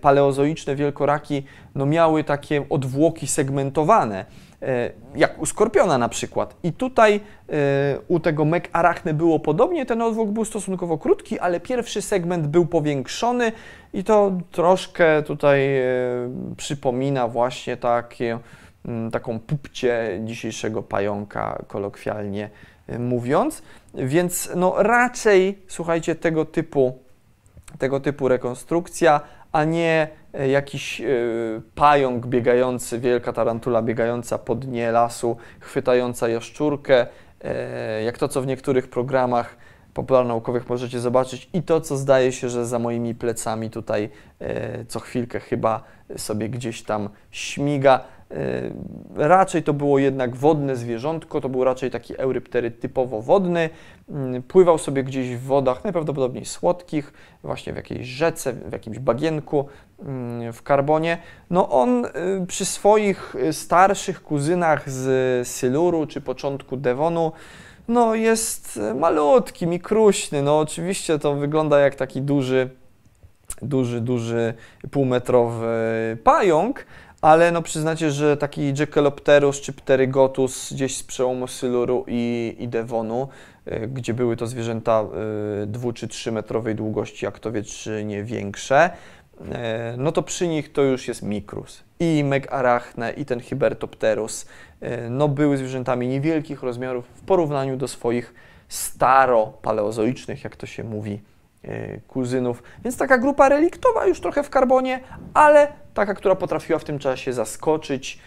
paleozoiczne 0.00 0.76
wielkoraki, 0.76 1.42
no 1.74 1.86
miały 1.86 2.24
takie 2.24 2.68
odwłoki 2.68 3.26
segmentowane. 3.26 4.24
E, 4.64 4.90
jak 5.16 5.42
u 5.42 5.46
skorpiona 5.46 5.98
na 5.98 6.08
przykład. 6.08 6.56
I 6.62 6.72
tutaj 6.72 7.20
e, 7.48 7.98
u 8.08 8.20
tego 8.20 8.44
Mek 8.44 8.68
Arachne 8.72 9.14
było 9.14 9.40
podobnie, 9.40 9.86
ten 9.86 10.02
odwłok 10.02 10.28
był 10.28 10.44
stosunkowo 10.44 10.98
krótki, 10.98 11.38
ale 11.38 11.60
pierwszy 11.60 12.02
segment 12.02 12.46
był 12.46 12.66
powiększony 12.66 13.52
i 13.92 14.04
to 14.04 14.32
troszkę 14.50 15.22
tutaj 15.22 15.76
e, 15.78 15.84
przypomina 16.56 17.28
właśnie 17.28 17.76
takie, 17.76 18.38
mm, 18.84 19.10
taką 19.10 19.38
pupcie 19.38 20.20
dzisiejszego 20.24 20.82
pająka, 20.82 21.64
kolokwialnie 21.66 22.50
mówiąc. 22.98 23.62
Więc 23.94 24.50
no 24.56 24.74
raczej, 24.78 25.58
słuchajcie, 25.68 26.14
tego 26.14 26.44
typu, 26.44 26.98
tego 27.78 28.00
typu 28.00 28.28
rekonstrukcja, 28.28 29.20
a 29.54 29.64
nie 29.64 30.08
e, 30.32 30.48
jakiś 30.48 31.00
e, 31.00 31.04
pająk 31.74 32.26
biegający, 32.26 33.00
wielka 33.00 33.32
tarantula 33.32 33.82
biegająca 33.82 34.38
po 34.38 34.54
dnie 34.54 34.92
lasu, 34.92 35.36
chwytająca 35.60 36.28
jaszczurkę, 36.28 37.06
e, 37.44 38.02
jak 38.02 38.18
to, 38.18 38.28
co 38.28 38.42
w 38.42 38.46
niektórych 38.46 38.90
programach 38.90 39.56
popularnaukowych 39.94 40.68
możecie 40.68 41.00
zobaczyć 41.00 41.48
i 41.52 41.62
to, 41.62 41.80
co 41.80 41.96
zdaje 41.96 42.32
się, 42.32 42.48
że 42.48 42.66
za 42.66 42.78
moimi 42.78 43.14
plecami 43.14 43.70
tutaj 43.70 44.10
co 44.88 45.00
chwilkę 45.00 45.40
chyba 45.40 45.84
sobie 46.16 46.48
gdzieś 46.48 46.82
tam 46.82 47.08
śmiga. 47.30 48.04
E, 48.34 49.28
raczej 49.28 49.62
to 49.62 49.72
było 49.72 49.98
jednak 49.98 50.36
wodne 50.36 50.76
zwierzątko, 50.76 51.40
to 51.40 51.48
był 51.48 51.64
raczej 51.64 51.90
taki 51.90 52.18
eurypteryt 52.18 52.80
typowo 52.80 53.22
wodny. 53.22 53.70
Mm, 54.08 54.42
pływał 54.42 54.78
sobie 54.78 55.04
gdzieś 55.04 55.36
w 55.36 55.42
wodach, 55.42 55.84
najprawdopodobniej 55.84 56.44
słodkich, 56.44 57.12
właśnie 57.42 57.72
w 57.72 57.76
jakiejś 57.76 58.06
rzece, 58.06 58.52
w 58.52 58.72
jakimś 58.72 58.98
bagienku 58.98 59.66
mm, 59.98 60.52
w 60.52 60.62
karbonie. 60.62 61.18
No 61.50 61.70
on 61.70 62.04
y, 62.04 62.10
przy 62.46 62.64
swoich 62.64 63.34
starszych 63.52 64.22
kuzynach 64.22 64.90
z 64.90 65.48
Syluru 65.48 66.06
czy 66.06 66.20
początku 66.20 66.76
Devonu 66.76 67.32
no 67.88 68.14
jest 68.14 68.80
malutki, 68.94 69.66
mikruśny. 69.66 70.42
No 70.42 70.58
oczywiście 70.58 71.18
to 71.18 71.34
wygląda 71.34 71.80
jak 71.80 71.94
taki 71.94 72.22
duży, 72.22 72.70
duży, 73.62 74.00
duży 74.00 74.54
półmetrowy 74.90 75.66
pająk, 76.24 76.86
ale 77.24 77.52
no 77.52 77.62
przyznacie, 77.62 78.10
że 78.10 78.36
taki 78.36 78.74
Jekyllopterus 78.78 79.60
czy 79.60 79.72
Pterygotus 79.72 80.72
gdzieś 80.72 80.96
z 80.96 81.02
przełomu 81.02 81.46
Syluru 81.46 82.04
i, 82.08 82.56
i 82.58 82.68
Devonu, 82.68 83.28
y, 83.68 83.88
gdzie 83.92 84.14
były 84.14 84.36
to 84.36 84.46
zwierzęta 84.46 85.04
y, 85.62 85.66
dwu 85.66 85.92
czy 85.92 86.08
trzymetrowej 86.08 86.74
długości, 86.74 87.24
jak 87.24 87.38
to 87.38 87.52
wie, 87.52 87.62
czy 87.62 88.04
nie 88.04 88.24
większe, 88.24 88.90
e, 89.52 89.94
no 89.98 90.12
to 90.12 90.22
przy 90.22 90.48
nich 90.48 90.72
to 90.72 90.82
już 90.82 91.08
jest 91.08 91.22
mikrus. 91.22 91.82
I 92.00 92.24
megarachne, 92.24 93.12
i 93.12 93.24
ten 93.24 93.40
Hybertopterus, 93.40 94.46
e, 94.80 95.10
no 95.10 95.28
były 95.28 95.56
zwierzętami 95.56 96.08
niewielkich 96.08 96.62
rozmiarów 96.62 97.04
w 97.14 97.20
porównaniu 97.20 97.76
do 97.76 97.88
swoich 97.88 98.34
staro-paleozoicznych, 98.68 100.44
jak 100.44 100.56
to 100.56 100.66
się 100.66 100.84
mówi, 100.84 101.12
e, 101.12 101.33
kuzynów. 102.08 102.62
Więc 102.84 102.96
taka 102.96 103.18
grupa 103.18 103.48
reliktowa 103.48 104.06
już 104.06 104.20
trochę 104.20 104.42
w 104.42 104.50
karbonie, 104.50 105.00
ale 105.34 105.68
taka, 105.94 106.14
która 106.14 106.34
potrafiła 106.34 106.78
w 106.78 106.84
tym 106.84 106.98
czasie 106.98 107.32
zaskoczyć. 107.32 108.18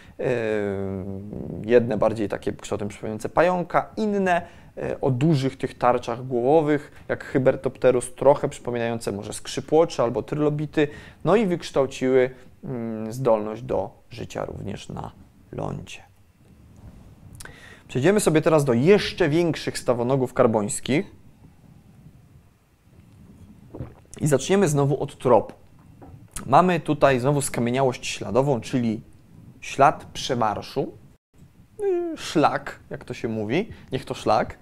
Jedne 1.65 1.97
bardziej 1.97 2.29
takie 2.29 2.53
kształtem 2.53 2.87
przypominające 2.87 3.29
pająka, 3.29 3.89
inne 3.97 4.41
E, 4.77 5.01
o 5.01 5.11
dużych 5.11 5.57
tych 5.57 5.77
tarczach 5.77 6.27
głowowych, 6.27 6.91
jak 7.07 7.23
Hybertopterus, 7.23 8.15
trochę 8.15 8.49
przypominające 8.49 9.11
może 9.11 9.33
skrzypłocze 9.33 10.03
albo 10.03 10.23
trylobity, 10.23 10.87
no 11.23 11.35
i 11.35 11.45
wykształciły 11.45 12.29
mm, 12.63 13.13
zdolność 13.13 13.61
do 13.61 13.89
życia 14.09 14.45
również 14.45 14.89
na 14.89 15.11
lądzie. 15.51 15.99
Przejdziemy 17.87 18.19
sobie 18.19 18.41
teraz 18.41 18.65
do 18.65 18.73
jeszcze 18.73 19.29
większych 19.29 19.77
stawonogów 19.77 20.33
karbońskich 20.33 21.11
i 24.19 24.27
zaczniemy 24.27 24.67
znowu 24.67 25.03
od 25.03 25.17
tropu. 25.17 25.53
Mamy 26.45 26.79
tutaj 26.79 27.19
znowu 27.19 27.41
skamieniałość 27.41 28.07
śladową, 28.07 28.61
czyli 28.61 29.01
ślad 29.61 30.05
przemarszu, 30.13 30.91
y, 31.79 32.17
szlak, 32.17 32.79
jak 32.89 33.05
to 33.05 33.13
się 33.13 33.27
mówi, 33.27 33.69
niech 33.91 34.05
to 34.05 34.13
szlak, 34.13 34.57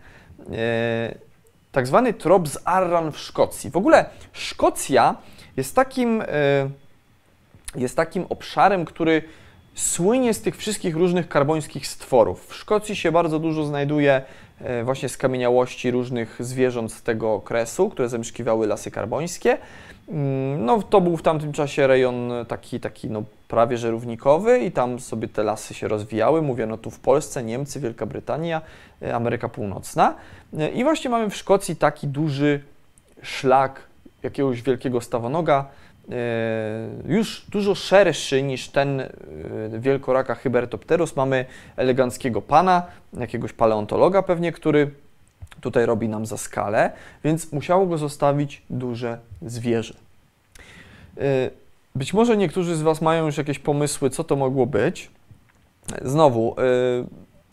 E, 0.54 1.16
tak 1.72 1.88
zwany 1.88 2.14
trop 2.14 2.48
z 2.48 2.58
Arran 2.66 3.12
w 3.12 3.20
Szkocji. 3.20 3.70
W 3.70 3.78
ogóle 3.78 4.06
Szkocja 4.34 5.16
jest 5.58 5.76
takim, 5.76 6.22
e, 6.22 6.26
jest 7.76 7.96
takim 7.96 8.26
obszarem, 8.30 8.86
który 8.86 9.22
słynie 9.76 10.34
z 10.34 10.42
tych 10.42 10.58
wszystkich 10.58 10.96
różnych 10.96 11.28
karbońskich 11.28 11.88
stworów. 11.88 12.48
W 12.48 12.56
Szkocji 12.56 12.96
się 12.96 13.12
bardzo 13.12 13.40
dużo 13.40 13.66
znajduje 13.66 14.22
e, 14.62 14.84
właśnie 14.84 15.10
skamieniałości 15.10 15.92
różnych 15.92 16.36
zwierząt 16.40 16.94
z 16.94 17.04
tego 17.04 17.34
okresu, 17.34 17.90
które 17.90 18.10
zamieszkiwały 18.10 18.68
lasy 18.68 18.92
karbońskie. 18.92 19.58
Mm, 20.10 20.66
no, 20.66 20.82
to 20.82 21.02
był 21.02 21.18
w 21.18 21.22
tamtym 21.22 21.54
czasie 21.54 21.88
rejon 21.88 22.32
taki, 22.48 22.80
taki 22.80 23.10
no, 23.10 23.24
prawie 23.48 23.78
że 23.78 23.92
równikowy 23.92 24.60
i 24.60 24.72
tam 24.72 25.00
sobie 25.00 25.28
te 25.28 25.44
lasy 25.44 25.74
się 25.74 25.88
rozwijały. 25.88 26.42
Mówiono 26.42 26.78
tu 26.78 26.92
w 26.92 27.00
Polsce, 27.00 27.44
Niemcy, 27.44 27.80
Wielka 27.80 28.06
Brytania, 28.06 28.62
e, 29.02 29.16
Ameryka 29.16 29.50
Północna. 29.50 30.16
E, 30.58 30.70
I 30.70 30.84
właśnie 30.84 31.10
mamy 31.10 31.30
w 31.30 31.36
Szkocji 31.36 31.76
taki 31.76 32.08
duży 32.08 32.62
szlak 33.22 33.82
jakiegoś 34.24 34.62
wielkiego 34.62 35.02
stawonoga, 35.02 35.66
już 37.06 37.46
dużo 37.50 37.76
szerszy 37.76 38.44
niż 38.44 38.70
ten 38.70 39.04
wielkoraka 39.80 40.36
Hybertopterus. 40.36 41.16
Mamy 41.16 41.46
eleganckiego 41.76 42.42
pana, 42.42 42.84
jakiegoś 43.14 43.54
paleontologa 43.54 44.22
pewnie, 44.22 44.52
który 44.52 44.92
tutaj 45.62 45.86
robi 45.86 46.10
nam 46.10 46.26
za 46.26 46.38
skalę, 46.38 46.92
więc 47.24 47.52
musiało 47.52 47.86
go 47.86 47.98
zostawić 47.98 48.62
duże 48.70 49.18
zwierzę. 49.42 49.94
Być 51.96 52.14
może 52.14 52.38
niektórzy 52.38 52.76
z 52.76 52.82
Was 52.82 53.02
mają 53.02 53.26
już 53.26 53.38
jakieś 53.38 53.60
pomysły, 53.60 54.10
co 54.10 54.24
to 54.24 54.36
mogło 54.36 54.66
być. 54.66 55.12
Znowu, 56.02 56.56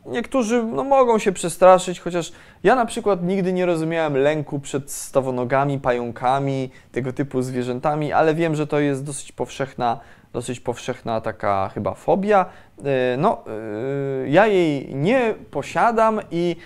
niektórzy 0.07 0.62
no, 0.62 0.84
mogą 0.84 1.18
się 1.18 1.32
przestraszyć, 1.32 2.00
chociaż 2.00 2.32
ja 2.62 2.74
na 2.74 2.86
przykład 2.86 3.22
nigdy 3.22 3.53
nie 3.53 3.66
rozumiałem 3.66 4.16
lęku 4.16 4.61
przed 4.61 4.90
stawonogami, 4.90 5.78
pająkami, 5.78 6.70
tego 6.92 7.12
typu 7.12 7.42
zwierzętami, 7.42 8.12
ale 8.12 8.34
wiem, 8.34 8.55
że 8.55 8.66
to 8.66 8.80
jest 8.80 9.05
dosyć 9.05 9.32
powszechna, 9.32 10.00
dosyć 10.32 10.61
powszechna 10.61 11.20
taka 11.20 11.70
chyba 11.74 11.94
fobia. 11.94 12.46
Yy, 12.78 12.84
no, 13.18 13.44
yy, 14.22 14.28
ja 14.30 14.46
jej 14.46 14.94
nie 14.94 15.34
posiadam 15.50 16.20
i 16.30 16.57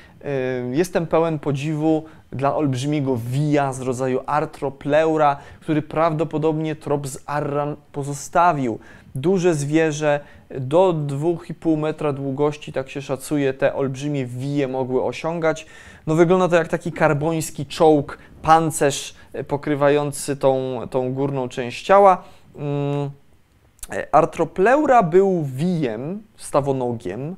jestem 0.73 1.07
pełen 1.07 1.39
podziwu 1.39 2.05
dla 2.33 2.57
olbrzymiego 2.57 3.17
wija 3.17 3.73
z 3.73 3.81
rodzaju 3.81 4.21
artropleura, 4.27 5.37
który 5.61 5.83
prawdopodobnie 5.83 6.77
trop 6.77 7.07
z 7.07 7.19
Arran 7.27 7.77
pozostawił. 7.93 8.79
Duże 9.17 9.55
zwierzę 9.55 10.21
do 10.51 10.95
2,5 11.07 11.79
metra 11.79 12.13
długości, 12.13 12.73
tak 12.73 12.91
się 12.91 13.03
szacuje, 13.03 13.55
te 13.55 13.75
olbrzymie 13.75 14.27
wije 14.27 14.69
mogły 14.69 15.05
osiągać. 15.05 15.67
No 16.07 16.15
wygląda 16.15 16.49
to 16.49 16.57
jak 16.57 16.69
taki 16.69 16.93
karboński 16.93 17.67
czołg, 17.67 18.19
pancerz 18.43 19.15
e, 19.33 19.45
pokrywający 19.45 20.37
tą, 20.37 20.81
tą 20.91 21.15
górną 21.15 21.49
część 21.49 21.85
ciała. 21.85 22.25
Mm, 22.57 23.11
e, 23.93 24.15
artropleura 24.15 25.03
był 25.03 25.45
wijem, 25.45 26.23
stawonogiem, 26.37 27.37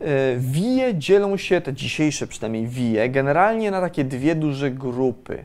E, 0.00 0.36
wije 0.36 0.94
dzielą 0.94 1.36
się, 1.36 1.60
te 1.60 1.72
dzisiejsze 1.72 2.26
przynajmniej 2.26 2.66
wije, 2.66 3.08
generalnie 3.08 3.70
na 3.70 3.80
takie 3.80 4.04
dwie 4.04 4.34
duże 4.34 4.70
grupy. 4.70 5.44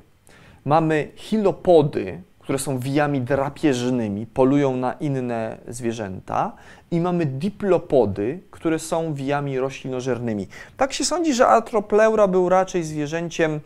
Mamy 0.65 1.07
hilopody, 1.15 2.21
które 2.49 2.59
są 2.59 2.79
wijami 2.79 3.21
drapieżnymi, 3.21 4.25
polują 4.25 4.77
na 4.77 4.93
inne 4.93 5.57
zwierzęta, 5.67 6.51
i 6.91 6.99
mamy 6.99 7.25
diplopody, 7.25 8.39
które 8.51 8.79
są 8.79 9.13
wijami 9.13 9.59
roślinożernymi. 9.59 10.47
Tak 10.77 10.93
się 10.93 11.05
sądzi, 11.05 11.33
że 11.33 11.47
Atropleura 11.47 12.27
był 12.27 12.49
raczej 12.49 12.83
zwierzęciem 12.83 13.59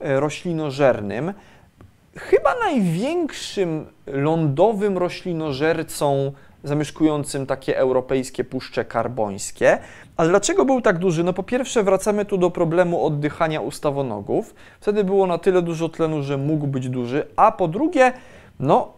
e, 0.00 0.20
roślinożernym. 0.20 1.34
Chyba 2.16 2.54
największym 2.54 3.86
lądowym 4.06 4.98
roślinożercą 4.98 6.32
zamieszkującym 6.64 7.46
takie 7.46 7.78
europejskie 7.78 8.44
puszcze 8.44 8.84
karbońskie. 8.84 9.78
Ale 10.16 10.28
dlaczego 10.28 10.64
był 10.64 10.80
tak 10.80 10.98
duży? 10.98 11.24
No 11.24 11.32
po 11.32 11.42
pierwsze 11.42 11.82
wracamy 11.82 12.24
tu 12.24 12.38
do 12.38 12.50
problemu 12.50 13.04
oddychania 13.04 13.60
ustawonogów. 13.60 14.54
Wtedy 14.80 15.04
było 15.04 15.26
na 15.26 15.38
tyle 15.38 15.62
dużo 15.62 15.88
tlenu, 15.88 16.22
że 16.22 16.38
mógł 16.38 16.66
być 16.66 16.88
duży. 16.88 17.26
A 17.36 17.52
po 17.52 17.68
drugie, 17.68 18.12
no 18.60 18.92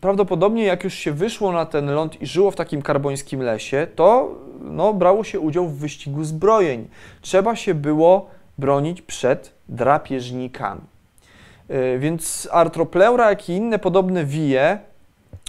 prawdopodobnie 0.00 0.64
jak 0.64 0.84
już 0.84 0.94
się 0.94 1.12
wyszło 1.12 1.52
na 1.52 1.66
ten 1.66 1.90
ląd 1.90 2.22
i 2.22 2.26
żyło 2.26 2.50
w 2.50 2.56
takim 2.56 2.82
karbońskim 2.82 3.42
lesie, 3.42 3.86
to 3.96 4.34
no, 4.60 4.94
brało 4.94 5.24
się 5.24 5.40
udział 5.40 5.68
w 5.68 5.78
wyścigu 5.78 6.24
zbrojeń. 6.24 6.88
Trzeba 7.20 7.56
się 7.56 7.74
było 7.74 8.26
bronić 8.58 9.02
przed 9.02 9.54
drapieżnikami. 9.68 10.80
Yy, 11.68 11.98
więc 11.98 12.48
artropleura, 12.52 13.30
jak 13.30 13.48
i 13.48 13.52
inne 13.52 13.78
podobne 13.78 14.24
wije 14.24 14.78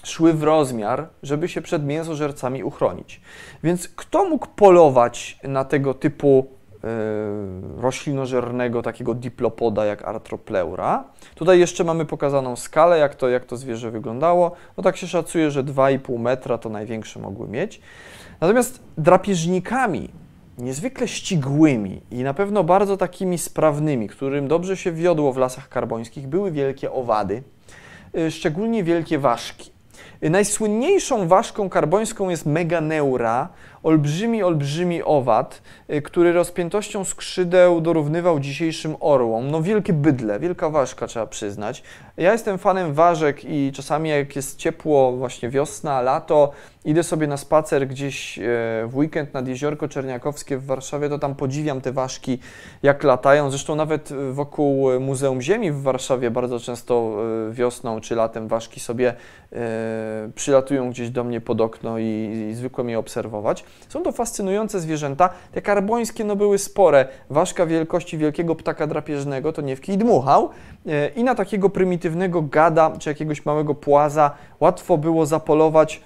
szły 0.06 0.34
w 0.34 0.43
rozmiar, 0.43 1.08
żeby 1.24 1.47
się 1.47 1.62
przed 1.62 1.86
mięsożercami 1.86 2.64
uchronić. 2.64 3.22
Więc 3.64 3.88
kto 3.88 4.30
mógł 4.30 4.47
polować 4.47 5.39
na 5.43 5.66
tego 5.66 5.93
typu 5.93 6.47
y, 6.76 7.82
roślinożernego 7.82 8.82
takiego 8.82 9.14
diplopoda 9.14 9.86
jak 9.86 10.06
artropleura? 10.06 11.03
Tutaj 11.36 11.60
jeszcze 11.60 11.84
mamy 11.84 12.06
pokazaną 12.06 12.56
skalę, 12.56 12.97
jak 12.97 13.16
to, 13.16 13.30
jak 13.30 13.45
to 13.45 13.58
zwierzę 13.58 13.91
wyglądało. 13.91 14.51
No 14.78 14.84
tak 14.84 14.97
się 14.97 15.08
szacuje, 15.08 15.51
że 15.51 15.64
2,5 15.64 16.20
metra 16.20 16.58
to 16.58 16.70
największe 16.70 17.20
mogły 17.20 17.47
mieć. 17.47 17.82
Natomiast 18.41 18.84
drapieżnikami 18.97 20.10
niezwykle 20.58 21.08
ścigłymi 21.08 22.01
i 22.12 22.24
na 22.24 22.34
pewno 22.34 22.64
bardzo 22.64 22.97
takimi 22.97 23.38
sprawnymi, 23.38 24.08
którym 24.08 24.47
dobrze 24.47 24.78
się 24.78 24.91
wiodło 24.91 25.34
w 25.34 25.38
lasach 25.38 25.70
karbońskich, 25.70 26.28
były 26.28 26.51
wielkie 26.51 26.91
owady, 26.91 27.43
y, 28.18 28.32
szczególnie 28.32 28.84
wielkie 28.84 29.20
ważki. 29.20 29.75
Najsłynniejszą 30.30 31.28
ważką 31.28 31.70
karbońską 31.70 32.30
jest 32.30 32.46
Meganeura, 32.46 33.50
olbrzymi, 33.86 34.44
olbrzymi 34.44 35.04
owad, 35.04 35.62
y, 35.94 36.02
który 36.02 36.34
rozpiętością 36.34 37.04
skrzydeł 37.04 37.82
dorównywał 37.82 38.40
dzisiejszym 38.40 38.96
orłom. 39.00 39.52
No 39.52 39.62
wielkie 39.62 39.94
bydle, 39.94 40.40
wielka 40.40 40.70
ważka 40.70 41.08
trzeba 41.08 41.28
przyznać. 41.28 41.84
Ja 42.18 42.32
jestem 42.32 42.58
fanem 42.58 42.94
ważek 42.94 43.46
i 43.46 43.72
czasami 43.72 44.10
jak 44.10 44.36
jest 44.36 44.58
ciepło, 44.58 45.12
właśnie 45.12 45.50
wiosna, 45.50 46.02
lato, 46.02 46.52
idę 46.86 47.04
sobie 47.04 47.28
na 47.28 47.38
spacer 47.38 47.88
gdzieś 47.88 48.40
e, 48.40 48.42
w 48.88 48.92
weekend 48.94 49.34
nad 49.34 49.48
Jeziorko 49.48 49.88
Czerniakowskie 49.88 50.58
w 50.58 50.66
Warszawie, 50.66 51.10
to 51.10 51.20
tam 51.20 51.36
podziwiam 51.36 51.82
te 51.82 51.92
ważki, 51.92 52.40
jak 52.84 53.04
latają. 53.04 53.50
Zresztą 53.50 53.76
nawet 53.76 54.10
wokół 54.32 55.00
Muzeum 55.00 55.42
Ziemi 55.42 55.72
w 55.72 55.82
Warszawie 55.82 56.32
bardzo 56.32 56.60
często 56.60 57.18
e, 57.50 57.54
wiosną 57.54 58.02
czy 58.02 58.16
latem 58.16 58.48
ważki 58.48 58.80
sobie 58.80 59.14
e, 59.54 60.30
przylatują 60.36 60.90
gdzieś 60.90 61.10
do 61.10 61.24
mnie 61.24 61.42
pod 61.42 61.62
okno 61.62 62.00
i, 62.00 62.48
i 62.52 62.54
zwykle 62.54 62.84
je 62.84 63.00
obserwować. 63.00 63.66
Są 63.90 64.04
to 64.04 64.12
fascynujące 64.12 64.80
zwierzęta. 64.80 65.30
Te 65.52 65.62
karbońskie 65.62 66.24
no 66.24 66.36
były 66.36 66.58
spore. 66.58 67.08
Ważka 67.30 67.66
wielkości 67.66 68.18
wielkiego 68.18 68.56
ptaka 68.56 68.88
drapieżnego 68.88 69.54
to 69.54 69.62
nie 69.62 69.76
w 69.76 69.82
kij 69.82 69.98
dmuchał 69.98 70.50
i 71.16 71.24
na 71.24 71.36
takiego 71.36 71.70
prymitywnego 71.70 72.42
gada 72.42 72.92
czy 73.00 73.10
jakiegoś 73.10 73.46
małego 73.46 73.76
płaza 73.76 74.32
łatwo 74.60 74.98
było 74.98 75.26
zapolować 75.26 76.02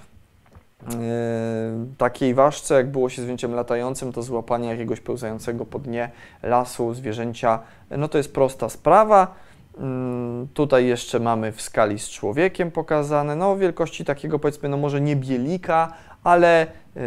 Yy, 0.82 1.96
takiej 1.98 2.34
ważce, 2.34 2.74
jak 2.74 2.90
było 2.90 3.08
się 3.08 3.22
zwierzęciem 3.22 3.54
latającym, 3.54 4.12
to 4.12 4.22
złapanie 4.22 4.68
jakiegoś 4.68 5.00
pełzającego 5.00 5.66
po 5.66 5.78
dnie 5.78 6.10
lasu 6.42 6.94
zwierzęcia, 6.94 7.58
no 7.90 8.08
to 8.08 8.18
jest 8.18 8.34
prosta 8.34 8.68
sprawa. 8.68 9.34
Mm, 9.78 10.48
tutaj 10.54 10.86
jeszcze 10.86 11.20
mamy 11.20 11.52
w 11.52 11.62
skali 11.62 11.98
z 11.98 12.08
człowiekiem 12.08 12.70
pokazane, 12.70 13.36
no 13.36 13.56
wielkości 13.56 14.04
takiego 14.04 14.38
powiedzmy, 14.38 14.68
no 14.68 14.76
może 14.76 15.00
nie 15.00 15.16
bielika, 15.16 15.92
ale 16.24 16.66
yy, 16.94 17.02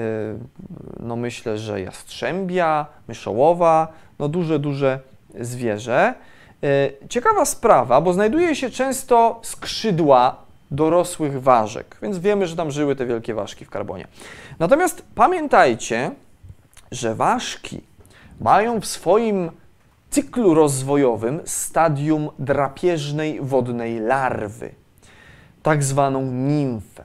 no 0.99 1.15
myślę, 1.15 1.57
że 1.57 1.81
jastrzębia, 1.81 2.85
myszołowa, 3.07 3.87
no 4.19 4.27
duże, 4.27 4.59
duże 4.59 4.99
zwierzę. 5.39 6.13
Yy, 6.61 6.69
ciekawa 7.09 7.45
sprawa, 7.45 8.01
bo 8.01 8.13
znajduje 8.13 8.55
się 8.55 8.69
często 8.69 9.39
skrzydła 9.43 10.35
dorosłych 10.71 11.41
ważek, 11.41 11.97
więc 12.01 12.17
wiemy, 12.17 12.47
że 12.47 12.55
tam 12.55 12.71
żyły 12.71 12.95
te 12.95 13.05
wielkie 13.05 13.33
ważki 13.33 13.65
w 13.65 13.69
karbonie. 13.69 14.07
Natomiast 14.59 15.05
pamiętajcie, 15.15 16.11
że 16.91 17.15
ważki 17.15 17.81
mają 18.41 18.81
w 18.81 18.85
swoim 18.85 19.51
cyklu 20.09 20.53
rozwojowym 20.53 21.41
stadium 21.45 22.29
drapieżnej 22.39 23.41
wodnej 23.41 23.99
larwy, 23.99 24.69
tak 25.63 25.83
zwaną 25.83 26.21
nimfę. 26.31 27.02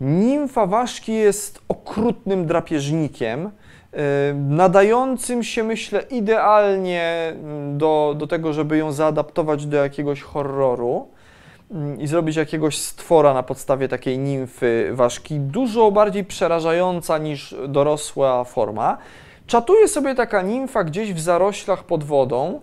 Nimfa 0.00 0.66
ważki 0.66 1.12
jest 1.12 1.62
okrutnym 1.68 2.46
drapieżnikiem, 2.46 3.50
yy, 3.92 3.98
nadającym 4.34 5.42
się, 5.42 5.64
myślę, 5.64 6.02
idealnie 6.10 7.32
mm, 7.32 7.78
do, 7.78 8.14
do 8.18 8.26
tego, 8.26 8.52
żeby 8.52 8.76
ją 8.76 8.92
zaadaptować 8.92 9.66
do 9.66 9.76
jakiegoś 9.76 10.22
horroru 10.22 11.08
mm, 11.70 12.00
i 12.00 12.06
zrobić 12.06 12.36
jakiegoś 12.36 12.78
stwora 12.78 13.34
na 13.34 13.42
podstawie 13.42 13.88
takiej 13.88 14.18
nimfy 14.18 14.90
ważki, 14.92 15.40
dużo 15.40 15.90
bardziej 15.90 16.24
przerażająca 16.24 17.18
niż 17.18 17.54
dorosła 17.68 18.44
forma. 18.44 18.98
Czatuje 19.46 19.88
sobie 19.88 20.14
taka 20.14 20.42
nimfa 20.42 20.84
gdzieś 20.84 21.14
w 21.14 21.20
zaroślach 21.20 21.84
pod 21.84 22.04
wodą, 22.04 22.60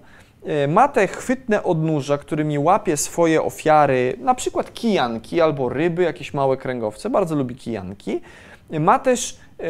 ma 0.67 0.87
te 0.87 1.07
chwytne 1.07 1.63
odnóża, 1.63 2.17
którymi 2.17 2.59
łapie 2.59 2.97
swoje 2.97 3.43
ofiary, 3.43 4.17
na 4.19 4.35
przykład 4.35 4.73
kijanki 4.73 5.41
albo 5.41 5.69
ryby, 5.69 6.03
jakieś 6.03 6.33
małe 6.33 6.57
kręgowce, 6.57 7.09
bardzo 7.09 7.35
lubi 7.35 7.55
kijanki. 7.55 8.21
Ma 8.79 8.99
też 8.99 9.37
y, 9.59 9.65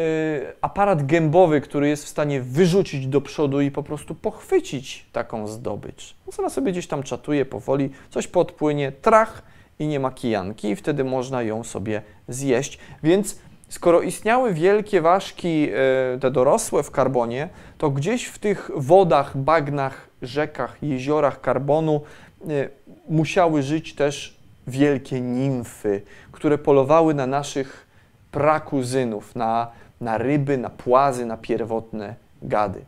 aparat 0.60 1.06
gębowy, 1.06 1.60
który 1.60 1.88
jest 1.88 2.04
w 2.04 2.08
stanie 2.08 2.40
wyrzucić 2.40 3.06
do 3.06 3.20
przodu 3.20 3.60
i 3.60 3.70
po 3.70 3.82
prostu 3.82 4.14
pochwycić 4.14 5.06
taką 5.12 5.46
zdobycz. 5.46 6.14
Ona 6.38 6.50
sobie 6.50 6.72
gdzieś 6.72 6.86
tam 6.86 7.02
czatuje 7.02 7.44
powoli, 7.44 7.90
coś 8.10 8.26
podpłynie, 8.26 8.92
trach 8.92 9.42
i 9.78 9.86
nie 9.86 10.00
ma 10.00 10.10
kijanki 10.10 10.68
i 10.68 10.76
wtedy 10.76 11.04
można 11.04 11.42
ją 11.42 11.64
sobie 11.64 12.02
zjeść. 12.28 12.78
Więc 13.02 13.38
Skoro 13.68 14.00
istniały 14.00 14.54
wielkie 14.54 15.00
ważki, 15.00 15.68
e, 16.14 16.18
te 16.18 16.30
dorosłe 16.30 16.82
w 16.82 16.90
karbonie, 16.90 17.48
to 17.78 17.90
gdzieś 17.90 18.26
w 18.26 18.38
tych 18.38 18.70
wodach, 18.76 19.36
bagnach, 19.36 20.08
rzekach, 20.22 20.82
jeziorach 20.82 21.40
karbonu 21.40 22.00
e, 22.48 22.68
musiały 23.08 23.62
żyć 23.62 23.94
też 23.94 24.38
wielkie 24.66 25.20
nimfy, 25.20 26.02
które 26.32 26.58
polowały 26.58 27.14
na 27.14 27.26
naszych 27.26 27.86
prakuzynów, 28.32 29.36
na, 29.36 29.70
na 30.00 30.18
ryby, 30.18 30.58
na 30.58 30.70
płazy, 30.70 31.26
na 31.26 31.36
pierwotne 31.36 32.14
gady. 32.42 32.80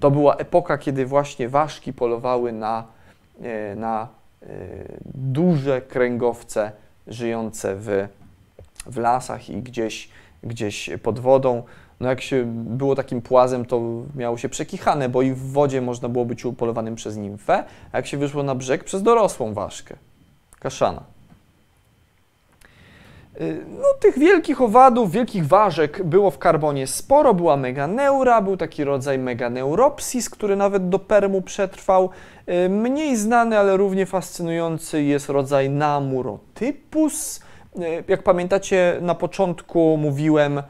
To 0.00 0.10
była 0.10 0.36
epoka, 0.36 0.78
kiedy 0.78 1.06
właśnie 1.06 1.48
ważki 1.48 1.92
polowały 1.92 2.52
na, 2.52 2.84
e, 3.42 3.74
na 3.74 4.08
duże 5.14 5.82
kręgowce 5.82 6.72
żyjące 7.06 7.76
w, 7.76 8.08
w 8.88 8.96
lasach 8.96 9.50
i 9.50 9.62
gdzieś 9.62 10.08
gdzieś 10.42 10.90
pod 11.02 11.18
wodą. 11.18 11.62
No 12.00 12.08
jak 12.08 12.20
się 12.20 12.44
było 12.54 12.94
takim 12.94 13.22
płazem, 13.22 13.64
to 13.64 13.80
miało 14.14 14.38
się 14.38 14.48
przekichane, 14.48 15.08
bo 15.08 15.22
i 15.22 15.32
w 15.32 15.52
wodzie 15.52 15.80
można 15.80 16.08
było 16.08 16.24
być 16.24 16.44
upolowanym 16.44 16.94
przez 16.94 17.16
nimfę, 17.16 17.64
a 17.92 17.96
jak 17.96 18.06
się 18.06 18.16
wyszło 18.16 18.42
na 18.42 18.54
brzeg, 18.54 18.84
przez 18.84 19.02
dorosłą 19.02 19.54
ważkę, 19.54 19.96
kaszana. 20.60 21.02
Y, 23.40 23.64
no, 23.68 23.84
tych 24.00 24.18
wielkich 24.18 24.62
owadów, 24.62 25.12
wielkich 25.12 25.46
ważek 25.46 26.04
było 26.04 26.30
w 26.30 26.38
karbonie 26.38 26.86
sporo. 26.86 27.34
Była 27.34 27.56
meganeura, 27.56 28.42
był 28.42 28.56
taki 28.56 28.84
rodzaj 28.84 29.18
meganeuropsis, 29.18 30.30
który 30.30 30.56
nawet 30.56 30.88
do 30.88 30.98
Permu 30.98 31.42
przetrwał. 31.42 32.10
Y, 32.48 32.68
mniej 32.68 33.16
znany, 33.16 33.58
ale 33.58 33.76
równie 33.76 34.06
fascynujący 34.06 35.02
jest 35.02 35.28
rodzaj 35.28 35.70
namurotypus, 35.70 37.40
jak 38.08 38.22
pamiętacie, 38.22 38.98
na 39.00 39.14
początku 39.14 39.96
mówiłem, 39.96 40.58
e, 40.58 40.62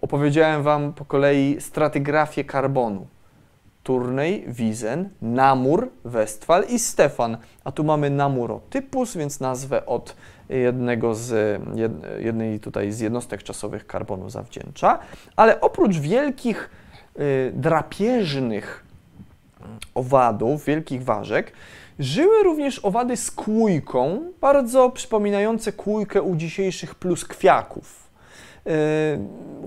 opowiedziałem 0.00 0.62
Wam 0.62 0.92
po 0.92 1.04
kolei 1.04 1.60
stratygrafię 1.60 2.44
karbonu. 2.44 3.06
Turnej, 3.82 4.44
Wizen, 4.48 5.08
Namur, 5.22 5.90
Westfal 6.04 6.64
i 6.68 6.78
Stefan. 6.78 7.36
A 7.64 7.72
tu 7.72 7.84
mamy 7.84 8.10
Namurotypus, 8.10 9.16
więc 9.16 9.40
nazwę 9.40 9.86
od 9.86 10.16
jednego 10.48 11.14
z, 11.14 11.60
jednej 12.18 12.60
tutaj 12.60 12.92
z 12.92 13.00
jednostek 13.00 13.42
czasowych 13.42 13.86
karbonu 13.86 14.30
zawdzięcza. 14.30 14.98
Ale 15.36 15.60
oprócz 15.60 15.98
wielkich 15.98 16.70
y, 17.18 17.52
drapieżnych 17.54 18.84
owadów, 19.94 20.64
wielkich 20.64 21.04
ważek, 21.04 21.52
Żyły 22.02 22.42
również 22.42 22.84
owady 22.84 23.16
z 23.16 23.30
kłójką, 23.30 24.20
bardzo 24.40 24.90
przypominające 24.90 25.72
kłójkę 25.72 26.22
u 26.22 26.36
dzisiejszych 26.36 26.94
pluskwiaków. 26.94 28.10
Yy, 28.66 28.72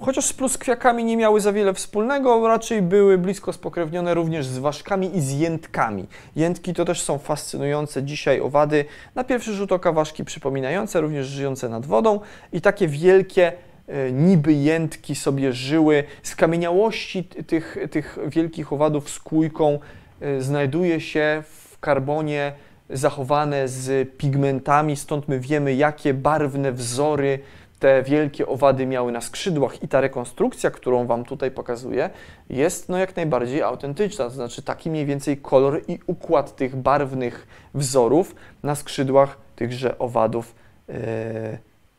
chociaż 0.01 0.25
z 0.25 0.33
pluskwiakami 0.33 1.03
nie 1.03 1.17
miały 1.17 1.41
za 1.41 1.53
wiele 1.53 1.73
wspólnego, 1.73 2.47
raczej 2.47 2.81
były 2.81 3.17
blisko 3.17 3.53
spokrewnione 3.53 4.13
również 4.13 4.45
z 4.45 4.57
ważkami 4.57 5.17
i 5.17 5.21
z 5.21 5.39
jętkami. 5.39 6.05
Jętki 6.35 6.73
to 6.73 6.85
też 6.85 7.01
są 7.01 7.17
fascynujące 7.17 8.03
dzisiaj 8.03 8.41
owady, 8.41 8.85
na 9.15 9.23
pierwszy 9.23 9.53
rzut 9.53 9.71
oka 9.71 9.91
ważki 9.91 10.25
przypominające, 10.25 11.01
również 11.01 11.27
żyjące 11.27 11.69
nad 11.69 11.85
wodą 11.85 12.19
i 12.53 12.61
takie 12.61 12.87
wielkie 12.87 13.51
yy, 13.87 14.11
niby 14.11 14.53
jętki 14.53 15.15
sobie 15.15 15.53
żyły. 15.53 16.03
Z 16.23 16.35
kamieniałości 16.35 17.23
tych, 17.23 17.77
tych 17.91 18.17
wielkich 18.27 18.73
owadów 18.73 19.09
z 19.09 19.19
kłójką 19.19 19.79
yy, 20.21 20.41
znajduje 20.41 21.01
się 21.01 21.43
w 21.49 21.64
karbonie 21.85 22.53
zachowane 22.89 23.67
z 23.67 24.09
pigmentami, 24.17 24.95
stąd 24.95 25.27
my 25.27 25.39
wiemy, 25.39 25.73
jakie 25.73 26.13
barwne 26.13 26.71
wzory 26.71 27.39
te 27.79 28.03
wielkie 28.03 28.47
owady 28.47 28.85
miały 28.85 29.11
na 29.11 29.21
skrzydłach 29.21 29.83
i 29.83 29.87
ta 29.87 30.01
rekonstrukcja, 30.01 30.71
którą 30.71 31.07
Wam 31.07 31.25
tutaj 31.25 31.51
pokazuję, 31.51 32.09
jest 32.49 32.89
no 32.89 32.97
jak 32.97 33.15
najbardziej 33.15 33.61
autentyczna, 33.61 34.25
to 34.25 34.31
znaczy 34.31 34.61
taki 34.61 34.89
mniej 34.89 35.05
więcej 35.05 35.37
kolor 35.37 35.81
i 35.87 35.99
układ 36.07 36.55
tych 36.55 36.75
barwnych 36.75 37.47
wzorów 37.73 38.35
na 38.63 38.75
skrzydłach 38.75 39.37
tychże 39.55 39.97
owadów 39.97 40.55
yy, 40.87 40.95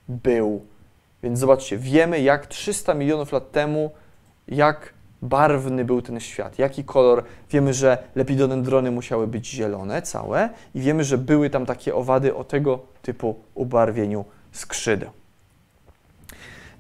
był. 0.09 0.67
Więc 1.23 1.39
zobaczcie, 1.39 1.79
wiemy 1.79 2.21
jak 2.21 2.47
300 2.47 2.95
milionów 2.95 3.33
lat 3.33 3.51
temu, 3.51 3.91
jak 4.49 4.96
barwny 5.23 5.85
był 5.85 6.03
ten 6.03 6.21
świat, 6.21 6.59
jaki 6.59 6.85
kolor. 6.85 7.25
Wiemy, 7.51 7.75
że 7.75 7.99
lepidodendrony 8.15 8.91
musiały 8.91 9.27
być 9.27 9.51
zielone 9.51 10.03
całe 10.03 10.49
i 10.75 10.81
wiemy, 10.81 11.05
że 11.05 11.19
były 11.19 11.51
tam 11.51 11.67
takie 11.67 11.95
owady 11.95 12.35
o 12.35 12.45
tego 12.45 12.79
typu 13.03 13.37
ubarwieniu 13.55 14.25
skrzydeł. 14.53 15.11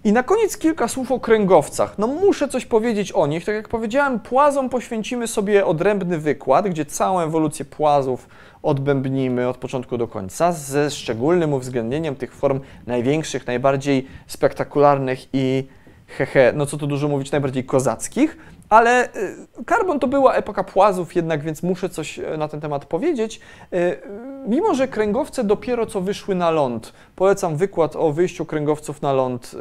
I 0.04 0.12
na 0.12 0.22
koniec 0.22 0.58
kilka 0.58 0.88
słów 0.88 1.12
o 1.12 1.20
kręgowcach. 1.20 1.98
No 1.98 2.06
muszę 2.06 2.48
coś 2.48 2.66
powiedzieć 2.66 3.12
o 3.12 3.26
nich. 3.26 3.44
Tak 3.44 3.54
jak 3.54 3.68
powiedziałem, 3.68 4.20
płazom 4.20 4.68
poświęcimy 4.68 5.26
sobie 5.26 5.66
odrębny 5.66 6.18
wykład, 6.18 6.68
gdzie 6.68 6.84
całą 6.84 7.20
ewolucję 7.20 7.64
płazów 7.64 8.28
odbębnimy 8.62 9.48
od 9.48 9.56
początku 9.56 9.98
do 9.98 10.08
końca, 10.08 10.52
ze 10.52 10.90
szczególnym 10.90 11.52
uwzględnieniem 11.52 12.16
tych 12.16 12.34
form 12.34 12.60
największych, 12.86 13.46
najbardziej 13.46 14.06
spektakularnych 14.26 15.18
i 15.32 15.68
hehe, 16.06 16.52
no 16.54 16.66
co 16.66 16.76
tu 16.76 16.86
dużo 16.86 17.08
mówić, 17.08 17.30
najbardziej 17.30 17.64
kozackich, 17.64 18.36
ale 18.68 19.08
y, 19.16 19.64
karbon 19.66 20.00
to 20.00 20.06
była 20.06 20.34
epoka 20.34 20.64
płazów 20.64 21.16
jednak, 21.16 21.42
więc 21.42 21.62
muszę 21.62 21.88
coś 21.88 22.18
e, 22.18 22.36
na 22.36 22.48
ten 22.48 22.60
temat 22.60 22.84
powiedzieć. 22.84 23.40
Y, 23.72 24.00
mimo, 24.48 24.74
że 24.74 24.88
kręgowce 24.88 25.44
dopiero 25.44 25.86
co 25.86 26.00
wyszły 26.00 26.34
na 26.34 26.50
ląd, 26.50 26.92
polecam 27.16 27.56
wykład 27.56 27.96
o 27.96 28.12
wyjściu 28.12 28.44
kręgowców 28.44 29.02
na 29.02 29.12
ląd 29.12 29.54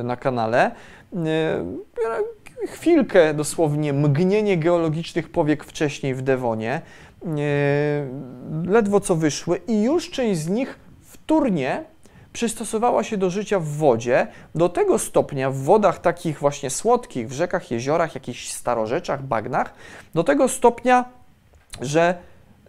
y, 0.00 0.02
na 0.02 0.16
kanale. 0.16 0.70
Chwilkę 2.66 3.34
dosłownie, 3.34 3.92
mgnienie 3.92 4.56
geologicznych 4.58 5.28
powiek 5.28 5.64
wcześniej 5.64 6.14
w 6.14 6.22
Dewonie. 6.22 6.80
Ledwo 8.66 9.00
co 9.00 9.16
wyszły 9.16 9.60
i 9.68 9.82
już 9.82 10.10
część 10.10 10.40
z 10.40 10.48
nich 10.48 10.78
wtórnie 11.02 11.84
przystosowała 12.36 13.04
się 13.04 13.16
do 13.16 13.30
życia 13.30 13.60
w 13.60 13.68
wodzie 13.68 14.26
do 14.54 14.68
tego 14.68 14.98
stopnia 14.98 15.50
w 15.50 15.56
wodach 15.56 15.98
takich 15.98 16.38
właśnie 16.38 16.70
słodkich, 16.70 17.28
w 17.28 17.32
rzekach, 17.32 17.70
jeziorach, 17.70 18.14
jakichś 18.14 18.48
starorzeczach, 18.48 19.22
bagnach, 19.22 19.74
do 20.14 20.24
tego 20.24 20.48
stopnia, 20.48 21.04
że 21.80 22.14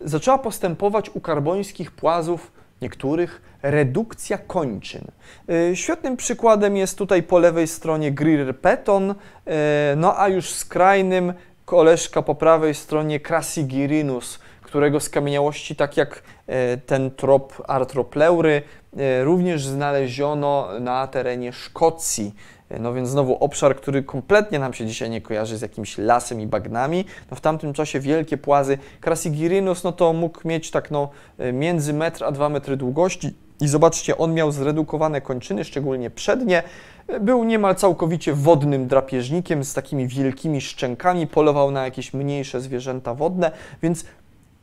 zaczęła 0.02 0.38
postępować 0.38 1.10
u 1.10 1.22
karbońskich 1.22 1.92
płazów 1.92 2.52
niektórych 2.82 3.42
redukcja 3.62 4.38
kończyn. 4.38 5.08
Y, 5.50 5.76
świetnym 5.76 6.18
przykładem 6.18 6.78
jest 6.78 6.98
tutaj 6.98 7.24
po 7.24 7.40
lewej 7.40 7.68
stronie 7.68 8.12
Greer 8.12 8.60
Peton, 8.60 9.12
y, 9.12 9.16
no 9.98 10.20
a 10.20 10.28
już 10.28 10.50
skrajnym 10.50 11.34
koleżka 11.66 12.22
po 12.22 12.36
prawej 12.36 12.76
stronie 12.76 13.20
Crassigyrinus, 13.20 14.40
którego 14.68 15.00
skamieniałości, 15.00 15.76
tak 15.76 15.98
jak 15.98 16.24
e, 16.48 16.78
ten 16.78 17.12
trop 17.12 17.64
artropleury, 17.68 18.62
e, 18.98 19.24
również 19.24 19.66
znaleziono 19.66 20.68
na 20.80 21.08
terenie 21.08 21.54
Szkocji. 21.54 22.36
E, 22.70 22.80
no 22.80 22.94
więc 22.94 23.10
znowu 23.10 23.36
obszar, 23.36 23.76
który 23.76 24.04
kompletnie 24.04 24.60
nam 24.60 24.74
się 24.74 24.86
dzisiaj 24.86 25.10
nie 25.10 25.22
kojarzy 25.22 25.58
z 25.58 25.62
jakimś 25.62 25.98
lasem 25.98 26.42
i 26.42 26.48
bagnami. 26.48 27.06
No 27.32 27.38
w 27.38 27.42
tamtym 27.42 27.74
czasie 27.74 28.00
wielkie 28.00 28.38
płazy. 28.38 28.78
Crassigyrinus 29.02 29.84
no 29.84 29.92
to 29.92 30.14
mógł 30.14 30.48
mieć 30.48 30.72
tak 30.72 30.92
no 30.92 31.10
między 31.54 31.94
metr 31.94 32.24
a 32.24 32.32
dwa 32.32 32.50
metry 32.50 32.78
długości. 32.78 33.34
I 33.62 33.68
zobaczcie, 33.68 34.18
on 34.18 34.34
miał 34.34 34.52
zredukowane 34.52 35.22
kończyny, 35.22 35.64
szczególnie 35.64 36.10
przednie. 36.10 36.64
Był 37.22 37.44
niemal 37.44 37.76
całkowicie 37.76 38.34
wodnym 38.34 38.88
drapieżnikiem 38.88 39.64
z 39.64 39.74
takimi 39.74 40.08
wielkimi 40.08 40.62
szczękami, 40.62 41.28
polował 41.28 41.72
na 41.72 41.86
jakieś 41.86 42.14
mniejsze 42.14 42.62
zwierzęta 42.62 43.14
wodne, 43.14 43.52
więc 43.82 44.06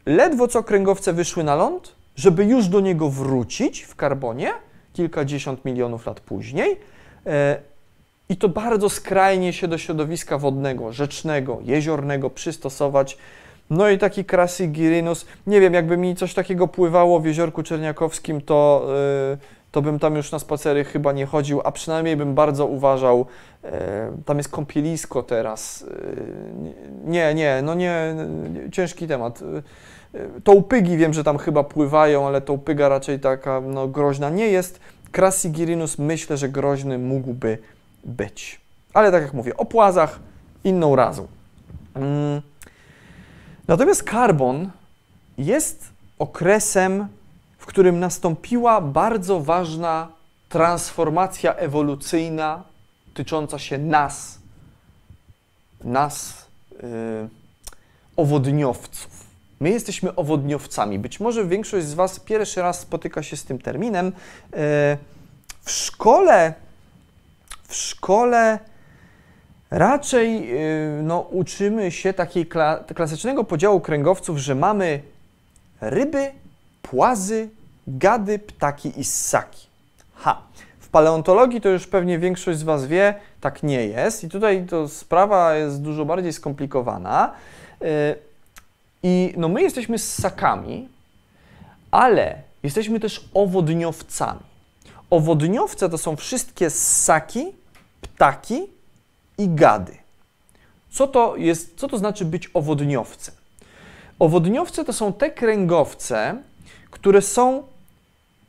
ledwo 0.07 0.49
co 0.49 0.63
kręgowce 0.63 1.13
wyszły 1.13 1.45
na 1.45 1.55
ląd, 1.55 1.95
żeby 2.17 2.45
już 2.45 2.69
do 2.69 2.81
niego 2.81 3.11
wrócić 3.11 3.83
w 3.83 3.95
karbonie 3.95 4.53
kilkadziesiąt 4.93 5.65
milionów 5.65 6.07
lat 6.07 6.21
później. 6.21 6.77
E, 7.27 7.59
I 8.29 8.37
to 8.37 8.49
bardzo 8.49 8.89
skrajnie 8.89 9.53
się 9.53 9.69
do 9.69 9.79
środowiska 9.79 10.39
wodnego, 10.39 10.93
rzecznego, 10.93 11.59
jeziornego 11.63 12.31
przystosować. 12.31 13.19
No 13.71 13.89
i 13.89 13.99
taki 13.99 14.25
Crassigyrinus, 14.25 15.27
nie 15.47 15.61
wiem, 15.61 15.75
jakby 15.75 15.97
mi 15.97 16.17
coś 16.17 16.35
takiego 16.35 16.69
pływało 16.69 17.21
w 17.21 17.27
jeziorku 17.27 17.63
czerniakowskim, 17.63 18.41
to, 18.41 18.87
yy, 19.31 19.39
to 19.73 19.83
bym 19.83 19.99
tam 19.99 20.17
już 20.17 20.33
na 20.33 20.39
spacery 20.39 20.85
chyba 20.85 21.13
nie 21.13 21.27
chodził, 21.27 21.61
a 21.65 21.73
przynajmniej 21.73 22.17
bym 22.17 22.35
bardzo 22.35 22.67
uważał, 22.67 23.27
yy, 23.63 23.71
tam 24.25 24.39
jest 24.39 24.49
kąpielisko 24.49 25.23
teraz. 25.23 25.87
Nie, 27.05 27.35
nie, 27.35 27.61
no 27.63 27.75
nie, 27.75 28.15
ciężki 28.73 29.09
temat. 29.09 29.41
Tołpygi 30.45 30.97
wiem, 30.97 31.15
że 31.15 31.25
tam 31.25 31.39
chyba 31.39 31.65
pływają, 31.65 32.27
ale 32.27 32.41
tołpyga 32.41 32.89
raczej 32.89 33.21
taka 33.21 33.61
no, 33.61 33.89
groźna 33.89 34.31
nie 34.31 34.47
jest. 34.47 34.81
Crassigyrinus 35.13 35.99
myślę, 35.99 36.37
że 36.37 36.49
groźny 36.49 36.99
mógłby 36.99 37.59
być. 38.05 38.61
Ale 38.95 39.13
tak 39.13 39.23
jak 39.23 39.35
mówię, 39.35 39.57
o 39.57 39.65
płazach 39.65 40.21
inną 40.65 40.97
razą. 40.97 41.27
Mm. 41.95 42.43
Natomiast 43.69 44.03
karbon 44.03 44.71
jest 45.39 45.89
okresem, 46.19 47.09
w 47.59 47.67
którym 47.67 48.01
nastąpiła 48.01 48.81
bardzo 48.81 49.41
ważna 49.41 50.09
transformacja 50.49 51.55
ewolucyjna 51.55 52.63
tycząca 53.15 53.59
się 53.59 53.79
nas, 53.79 54.39
nas, 55.85 56.47
yy, 56.73 57.29
owodniowców. 58.17 59.24
My 59.61 59.71
jesteśmy 59.71 60.15
owodniowcami. 60.15 60.99
Być 60.99 61.21
może 61.21 61.47
większość 61.47 61.87
z 61.87 61.95
Was 61.95 62.21
pierwszy 62.21 62.63
raz 62.63 62.81
spotyka 62.81 63.23
się 63.23 63.37
z 63.37 63.45
tym 63.45 63.59
terminem. 63.59 64.07
Yy, 64.07 64.59
w 65.63 65.71
szkole, 65.71 66.55
w 67.69 67.75
szkole 67.75 68.59
Raczej 69.75 70.51
y, 70.99 71.03
no, 71.03 71.21
uczymy 71.21 71.91
się 71.91 72.13
takiego 72.13 72.51
kla 72.51 72.85
klasycznego 72.95 73.45
podziału 73.45 73.81
kręgowców, 73.81 74.39
że 74.39 74.55
mamy 74.55 75.01
ryby, 75.81 76.31
płazy, 76.83 77.49
gady, 77.87 78.39
ptaki 78.39 79.01
i 79.01 79.05
ssaki. 79.05 79.67
Ha! 80.15 80.43
W 80.79 80.89
paleontologii 80.89 81.61
to 81.61 81.69
już 81.69 81.87
pewnie 81.87 82.19
większość 82.19 82.59
z 82.59 82.63
Was 82.63 82.87
wie, 82.87 83.15
tak 83.41 83.63
nie 83.63 83.87
jest. 83.87 84.25
I 84.25 84.29
tutaj 84.29 84.67
to 84.67 84.89
sprawa 84.89 85.55
jest 85.55 85.83
dużo 85.83 86.05
bardziej 86.05 86.33
skomplikowana. 86.33 87.33
I 89.07 89.35
no, 89.37 89.49
my 89.49 89.63
jesteśmy 89.63 89.99
ssakami, 89.99 90.89
ale 91.91 92.43
jesteśmy 92.63 93.01
też 93.01 93.29
owodniowcami. 93.35 94.41
Owodniowce 95.11 95.89
to 95.89 95.99
są 95.99 96.17
wszystkie 96.17 96.71
ssaki, 96.71 97.53
ptaki 98.01 98.63
i 99.39 99.49
gady. 99.49 99.97
Co 100.91 101.07
to, 101.07 101.37
jest, 101.37 101.77
co 101.77 101.89
to 101.89 101.99
znaczy 101.99 102.25
być 102.25 102.51
owodniowcem? 102.55 103.35
Owodniowce 104.19 104.85
to 104.85 104.93
są 104.93 105.13
te 105.13 105.31
kręgowce, 105.31 106.43
które 106.91 107.23
są 107.23 107.63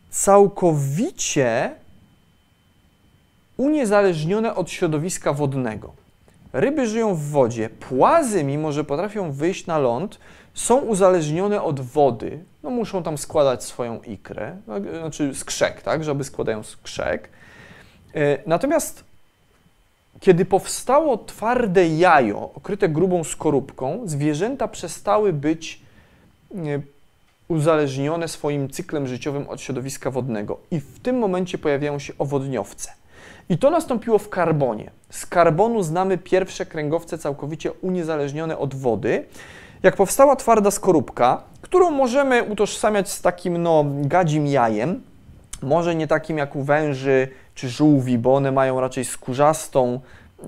całkowicie 0.09 1.75
uniezależnione 3.57 4.55
od 4.55 4.71
środowiska 4.71 5.33
wodnego. 5.33 5.93
Ryby 6.53 6.87
żyją 6.87 7.15
w 7.15 7.21
wodzie, 7.21 7.69
płazy, 7.69 8.43
mimo 8.43 8.71
że 8.71 8.83
potrafią 8.83 9.31
wyjść 9.31 9.65
na 9.65 9.77
ląd, 9.77 10.19
są 10.55 10.77
uzależnione 10.77 11.63
od 11.63 11.79
wody. 11.79 12.43
No, 12.63 12.69
muszą 12.69 13.03
tam 13.03 13.17
składać 13.17 13.63
swoją 13.63 14.01
ikrę, 14.01 14.57
znaczy 14.99 15.35
skrzek, 15.35 15.81
tak, 15.81 16.03
żeby 16.03 16.23
składają 16.23 16.63
skrzek. 16.63 17.29
E, 18.15 18.37
natomiast 18.45 19.03
kiedy 20.19 20.45
powstało 20.45 21.17
twarde 21.17 21.87
jajo 21.87 22.51
okryte 22.55 22.89
grubą 22.89 23.23
skorupką, 23.23 24.01
zwierzęta 24.05 24.67
przestały 24.67 25.33
być 25.33 25.81
uzależnione 27.47 28.27
swoim 28.27 28.69
cyklem 28.69 29.07
życiowym 29.07 29.49
od 29.49 29.61
środowiska 29.61 30.11
wodnego 30.11 30.57
i 30.71 30.79
w 30.79 30.99
tym 30.99 31.17
momencie 31.17 31.57
pojawiają 31.57 31.99
się 31.99 32.13
owodniowce. 32.17 32.91
I 33.49 33.57
to 33.57 33.69
nastąpiło 33.69 34.19
w 34.19 34.29
karbonie. 34.29 34.91
Z 35.09 35.25
karbonu 35.25 35.83
znamy 35.83 36.17
pierwsze 36.17 36.65
kręgowce 36.65 37.17
całkowicie 37.17 37.71
uniezależnione 37.71 38.57
od 38.57 38.75
wody. 38.75 39.25
Jak 39.83 39.95
powstała 39.95 40.35
twarda 40.35 40.71
skorupka, 40.71 41.41
którą 41.61 41.91
możemy 41.91 42.43
utożsamiać 42.43 43.09
z 43.09 43.21
takim 43.21 43.63
no, 43.63 43.85
gadzim 44.01 44.47
jajem, 44.47 45.01
może 45.61 45.95
nie 45.95 46.07
takim 46.07 46.37
jak 46.37 46.55
u 46.55 46.63
węży 46.63 47.27
czy 47.55 47.69
żółwi, 47.69 48.17
bo 48.17 48.35
one 48.35 48.51
mają 48.51 48.81
raczej 48.81 49.05
skórzastą, 49.05 49.99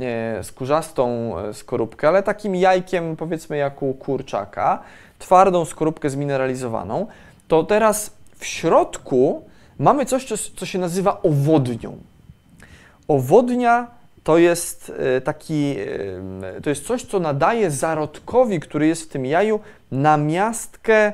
e, 0.01 0.43
skórzastą 0.43 1.33
e, 1.39 1.53
skorupkę, 1.53 2.07
ale 2.07 2.23
takim 2.23 2.55
jajkiem 2.55 3.15
powiedzmy 3.15 3.57
jak 3.57 3.81
u 3.83 3.93
kurczaka, 3.93 4.79
twardą 5.19 5.65
skorupkę 5.65 6.09
zmineralizowaną, 6.09 7.07
to 7.47 7.63
teraz 7.63 8.11
w 8.35 8.45
środku 8.45 9.41
mamy 9.79 10.05
coś, 10.05 10.25
co 10.55 10.65
się 10.65 10.79
nazywa 10.79 11.21
owodnią. 11.21 11.97
Owodnia 13.07 13.96
to 14.27 14.37
jest 14.37 14.91
e, 14.97 15.21
taki, 15.21 15.75
to 16.63 16.69
jest 16.69 16.85
coś, 16.85 17.03
co 17.03 17.19
nadaje 17.19 17.71
zarodkowi, 17.71 18.59
który 18.59 18.87
jest 18.87 19.03
w 19.03 19.07
tym 19.07 19.25
jaju, 19.25 19.59
namiastkę 19.91 21.13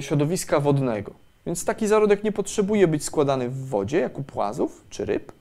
środowiska 0.00 0.60
wodnego. 0.60 1.12
Więc 1.46 1.64
taki 1.64 1.86
zarodek 1.86 2.24
nie 2.24 2.32
potrzebuje 2.32 2.88
być 2.88 3.04
składany 3.04 3.48
w 3.48 3.68
wodzie, 3.68 4.00
jak 4.00 4.18
u 4.18 4.22
płazów 4.22 4.84
czy 4.90 5.04
ryb. 5.04 5.32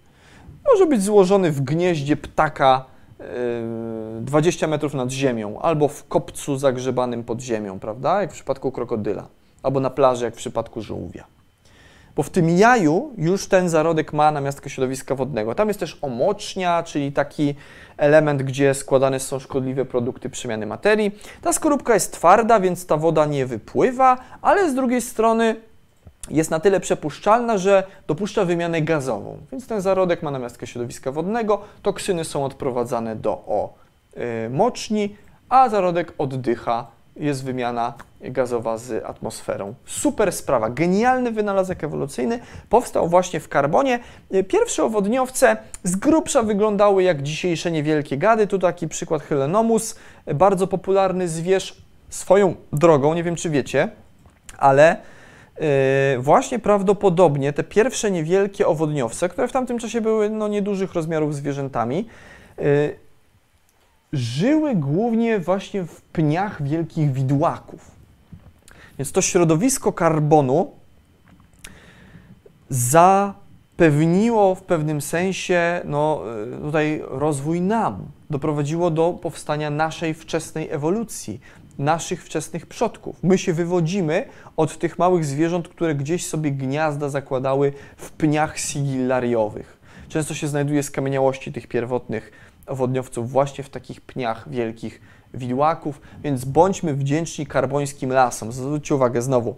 Może 0.72 0.86
być 0.86 1.04
złożony 1.04 1.52
w 1.52 1.62
gnieździe 1.62 2.18
ptaka 2.18 2.86
20 4.22 4.66
yy, 4.66 4.72
metrów 4.72 4.94
nad 4.94 5.12
ziemią, 5.12 5.62
albo 5.62 5.88
w 5.88 6.08
kopcu 6.08 6.58
zagrzebanym 6.58 7.24
pod 7.24 7.42
ziemią, 7.42 7.80
prawda? 7.80 8.22
Jak 8.22 8.32
w 8.32 8.34
przypadku 8.34 8.72
krokodyla, 8.72 9.28
albo 9.64 9.80
na 9.80 9.90
plaży, 9.90 10.26
jak 10.26 10.34
w 10.34 10.38
przypadku 10.38 10.82
żółwia. 10.82 11.39
Bo 12.16 12.24
w 12.24 12.30
tym 12.30 12.50
jaju 12.50 13.14
już 13.18 13.48
ten 13.48 13.70
zarodek 13.70 14.14
ma 14.14 14.32
namiastkę 14.32 14.70
środowiska 14.70 15.16
wodnego. 15.16 15.56
Tam 15.56 15.68
jest 15.68 15.80
też 15.80 15.98
omocznia, 16.02 16.84
czyli 16.84 17.12
taki 17.12 17.56
element, 17.98 18.44
gdzie 18.44 18.74
składane 18.74 19.20
są 19.20 19.40
szkodliwe 19.40 19.86
produkty 19.86 20.30
przemiany 20.30 20.66
materii. 20.66 21.20
Ta 21.42 21.54
skorupka 21.54 21.94
jest 21.94 22.14
twarda, 22.14 22.60
więc 22.60 22.86
ta 22.86 22.98
woda 22.98 23.26
nie 23.26 23.46
wypływa, 23.46 24.18
ale 24.42 24.72
z 24.72 24.76
drugiej 24.76 25.02
strony 25.02 25.56
jest 26.30 26.52
na 26.52 26.60
tyle 26.60 26.80
przepuszczalna, 26.80 27.58
że 27.58 27.84
dopuszcza 28.08 28.46
wymianę 28.46 28.82
gazową. 28.82 29.38
Więc 29.52 29.68
ten 29.68 29.82
zarodek 29.82 30.24
ma 30.24 30.32
namiastkę 30.32 30.68
środowiska 30.68 31.12
wodnego, 31.12 31.62
toksyny 31.82 32.26
są 32.26 32.46
odprowadzane 32.46 33.16
do 33.16 33.32
o, 33.32 33.74
y, 34.18 34.50
moczni, 34.50 35.16
a 35.50 35.70
zarodek 35.70 36.14
oddycha, 36.18 36.88
jest 37.20 37.44
wymiana 37.44 37.94
gazowa 38.22 38.78
z 38.78 39.06
atmosferą. 39.06 39.74
Super 39.86 40.32
sprawa, 40.32 40.70
genialny 40.70 41.32
wynalazek 41.32 41.84
ewolucyjny, 41.84 42.40
powstał 42.70 43.10
właśnie 43.10 43.40
w 43.40 43.50
karbonie. 43.50 44.00
Pierwsze 44.48 44.84
owodniowce 44.84 45.58
z 45.84 45.96
grubsza 45.96 46.44
wyglądały 46.44 47.04
jak 47.04 47.24
dzisiejsze 47.24 47.72
niewielkie 47.72 48.18
gady. 48.18 48.48
Tu 48.48 48.60
taki 48.60 48.88
przykład 48.88 49.22
Hylenomus, 49.22 49.96
bardzo 50.36 50.68
popularny 50.68 51.28
zwierz 51.28 51.82
swoją 52.10 52.56
drogą, 52.74 53.14
nie 53.14 53.24
wiem 53.24 53.36
czy 53.36 53.50
wiecie, 53.50 53.90
ale 54.58 54.98
Yy, 56.16 56.22
właśnie 56.22 56.60
prawdopodobnie 56.60 57.54
te 57.54 57.64
pierwsze 57.64 58.12
niewielkie 58.12 58.68
owodniowce, 58.68 59.30
które 59.30 59.48
w 59.48 59.52
tamtym 59.52 59.80
czasie 59.80 60.02
były 60.02 60.30
no, 60.30 60.48
niedużych 60.48 60.94
rozmiarów 60.94 61.36
zwierzętami, 61.36 62.08
yy, 62.58 62.96
żyły 64.14 64.76
głównie 64.76 65.40
właśnie 65.40 65.84
w 65.84 66.02
pniach 66.02 66.64
wielkich 66.64 67.12
widłaków. 67.12 67.92
Więc 69.00 69.12
to 69.12 69.22
środowisko 69.22 69.94
karbonu 69.94 70.72
zapewniło 72.70 74.56
w 74.56 74.62
pewnym 74.62 75.02
sensie 75.02 75.82
no, 75.86 76.22
yy, 76.52 76.58
tutaj 76.58 77.02
rozwój 77.08 77.62
nam, 77.62 78.06
doprowadziło 78.30 78.92
do 78.92 79.14
powstania 79.22 79.70
naszej 79.70 80.14
wczesnej 80.14 80.70
ewolucji 80.70 81.40
naszych 81.78 82.24
wczesnych 82.24 82.66
przodków. 82.66 83.16
My 83.24 83.38
się 83.38 83.54
wywodzimy 83.54 84.26
od 84.58 84.78
tych 84.78 85.00
małych 85.00 85.26
zwierząt, 85.26 85.68
które 85.68 85.96
gdzieś 85.96 86.26
sobie 86.28 86.52
gniazda 86.52 87.10
zakładały 87.10 87.74
w 87.98 88.12
pniach 88.12 88.60
sigilariowych. 88.60 89.78
Często 90.10 90.34
się 90.34 90.48
znajduje 90.48 90.84
skamieniałości 90.84 91.54
tych 91.54 91.68
pierwotnych 91.68 92.32
owodniowców 92.70 93.32
właśnie 93.32 93.64
w 93.64 93.70
takich 93.70 94.02
pniach 94.02 94.50
wielkich 94.50 95.02
widłaków, 95.34 96.02
więc 96.24 96.46
bądźmy 96.46 96.94
wdzięczni 96.94 97.46
karbońskim 97.48 98.12
lasom. 98.12 98.52
Zwróćcie 98.52 98.96
uwagę 98.96 99.22
znowu, 99.22 99.56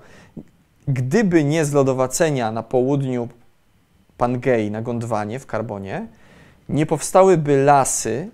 gdyby 0.87 1.43
nie 1.43 1.65
zlodowacenia 1.65 2.51
na 2.51 2.63
południu 2.63 3.27
Pangei, 4.17 4.71
na 4.71 4.81
Gondwanie 4.81 5.39
w 5.39 5.45
Karbonie, 5.45 6.07
nie 6.69 6.85
powstałyby 6.85 7.63
lasy 7.63 8.29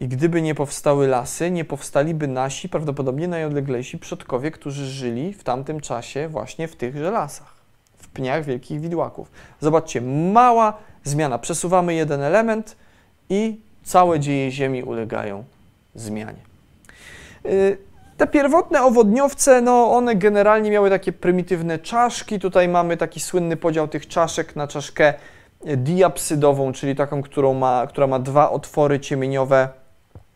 i 0.00 0.08
gdyby 0.08 0.42
nie 0.42 0.54
powstały 0.54 1.08
lasy, 1.08 1.50
nie 1.50 1.64
powstaliby 1.64 2.28
nasi 2.28 2.68
prawdopodobnie 2.68 3.28
najodleglejsi 3.28 3.98
przodkowie, 3.98 4.50
którzy 4.50 4.86
żyli 4.86 5.32
w 5.32 5.44
tamtym 5.44 5.80
czasie 5.80 6.28
właśnie 6.28 6.68
w 6.68 6.76
tychże 6.76 7.10
lasach, 7.10 7.54
w 7.98 8.08
pniach 8.08 8.44
wielkich 8.44 8.80
widłaków. 8.80 9.30
Zobaczcie, 9.60 10.00
mała 10.32 10.78
zmiana. 11.04 11.38
Przesuwamy 11.38 11.94
jeden 11.94 12.22
element 12.22 12.76
i 13.30 13.60
całe 13.84 14.20
dzieje 14.20 14.50
Ziemi 14.50 14.82
ulegają 14.82 15.44
zmianie. 15.94 16.42
Y, 17.46 17.78
te 18.16 18.26
pierwotne 18.26 18.82
owodniowce, 18.82 19.60
no 19.60 19.90
one 19.90 20.16
generalnie 20.16 20.70
miały 20.70 20.90
takie 20.90 21.12
prymitywne 21.12 21.78
czaszki. 21.78 22.38
Tutaj 22.38 22.68
mamy 22.68 22.96
taki 22.96 23.20
słynny 23.20 23.56
podział 23.56 23.88
tych 23.88 24.08
czaszek 24.08 24.56
na 24.56 24.66
czaszkę 24.66 25.14
diapsydową, 25.64 26.72
czyli 26.72 26.96
taką, 26.96 27.22
którą 27.22 27.54
ma, 27.54 27.86
która 27.86 28.06
ma 28.06 28.18
dwa 28.18 28.50
otwory 28.50 29.00
ciemieniowe 29.00 29.68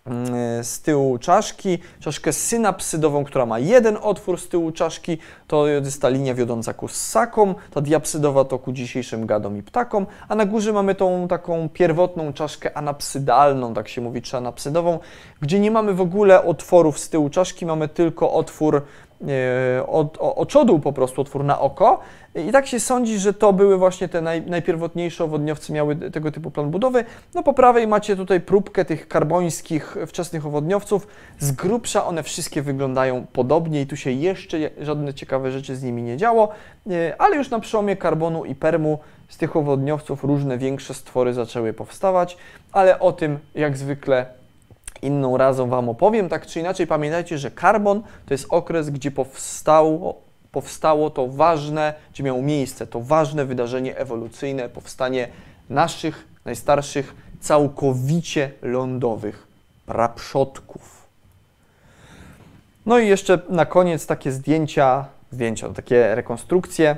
mm, 0.07 0.65
z 0.65 0.81
tyłu 0.81 1.19
czaszki, 1.19 1.79
czaszkę 2.01 2.33
synapsydową, 2.33 3.25
która 3.25 3.47
ma 3.47 3.59
jeden 3.59 3.99
otwór 4.03 4.41
z 4.41 4.49
tyłu 4.49 4.73
czaszki, 4.73 5.19
to 5.53 5.67
jest 5.67 6.03
ta 6.03 6.09
linia 6.09 6.35
wiodąca 6.35 6.75
ku 6.75 6.89
ssakom, 6.89 7.55
ta 7.71 7.81
diapsydowa 7.81 8.45
to 8.45 8.59
ku 8.59 8.73
dzisiejszym 8.73 9.27
gadom 9.27 9.57
i 9.57 9.63
ptakom, 9.63 10.07
a 10.29 10.35
na 10.35 10.47
górze 10.47 10.73
mamy 10.73 10.95
tą 10.95 11.29
taką 11.29 11.69
pierwotną 11.69 12.33
czaszkę 12.33 12.77
anapsydalną, 12.77 13.75
tak 13.75 13.89
się 13.89 14.01
mówi, 14.01 14.23
czy 14.23 14.37
anapsydową, 14.37 14.99
gdzie 15.41 15.61
nie 15.61 15.71
mamy 15.71 15.95
w 15.95 16.01
ogóle 16.01 16.45
otworów 16.45 16.99
z 16.99 17.09
tyłu 17.09 17.31
czaszki, 17.31 17.67
mamy 17.67 17.89
tylko 17.89 18.33
otwór 18.33 18.83
E, 19.29 19.87
od, 19.87 20.19
oczodół 20.21 20.79
po 20.79 20.93
prostu 20.93 21.21
otwór 21.21 21.45
na 21.45 21.61
oko. 21.61 22.01
I 22.49 22.53
tak 22.53 22.67
się 22.67 22.81
sądzi, 22.81 23.19
że 23.19 23.35
to 23.35 23.53
były 23.53 23.79
właśnie 23.79 24.09
te 24.09 24.21
naj, 24.21 24.43
najpierwotniejsze 24.43 25.25
owodniowce, 25.25 25.73
miały 25.73 25.97
tego 25.97 26.33
typu 26.33 26.51
plan 26.51 26.71
budowy. 26.71 27.05
No 27.35 27.43
po 27.43 27.53
prawej 27.53 27.87
macie 27.87 28.17
tutaj 28.17 28.41
próbkę 28.41 28.85
tych 28.85 29.09
karbońskich 29.09 29.97
wczesnych 30.07 30.47
owodniowców. 30.47 31.07
Z 31.39 31.53
grubsza 31.53 32.07
one 32.07 32.23
wszystkie 32.23 32.63
wyglądają 32.63 33.27
podobnie 33.33 33.81
i 33.81 33.87
tu 33.87 33.97
się 33.97 34.11
jeszcze 34.11 34.71
żadne 34.81 35.15
ciekawe 35.15 35.42
rzeczy 35.51 35.77
z 35.77 35.83
nimi 35.83 36.03
nie 36.03 36.17
działo, 36.17 36.49
e, 36.91 37.15
ale 37.21 37.37
już 37.37 37.51
na 37.51 37.61
przełomie 37.61 37.97
karbonu 37.97 38.45
i 38.45 38.55
permu 38.55 38.99
z 39.29 39.37
tych 39.37 39.57
owodniowców 39.57 40.25
różne 40.25 40.59
większe 40.59 40.95
stwory 40.95 41.35
zaczęły 41.35 41.73
powstawać, 41.73 42.37
ale 42.73 43.01
o 43.01 43.13
tym 43.13 43.39
jak 43.55 43.77
zwykle 43.77 44.27
inną 45.03 45.37
razą 45.37 45.69
Wam 45.69 45.89
opowiem. 45.89 46.29
Tak 46.29 46.47
czy 46.47 46.61
inaczej, 46.61 46.87
pamiętajcie, 46.87 47.39
że 47.39 47.51
karbon 47.51 48.03
to 48.27 48.35
jest 48.35 48.47
okres, 48.49 48.91
gdzie 48.91 49.11
powstało, 49.11 50.21
powstało 50.53 51.11
to 51.11 51.29
ważne, 51.29 51.95
gdzie 52.13 52.23
miało 52.23 52.43
miejsce 52.43 52.87
to 52.87 53.01
ważne 53.01 53.45
wydarzenie 53.45 53.97
ewolucyjne, 53.97 54.69
powstanie 54.69 55.29
naszych 55.71 56.29
najstarszych, 56.45 57.15
całkowicie 57.41 58.51
lądowych 58.63 59.47
praprzodków. 59.87 61.03
No 62.87 62.99
i 62.99 63.09
jeszcze 63.09 63.39
na 63.49 63.67
koniec 63.67 64.07
takie 64.07 64.33
zdjęcia, 64.33 65.07
zdjęcia, 65.33 65.69
takie 65.69 66.15
rekonstrukcje 66.15 66.97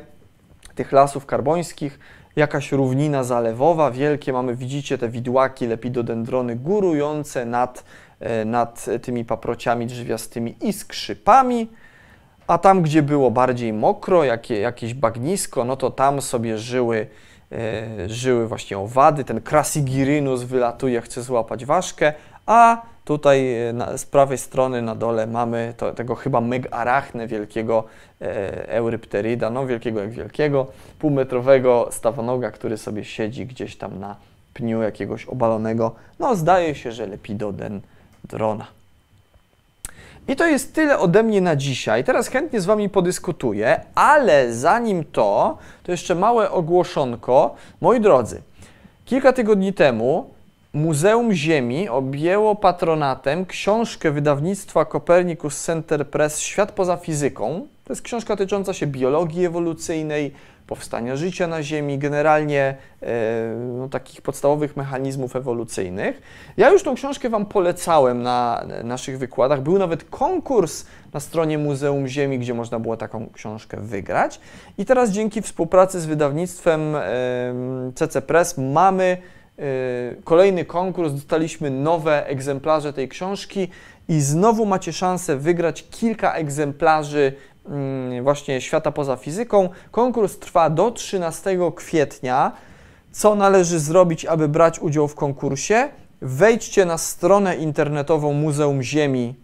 tych 0.74 0.92
lasów 0.92 1.26
karbońskich 1.26 1.98
jakaś 2.36 2.72
równina 2.72 3.24
zalewowa, 3.24 3.90
wielkie. 3.90 4.32
Mamy, 4.32 4.56
widzicie 4.56 4.98
te 4.98 5.08
widłaki, 5.08 5.66
lepidodendrony 5.66 6.56
górujące 6.56 7.44
nad, 7.44 7.84
e, 8.20 8.44
nad 8.44 8.86
tymi 9.02 9.24
paprociami 9.24 9.86
drzewiastymi 9.86 10.54
i 10.60 10.72
skrzypami, 10.72 11.68
a 12.46 12.58
tam, 12.58 12.82
gdzie 12.82 13.02
było 13.02 13.30
bardziej 13.30 13.72
mokro, 13.72 14.24
jakie, 14.24 14.60
jakieś 14.60 14.94
bagnisko, 14.94 15.64
no 15.64 15.76
to 15.76 15.90
tam 15.90 16.22
sobie 16.22 16.58
żyły, 16.58 17.06
e, 17.52 18.08
żyły 18.08 18.48
właśnie 18.48 18.78
owady, 18.78 19.24
ten 19.24 19.40
krasigirynus 19.40 20.42
wylatuje, 20.42 21.00
chce 21.00 21.22
złapać 21.22 21.64
ważkę, 21.64 22.12
a 22.46 22.82
tutaj 23.04 23.68
e, 23.68 23.72
na, 23.72 23.98
z 23.98 24.06
prawej 24.06 24.38
strony 24.38 24.82
na 24.82 24.94
dole 24.94 25.26
mamy 25.26 25.74
to, 25.76 25.92
tego 25.92 26.14
chyba 26.14 26.40
megarachne 26.40 27.26
wielkiego 27.26 27.84
e, 28.22 28.68
eurypteryda, 28.68 29.50
no 29.50 29.66
wielkiego 29.66 30.00
jak 30.00 30.10
wielkiego, 30.10 30.66
półmetrowego 30.98 31.88
stawonoga, 31.90 32.50
który 32.50 32.78
sobie 32.78 33.04
siedzi 33.04 33.46
gdzieś 33.46 33.76
tam 33.76 34.00
na 34.00 34.16
pniu 34.54 34.82
jakiegoś 34.82 35.24
obalonego, 35.24 35.94
no 36.18 36.36
zdaje 36.36 36.74
się, 36.74 36.92
że 36.92 37.06
lepidodendrona. 37.06 38.66
I 40.28 40.36
to 40.36 40.46
jest 40.46 40.74
tyle 40.74 40.98
ode 40.98 41.22
mnie 41.22 41.40
na 41.40 41.56
dzisiaj. 41.56 42.04
Teraz 42.04 42.28
chętnie 42.28 42.60
z 42.60 42.64
Wami 42.64 42.88
podyskutuję, 42.88 43.80
ale 43.94 44.54
zanim 44.54 45.04
to, 45.04 45.58
to 45.82 45.92
jeszcze 45.92 46.14
małe 46.14 46.50
ogłoszonko. 46.50 47.54
Moi 47.80 48.00
drodzy, 48.00 48.42
kilka 49.04 49.32
tygodni 49.32 49.72
temu 49.72 50.33
Muzeum 50.74 51.32
Ziemi 51.32 51.88
objęło 51.88 52.56
patronatem 52.56 53.46
książkę 53.46 54.10
wydawnictwa 54.10 54.84
Copernicus 54.84 55.64
Center 55.64 56.10
Press 56.10 56.40
Świat 56.40 56.72
poza 56.72 56.96
fizyką. 56.96 57.66
To 57.84 57.92
jest 57.92 58.02
książka 58.02 58.36
dotycząca 58.36 58.72
się 58.72 58.86
biologii 58.86 59.46
ewolucyjnej, 59.46 60.32
powstania 60.66 61.16
życia 61.16 61.46
na 61.46 61.62
Ziemi, 61.62 61.98
generalnie 61.98 62.76
e, 63.02 63.06
no, 63.78 63.88
takich 63.88 64.22
podstawowych 64.22 64.76
mechanizmów 64.76 65.36
ewolucyjnych. 65.36 66.22
Ja 66.56 66.70
już 66.70 66.82
tą 66.82 66.94
książkę 66.94 67.28
Wam 67.28 67.46
polecałem 67.46 68.22
na 68.22 68.66
naszych 68.84 69.18
wykładach. 69.18 69.62
Był 69.62 69.78
nawet 69.78 70.04
konkurs 70.04 70.86
na 71.12 71.20
stronie 71.20 71.58
Muzeum 71.58 72.08
Ziemi, 72.08 72.38
gdzie 72.38 72.54
można 72.54 72.78
było 72.78 72.96
taką 72.96 73.28
książkę 73.32 73.76
wygrać. 73.80 74.40
I 74.78 74.84
teraz 74.84 75.10
dzięki 75.10 75.42
współpracy 75.42 76.00
z 76.00 76.06
wydawnictwem 76.06 76.96
CC 77.94 78.22
Press 78.22 78.58
mamy 78.58 79.18
kolejny 80.24 80.64
konkurs, 80.64 81.12
dostaliśmy 81.12 81.70
nowe 81.70 82.26
egzemplarze 82.26 82.92
tej 82.92 83.08
książki 83.08 83.68
i 84.08 84.20
znowu 84.20 84.66
macie 84.66 84.92
szansę 84.92 85.36
wygrać 85.36 85.84
kilka 85.90 86.32
egzemplarzy 86.32 87.32
mm, 87.66 88.24
właśnie 88.24 88.60
świata 88.60 88.92
poza 88.92 89.16
fizyką. 89.16 89.68
Konkurs 89.90 90.38
trwa 90.38 90.70
do 90.70 90.90
13 90.90 91.58
kwietnia. 91.74 92.52
Co 93.12 93.34
należy 93.34 93.78
zrobić, 93.78 94.26
aby 94.26 94.48
brać 94.48 94.78
udział 94.78 95.08
w 95.08 95.14
konkursie? 95.14 95.88
Wejdźcie 96.22 96.84
na 96.84 96.98
stronę 96.98 97.56
internetową 97.56 98.32
Muzeum 98.32 98.82
Ziemi 98.82 99.34
Y, 99.34 99.43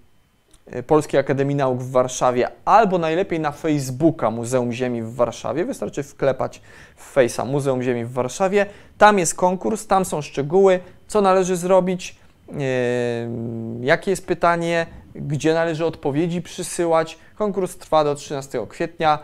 Polskiej 0.87 1.21
Akademii 1.21 1.57
Nauk 1.57 1.79
w 1.79 1.91
Warszawie, 1.91 2.49
albo 2.65 2.99
najlepiej 2.99 3.41
na 3.41 3.53
Facebooka 3.53 4.31
Muzeum 4.31 4.73
Ziemi 4.73 5.03
w 5.03 5.15
Warszawie. 5.15 5.65
Wystarczy 5.65 6.03
wklepać 6.03 6.61
w 6.97 7.17
Face'a 7.17 7.47
Muzeum 7.47 7.83
Ziemi 7.83 8.05
w 8.05 8.13
Warszawie. 8.13 8.67
Tam 8.99 9.19
jest 9.19 9.35
konkurs, 9.35 9.87
tam 9.87 10.05
są 10.05 10.23
szczegóły, 10.23 10.81
co 11.07 11.21
należy 11.21 11.57
zrobić, 11.57 12.17
yy, 12.49 12.57
jakie 13.81 14.11
jest 14.11 14.27
pytanie, 14.27 14.87
gdzie 15.15 15.55
należy 15.55 15.87
odpowiedzi 15.87 16.43
przysyłać. 16.43 17.19
Konkurs 17.37 17.77
trwa 17.77 18.05
do 18.05 18.15
13 18.15 18.67
kwietnia. 18.69 19.19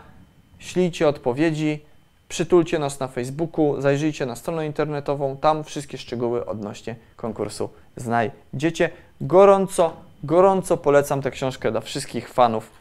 Ślijcie 0.59 1.07
odpowiedzi, 1.07 1.85
przytulcie 2.29 2.79
nas 2.79 2.99
na 2.99 3.07
Facebooku, 3.07 3.81
zajrzyjcie 3.81 4.25
na 4.25 4.35
stronę 4.35 4.65
internetową, 4.65 5.37
tam 5.37 5.63
wszystkie 5.63 5.97
szczegóły 5.97 6.45
odnośnie 6.45 6.95
konkursu 7.15 7.69
znajdziecie. 7.95 8.89
Gorąco 9.21 10.06
Gorąco 10.23 10.77
polecam 10.77 11.21
tę 11.21 11.31
książkę 11.31 11.71
dla 11.71 11.81
wszystkich 11.81 12.29
fanów 12.29 12.71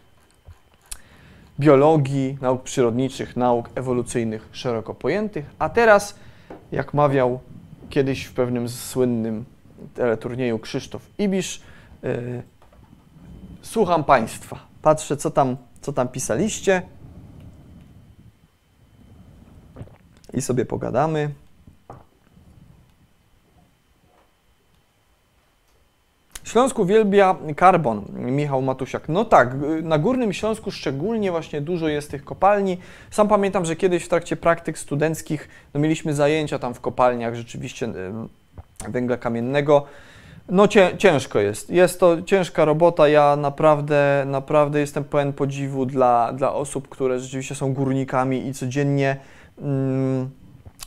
biologii, 1.60 2.38
nauk 2.40 2.62
przyrodniczych, 2.62 3.36
nauk 3.36 3.70
ewolucyjnych 3.74 4.48
szeroko 4.52 4.94
pojętych. 4.94 5.44
A 5.58 5.68
teraz, 5.68 6.18
jak 6.72 6.94
mawiał 6.94 7.40
kiedyś 7.90 8.24
w 8.24 8.32
pewnym 8.32 8.68
słynnym 8.68 9.44
teleturnieju 9.94 10.58
Krzysztof 10.58 11.02
Ibisz, 11.18 11.60
yy, 12.02 12.42
słucham 13.62 14.04
Państwa. 14.04 14.58
Patrzę, 14.82 15.16
co 15.16 15.30
tam, 15.30 15.56
co 15.80 15.92
tam 15.92 16.08
pisaliście 16.08 16.82
i 20.34 20.42
sobie 20.42 20.64
pogadamy. 20.64 21.30
Śląsk 26.46 26.78
uwielbia 26.78 27.36
karbon, 27.56 28.04
Michał 28.14 28.62
Matusiak. 28.62 29.08
No 29.08 29.24
tak, 29.24 29.54
na 29.82 29.98
Górnym 29.98 30.32
Śląsku 30.32 30.70
szczególnie 30.70 31.30
właśnie 31.30 31.60
dużo 31.60 31.88
jest 31.88 32.10
tych 32.10 32.24
kopalni. 32.24 32.78
Sam 33.10 33.28
pamiętam, 33.28 33.64
że 33.64 33.76
kiedyś 33.76 34.04
w 34.04 34.08
trakcie 34.08 34.36
praktyk 34.36 34.78
studenckich 34.78 35.48
no 35.74 35.80
mieliśmy 35.80 36.14
zajęcia 36.14 36.58
tam 36.58 36.74
w 36.74 36.80
kopalniach 36.80 37.34
rzeczywiście 37.34 37.88
węgla 38.88 39.16
kamiennego. 39.16 39.86
No 40.48 40.68
cię, 40.68 40.90
ciężko 40.98 41.38
jest. 41.38 41.70
Jest 41.70 42.00
to 42.00 42.22
ciężka 42.22 42.64
robota. 42.64 43.08
Ja 43.08 43.36
naprawdę, 43.36 44.24
naprawdę 44.26 44.80
jestem 44.80 45.04
pełen 45.04 45.32
podziwu 45.32 45.86
dla, 45.86 46.32
dla 46.32 46.52
osób, 46.52 46.88
które 46.88 47.20
rzeczywiście 47.20 47.54
są 47.54 47.74
górnikami 47.74 48.46
i 48.46 48.54
codziennie, 48.54 49.16
mm, 49.58 50.30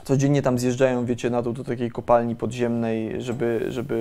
codziennie 0.10 0.41
tam 0.41 0.60
zjeżdżają, 0.60 1.05
wiecie, 1.05 1.30
na 1.30 1.41
dół 1.41 1.53
do 1.53 1.64
takiej 1.64 1.91
kopalni 1.91 2.36
podziemnej, 2.36 3.22
żeby, 3.22 3.66
żeby 3.70 3.95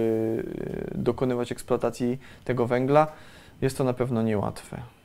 e, 0.95 0.99
dokonywać 0.99 1.53
eksploatacji 1.53 2.19
tego 2.45 2.67
węgla. 2.67 3.07
Jest 3.63 3.79
to 3.79 3.85
na 3.85 3.93
pewno 3.93 4.23
niełatwe. 4.23 4.98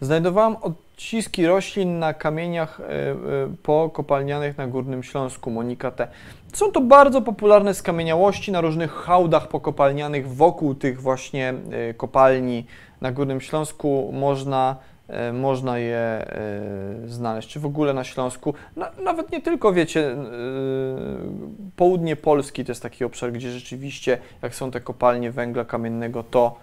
Znajdowałam 0.00 0.56
odciski 0.56 1.46
roślin 1.46 1.98
na 1.98 2.14
kamieniach 2.14 2.80
e, 2.80 2.84
e, 2.84 3.16
pokopalnianych 3.62 4.58
na 4.58 4.66
Górnym 4.66 5.02
Śląsku, 5.02 5.50
Monika 5.50 5.90
T. 5.90 6.08
Są 6.52 6.72
to 6.72 6.80
bardzo 6.80 7.22
popularne 7.22 7.74
skamieniałości 7.74 8.52
na 8.52 8.60
różnych 8.60 8.92
hałdach 8.92 9.48
pokopalnianych 9.48 10.28
wokół 10.34 10.74
tych 10.74 11.00
właśnie 11.00 11.54
e, 11.70 11.94
kopalni 11.94 12.66
na 13.00 13.12
Górnym 13.12 13.40
Śląsku. 13.40 14.10
Można, 14.12 14.76
można 15.32 15.78
je 15.78 16.26
znaleźć, 17.06 17.48
czy 17.48 17.60
w 17.60 17.66
ogóle 17.66 17.92
na 17.92 18.04
Śląsku. 18.04 18.54
nawet 19.04 19.32
nie 19.32 19.42
tylko, 19.42 19.72
wiecie, 19.72 20.16
południe 21.76 22.16
Polski 22.16 22.64
to 22.64 22.70
jest 22.72 22.82
taki 22.82 23.04
obszar, 23.04 23.32
gdzie 23.32 23.50
rzeczywiście, 23.50 24.18
jak 24.42 24.54
są 24.54 24.70
te 24.70 24.80
kopalnie 24.80 25.30
węgla 25.30 25.64
kamiennego, 25.64 26.22
to 26.22 26.56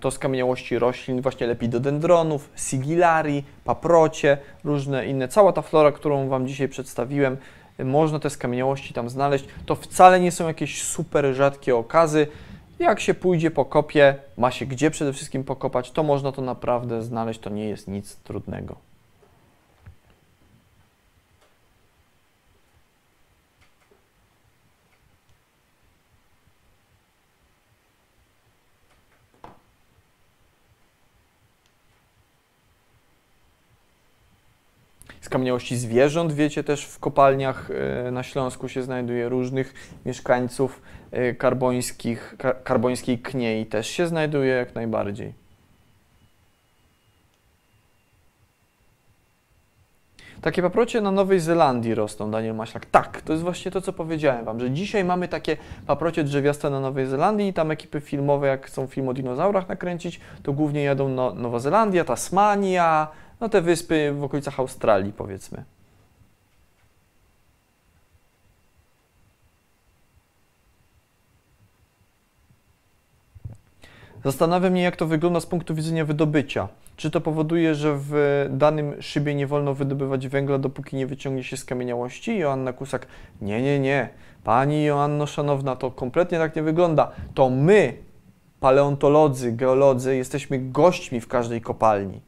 to 0.00 0.10
skamieniałości 0.10 0.78
roślin, 0.78 1.20
właśnie 1.22 1.46
lepidodendronów, 1.46 2.50
sigillarii, 2.56 3.44
paprocie, 3.64 4.38
różne 4.64 5.06
inne. 5.06 5.28
Cała 5.28 5.52
ta 5.52 5.62
flora, 5.62 5.92
którą 5.92 6.28
Wam 6.28 6.46
dzisiaj 6.46 6.68
przedstawiłem, 6.68 7.36
można 7.84 8.18
te 8.18 8.30
skamieniałości 8.30 8.94
tam 8.94 9.08
znaleźć. 9.08 9.44
To 9.66 9.74
wcale 9.74 10.20
nie 10.20 10.32
są 10.32 10.48
jakieś 10.48 10.82
super 10.82 11.34
rzadkie 11.34 11.76
okazy. 11.76 12.26
Jak 12.78 13.00
się 13.00 13.14
pójdzie 13.14 13.50
po 13.50 13.64
kopie, 13.64 14.14
ma 14.38 14.50
się 14.50 14.66
gdzie 14.66 14.90
przede 14.90 15.12
wszystkim 15.12 15.44
pokopać, 15.44 15.90
to 15.90 16.02
można 16.02 16.32
to 16.32 16.42
naprawdę 16.42 17.02
znaleźć, 17.02 17.40
to 17.40 17.50
nie 17.50 17.68
jest 17.68 17.88
nic 17.88 18.16
trudnego. 18.16 18.89
Skamieniałości 35.40 35.76
zwierząt. 35.76 36.32
Wiecie, 36.32 36.64
też 36.64 36.84
w 36.84 36.98
kopalniach 36.98 37.70
e, 38.06 38.10
na 38.10 38.22
Śląsku 38.22 38.68
się 38.68 38.82
znajduje 38.82 39.28
różnych 39.28 39.74
mieszkańców 40.06 40.82
e, 41.10 41.34
karbońskich, 41.34 42.36
karbońskiej 42.64 43.18
kniei 43.18 43.66
też 43.66 43.86
się 43.86 44.06
znajduje 44.06 44.54
jak 44.54 44.74
najbardziej. 44.74 45.32
Takie 50.40 50.62
paprocie 50.62 51.00
na 51.00 51.10
Nowej 51.10 51.40
Zelandii 51.40 51.94
rosną, 51.94 52.30
Daniel 52.30 52.54
Maślak. 52.54 52.86
Tak, 52.86 53.22
to 53.22 53.32
jest 53.32 53.42
właśnie 53.42 53.70
to, 53.70 53.80
co 53.80 53.92
powiedziałem 53.92 54.44
Wam, 54.44 54.60
że 54.60 54.70
dzisiaj 54.70 55.04
mamy 55.04 55.28
takie 55.28 55.56
paprocie 55.86 56.24
drzewiaste 56.24 56.70
na 56.70 56.80
Nowej 56.80 57.06
Zelandii 57.06 57.48
i 57.48 57.52
tam 57.52 57.70
ekipy 57.70 58.00
filmowe, 58.00 58.48
jak 58.48 58.66
chcą 58.66 58.86
film 58.86 59.08
o 59.08 59.14
dinozaurach 59.14 59.68
nakręcić, 59.68 60.20
to 60.42 60.52
głównie 60.52 60.82
jadą 60.82 61.08
no, 61.08 61.34
Nowa 61.34 61.58
Zelandia, 61.58 62.04
Tasmania, 62.04 63.08
no 63.40 63.48
te 63.48 63.62
wyspy 63.62 64.12
w 64.12 64.24
okolicach 64.24 64.60
Australii 64.60 65.12
powiedzmy. 65.12 65.64
Zastanawia 74.24 74.70
mnie, 74.70 74.82
jak 74.82 74.96
to 74.96 75.06
wygląda 75.06 75.40
z 75.40 75.46
punktu 75.46 75.74
widzenia 75.74 76.04
wydobycia. 76.04 76.68
Czy 76.96 77.10
to 77.10 77.20
powoduje, 77.20 77.74
że 77.74 77.96
w 77.98 78.46
danym 78.50 79.02
szybie 79.02 79.34
nie 79.34 79.46
wolno 79.46 79.74
wydobywać 79.74 80.28
węgla, 80.28 80.58
dopóki 80.58 80.96
nie 80.96 81.06
wyciągnie 81.06 81.44
się 81.44 81.56
z 81.56 81.64
kamieniałości? 81.64 82.38
Joanna 82.38 82.72
Kusak, 82.72 83.06
nie, 83.40 83.62
nie, 83.62 83.78
nie. 83.78 84.08
Pani 84.44 84.84
Joanno 84.84 85.26
Szanowna, 85.26 85.76
to 85.76 85.90
kompletnie 85.90 86.38
tak 86.38 86.56
nie 86.56 86.62
wygląda. 86.62 87.10
To 87.34 87.50
my, 87.50 87.94
paleontolodzy, 88.60 89.52
geolodzy, 89.52 90.16
jesteśmy 90.16 90.58
gośćmi 90.58 91.20
w 91.20 91.28
każdej 91.28 91.60
kopalni 91.60 92.20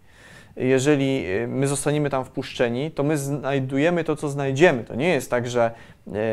jeżeli 0.56 1.26
y, 1.26 1.48
my 1.48 1.66
zostaniemy 1.66 2.10
tam 2.10 2.24
wpuszczeni, 2.24 2.90
to 2.90 3.02
my 3.02 3.18
znajdujemy 3.18 4.04
to, 4.04 4.16
co 4.16 4.28
znajdziemy. 4.28 4.84
To 4.84 4.94
nie 4.94 5.08
jest 5.08 5.30
tak, 5.30 5.48
że 5.48 5.70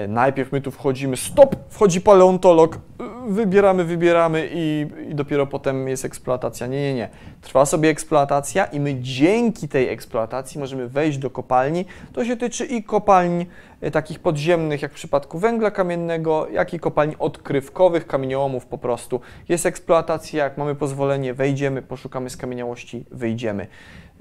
najpierw 0.07 0.51
my 0.51 0.61
tu 0.61 0.71
wchodzimy, 0.71 1.17
stop, 1.17 1.55
wchodzi 1.69 2.01
paleontolog, 2.01 2.79
wybieramy, 3.27 3.83
wybieramy 3.83 4.49
i, 4.53 4.87
i, 5.09 5.15
dopiero 5.15 5.47
potem 5.47 5.87
jest 5.87 6.05
eksploatacja. 6.05 6.67
Nie, 6.67 6.81
nie, 6.81 6.93
nie. 6.93 7.09
Trwa 7.41 7.65
sobie 7.65 7.89
eksploatacja 7.89 8.65
i 8.65 8.79
my 8.79 8.95
dzięki 9.01 9.67
tej 9.67 9.89
eksploatacji 9.89 10.59
możemy 10.59 10.87
wejść 10.87 11.17
do 11.17 11.29
kopalni. 11.29 11.85
To 12.13 12.25
się 12.25 12.37
tyczy 12.37 12.65
i 12.65 12.83
kopalń 12.83 13.45
takich 13.91 14.19
podziemnych, 14.19 14.81
jak 14.81 14.91
w 14.91 14.95
przypadku 14.95 15.39
węgla 15.39 15.71
kamiennego, 15.71 16.47
jak 16.51 16.73
i 16.73 16.79
kopalń 16.79 17.15
odkrywkowych, 17.19 18.07
kamieniołomów 18.07 18.65
po 18.65 18.77
prostu. 18.77 19.21
Jest 19.49 19.65
eksploatacja, 19.65 20.43
jak 20.43 20.57
mamy 20.57 20.75
pozwolenie, 20.75 21.33
wejdziemy, 21.33 21.81
poszukamy 21.81 22.29
skamieniałości, 22.29 23.05
wyjdziemy. 23.11 23.67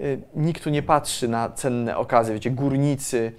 Y, 0.00 0.22
nikt 0.36 0.64
tu 0.64 0.70
nie 0.70 0.82
patrzy 0.82 1.28
na 1.28 1.50
cenne 1.50 1.96
okazy, 1.96 2.34
wiecie, 2.34 2.50
górnicy, 2.50 3.32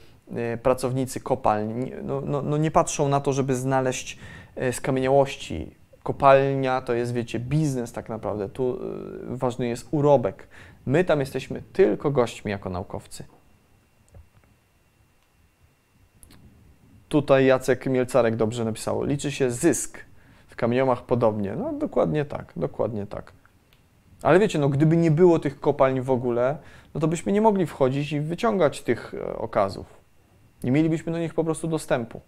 pracownicy 0.64 1.20
kopalń, 1.20 1.92
no, 2.04 2.22
no, 2.22 2.42
no 2.42 2.58
nie 2.58 2.72
patrzą 2.72 3.10
na 3.10 3.20
to, 3.20 3.34
żeby 3.34 3.56
znaleźć 3.56 4.20
y, 4.62 4.74
skamieniałości. 4.74 5.76
Kopalnia 6.04 6.82
to 6.82 6.94
jest, 6.94 7.14
wiecie, 7.14 7.40
biznes 7.40 7.92
tak 7.92 8.10
naprawdę, 8.10 8.50
tu 8.50 8.80
ważny 9.28 9.68
jest 9.68 9.88
urobek. 9.92 10.48
My 10.86 11.04
tam 11.04 11.20
jesteśmy 11.20 11.62
tylko 11.74 12.12
gośćmi 12.12 12.52
jako 12.52 12.70
naukowcy. 12.70 13.24
Tutaj 17.10 17.46
Jacek 17.46 17.86
Mielcarek 17.86 18.36
dobrze 18.36 18.66
napisał, 18.66 19.04
liczy 19.04 19.32
się 19.32 19.52
zysk, 19.52 20.00
w 20.48 20.56
kamieniomach 20.56 21.04
podobnie. 21.04 21.56
No 21.56 21.74
dokładnie 21.74 22.26
tak, 22.26 22.54
dokładnie 22.56 23.06
tak. 23.06 23.32
Ale 24.24 24.40
wiecie, 24.40 24.60
no 24.60 24.70
gdyby 24.70 24.98
nie 24.98 25.12
było 25.12 25.40
tych 25.40 25.60
kopalń 25.60 26.02
w 26.02 26.12
ogóle, 26.12 26.58
no 26.94 27.00
to 27.00 27.08
byśmy 27.08 27.32
nie 27.32 27.42
mogli 27.42 27.66
wchodzić 27.66 28.12
i 28.12 28.22
wyciągać 28.22 28.82
tych 28.82 29.14
e, 29.14 29.38
okazów. 29.38 29.86
Nie 30.64 30.72
mielibyśmy 30.72 31.12
do 31.12 31.20
nich 31.20 31.34
po 31.34 31.44
prostu 31.44 31.68
dostępu. 31.68 32.22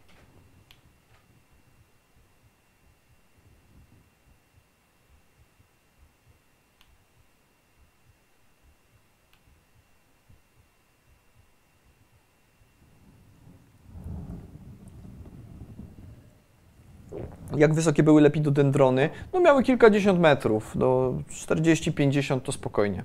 jak 17.58 17.74
wysokie 17.74 18.04
były 18.04 18.22
lepidodendrony, 18.22 19.10
no 19.34 19.40
miały 19.40 19.64
kilkadziesiąt 19.64 20.20
metrów, 20.20 20.78
do 20.78 21.14
40-50 21.30 22.42
to 22.42 22.52
spokojnie. 22.52 23.04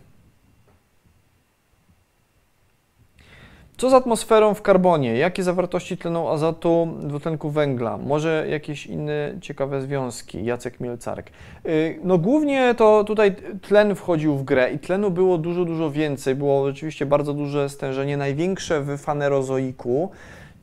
Co 3.77 3.91
z 3.91 3.95
atmosferą 3.95 4.55
w 4.55 4.63
karbonie? 4.63 5.17
Jakie 5.17 5.43
zawartości 5.43 5.97
tlenu 5.97 6.29
azotu, 6.29 6.89
dwutlenku 7.03 7.51
węgla? 7.51 7.99
Może 7.99 8.47
jakieś 8.51 8.87
inne 8.87 9.35
ciekawe 9.41 9.83
związki? 9.83 10.45
Jacek 10.45 10.81
Mielcarek. 10.81 11.31
Y, 11.67 12.01
no 12.05 12.19
głównie 12.19 12.75
to 12.75 13.05
tutaj 13.05 13.37
tlen 13.63 13.95
wchodził 13.95 14.37
w 14.37 14.45
grę 14.45 14.73
i 14.73 14.79
tlenu 14.79 15.11
było 15.11 15.39
dużo, 15.39 15.65
dużo 15.65 15.91
więcej. 15.91 16.35
Było 16.35 16.67
rzeczywiście 16.67 17.07
bardzo 17.07 17.35
duże 17.35 17.69
stężenie, 17.69 18.17
największe 18.17 18.81
w 18.81 18.99
fanerozoiku 18.99 20.11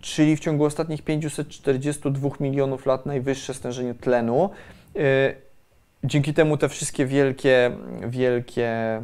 czyli 0.03 0.35
w 0.35 0.40
ciągu 0.40 0.65
ostatnich 0.65 1.02
542 1.02 2.30
milionów 2.40 2.85
lat 2.85 3.06
najwyższe 3.06 3.53
stężenie 3.53 3.94
tlenu. 3.94 4.49
Y, 4.95 5.35
dzięki 6.03 6.34
temu 6.34 6.57
te 6.57 6.69
wszystkie 6.69 7.06
wielkie, 7.06 7.72
wielkie 8.07 9.02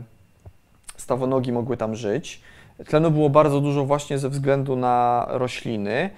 stawonogi 0.97 1.51
mogły 1.51 1.77
tam 1.77 1.95
żyć. 1.95 2.41
Tlenu 2.87 3.11
było 3.11 3.29
bardzo 3.29 3.61
dużo 3.61 3.85
właśnie 3.85 4.17
ze 4.17 4.29
względu 4.29 4.75
na 4.75 5.25
rośliny. 5.29 6.09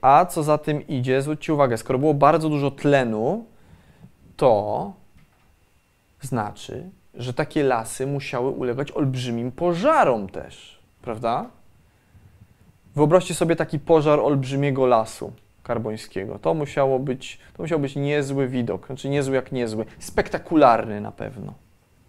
A 0.00 0.26
co 0.26 0.42
za 0.42 0.58
tym 0.58 0.86
idzie, 0.86 1.22
zwróćcie 1.22 1.54
uwagę, 1.54 1.76
skoro 1.76 1.98
było 1.98 2.14
bardzo 2.14 2.48
dużo 2.48 2.70
tlenu, 2.70 3.44
to 4.36 4.92
znaczy, 6.20 6.90
że 7.14 7.34
takie 7.34 7.62
lasy 7.62 8.06
musiały 8.06 8.50
ulegać 8.50 8.92
olbrzymim 8.92 9.52
pożarom 9.52 10.28
też, 10.28 10.80
prawda? 11.02 11.46
Wyobraźcie 12.94 13.34
sobie 13.34 13.56
taki 13.56 13.78
pożar 13.78 14.20
olbrzymiego 14.20 14.86
lasu 14.86 15.32
karbońskiego. 15.62 16.38
To 16.38 16.54
musiało 16.54 16.98
być, 16.98 17.38
to 17.56 17.62
musiał 17.62 17.78
być 17.78 17.96
niezły 17.96 18.48
widok, 18.48 18.86
znaczy 18.86 19.08
niezły 19.08 19.34
jak 19.34 19.52
niezły, 19.52 19.84
spektakularny 19.98 21.00
na 21.00 21.12
pewno. 21.12 21.54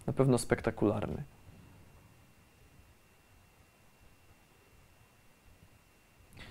Na 0.06 0.12
pewno 0.12 0.38
spektakularny. 0.38 1.22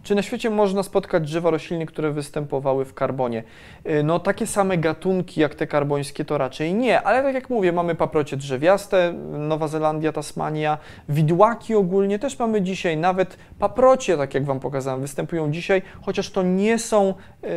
Czy 0.04 0.16
na 0.16 0.22
świecie 0.22 0.50
można 0.50 0.84
spotkać 0.84 1.24
drzewa 1.24 1.50
rośliny, 1.50 1.86
które 1.86 2.12
występowały 2.12 2.86
w 2.86 2.94
karbonie? 2.94 3.44
Y, 3.90 4.04
no 4.04 4.20
takie 4.20 4.48
same 4.48 4.78
gatunki 4.78 5.42
jak 5.42 5.56
te 5.56 5.68
karbońskie 5.68 6.26
to 6.26 6.38
raczej 6.38 6.74
nie, 6.74 7.02
ale 7.02 7.24
tak 7.24 7.36
jak 7.36 7.50
mówię, 7.50 7.72
mamy 7.72 7.96
paprocie 7.96 8.38
drzewiaste, 8.38 9.14
Nowa 9.32 9.68
Zelandia, 9.68 10.12
Tasmania, 10.12 10.78
widłaki 11.10 11.76
ogólnie 11.76 12.20
też 12.20 12.40
mamy 12.40 12.62
dzisiaj, 12.62 12.98
nawet 12.98 13.38
paprocie, 13.60 14.18
tak 14.18 14.34
jak 14.34 14.46
Wam 14.46 14.60
pokazałem, 14.60 15.02
występują 15.02 15.52
dzisiaj, 15.52 15.82
chociaż 16.02 16.30
to 16.30 16.44
nie 16.44 16.80
są, 16.80 17.14
yy, 17.44 17.50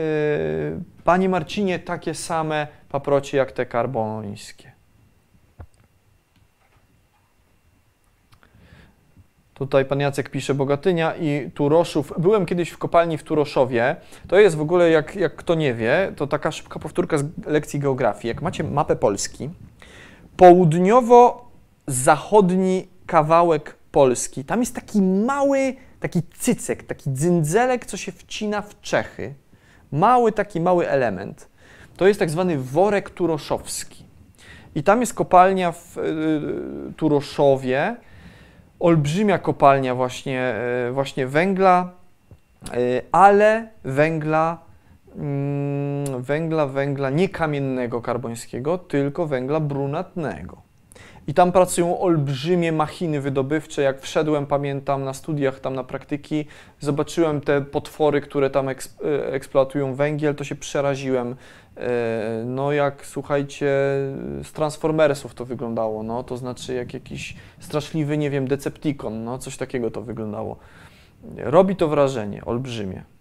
Panie 1.05 1.29
Marcinie, 1.29 1.79
takie 1.79 2.15
same 2.15 2.67
paprocie 2.89 3.39
jak 3.39 3.53
te 3.53 3.67
karbońskie. 3.67 4.74
Tutaj 9.55 9.85
pan 9.85 10.01
Jacek 10.01 10.31
pisze 10.31 10.55
Bogatynia 10.55 11.15
i 11.17 11.51
Turoszów. 11.55 12.13
Byłem 12.19 12.47
kiedyś 12.47 12.71
w 12.71 12.79
kopalni 12.79 13.19
w 13.19 13.23
Turoszowie. 13.23 13.97
To 14.29 14.39
jest 14.39 14.57
w 14.57 14.61
ogóle, 14.61 14.91
jak, 14.91 15.17
jak 15.17 15.37
kto 15.37 15.55
nie 15.55 15.75
wie, 15.75 16.13
to 16.17 16.27
taka 16.27 16.53
szybka 16.53 16.79
powtórka 16.79 17.19
z 17.19 17.25
lekcji 17.47 17.81
geografii. 17.81 18.29
Jak 18.29 18.43
macie 18.43 18.65
mapę 18.65 18.97
Polski, 18.97 19.51
południowo-zachodni 20.37 22.89
kawałek 23.07 23.77
Polski, 23.93 24.45
tam 24.45 24.61
jest 24.61 24.75
taki 24.75 25.03
mały, 25.03 25.75
taki 26.01 26.23
cycek, 26.39 26.83
taki 26.83 27.11
dzyndzelek, 27.11 27.87
co 27.87 27.97
się 27.97 28.13
wcina 28.13 28.63
w 28.63 28.81
Czechy. 28.81 29.35
Mały, 29.93 30.33
taki 30.33 30.61
mały 30.61 30.89
element. 30.89 31.49
To 31.97 32.07
jest 32.07 32.21
tak 32.21 32.31
zwany 32.31 32.59
worek 32.59 33.11
turoszowski. 33.11 34.05
I 34.75 34.83
tam 34.83 35.01
jest 35.01 35.15
kopalnia 35.15 35.73
w 35.73 35.99
y, 35.99 36.93
Turoszowie, 36.97 37.97
olbrzymia 38.81 39.39
kopalnia 39.39 39.95
właśnie, 39.95 40.41
e, 40.41 40.93
właśnie 40.93 41.27
węgla, 41.27 41.91
e, 42.71 42.77
ale 43.13 43.69
węgla, 43.85 44.59
mm, 45.17 46.23
węgla, 46.23 46.67
węgla 46.67 47.11
nie 47.11 47.29
kamiennego 47.29 48.01
karbońskiego, 48.01 48.79
tylko 48.79 49.27
węgla 49.27 49.61
brunatnego. 49.61 50.64
I 51.27 51.35
tam 51.35 51.53
pracują 51.53 52.01
olbrzymie 52.01 52.73
machiny 52.73 53.21
wydobywcze. 53.21 53.83
Jak 53.83 54.01
wszedłem, 54.01 54.47
pamiętam, 54.47 55.05
na 55.05 55.15
studiach, 55.15 55.61
tam 55.61 55.75
na 55.75 55.85
praktyki, 55.85 56.47
zobaczyłem 56.81 57.41
te 57.41 57.61
potwory, 57.61 58.21
które 58.21 58.51
tam 58.51 58.69
e, 58.69 58.75
eksploatują 59.33 59.95
węgiel, 59.95 60.35
to 60.35 60.45
się 60.45 60.55
przeraziłem. 60.55 61.37
E, 61.77 62.43
no 62.47 62.73
jak, 62.73 63.07
słuchajcie, 63.07 63.67
z 64.43 64.53
Transformersów 64.53 65.35
to 65.35 65.45
wyglądało, 65.45 66.03
no 66.03 66.23
to 66.23 66.37
znaczy 66.37 66.75
jak 66.75 66.95
jakiś 66.95 67.37
straszliwy, 67.61 68.19
nie 68.19 68.31
wiem, 68.31 68.49
Decepticon, 68.49 69.25
no 69.25 69.39
coś 69.39 69.57
takiego 69.57 69.91
to 69.91 70.03
wyglądało. 70.03 70.57
Robi 71.37 71.77
to 71.77 71.89
wrażenie, 71.89 72.45
olbrzymie. 72.45 73.14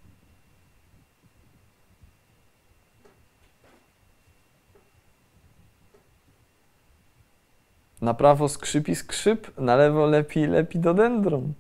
Na 8.04 8.14
prawo 8.14 8.50
skrzypi 8.50 8.96
skrzyp, 8.96 9.58
na 9.58 9.76
lewo 9.76 10.06
lepi 10.06 10.48
lepi 10.48 10.80
dendron. 10.80 11.54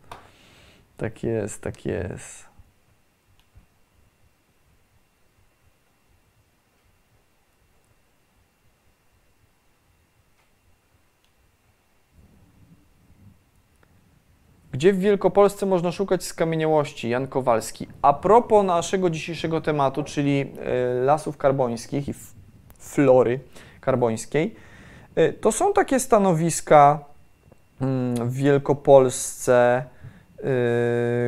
Tak 0.97 1.23
jest, 1.23 1.61
tak 1.61 1.85
jest. 1.85 2.45
Gdzie 14.71 14.93
w 14.93 14.99
Wielkopolsce 14.99 15.65
można 15.65 15.91
szukać 15.91 16.23
skamieniałości? 16.23 17.09
Jan 17.09 17.27
Kowalski. 17.27 17.87
A 18.01 18.13
propos 18.13 18.65
naszego 18.65 19.09
dzisiejszego 19.09 19.61
tematu, 19.61 20.03
czyli 20.03 20.41
e, 20.41 20.93
lasów 20.93 21.37
karbońskich 21.37 22.09
i 22.09 22.13
flory 22.79 23.39
karbońskiej, 23.81 24.55
to 25.41 25.51
są 25.51 25.73
takie 25.73 25.99
stanowiska 25.99 27.05
mm, 27.81 28.29
w 28.29 28.33
Wielkopolsce, 28.33 29.83
e, 30.37 30.43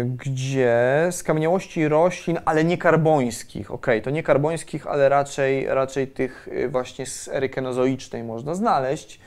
gdzie 0.05 1.07
skamieniałości 1.11 1.87
roślin, 1.87 2.39
ale 2.45 2.63
nie 2.63 2.77
karbońskich, 2.77 3.71
ok, 3.71 3.87
to 4.03 4.09
nie 4.09 4.23
karbońskich, 4.23 4.87
ale 4.87 5.09
raczej, 5.09 5.67
raczej 5.67 6.07
tych 6.07 6.47
właśnie 6.69 7.05
z 7.05 7.27
ery 7.27 7.49
kenozoicznej 7.49 8.23
można 8.23 8.55
znaleźć, 8.55 9.19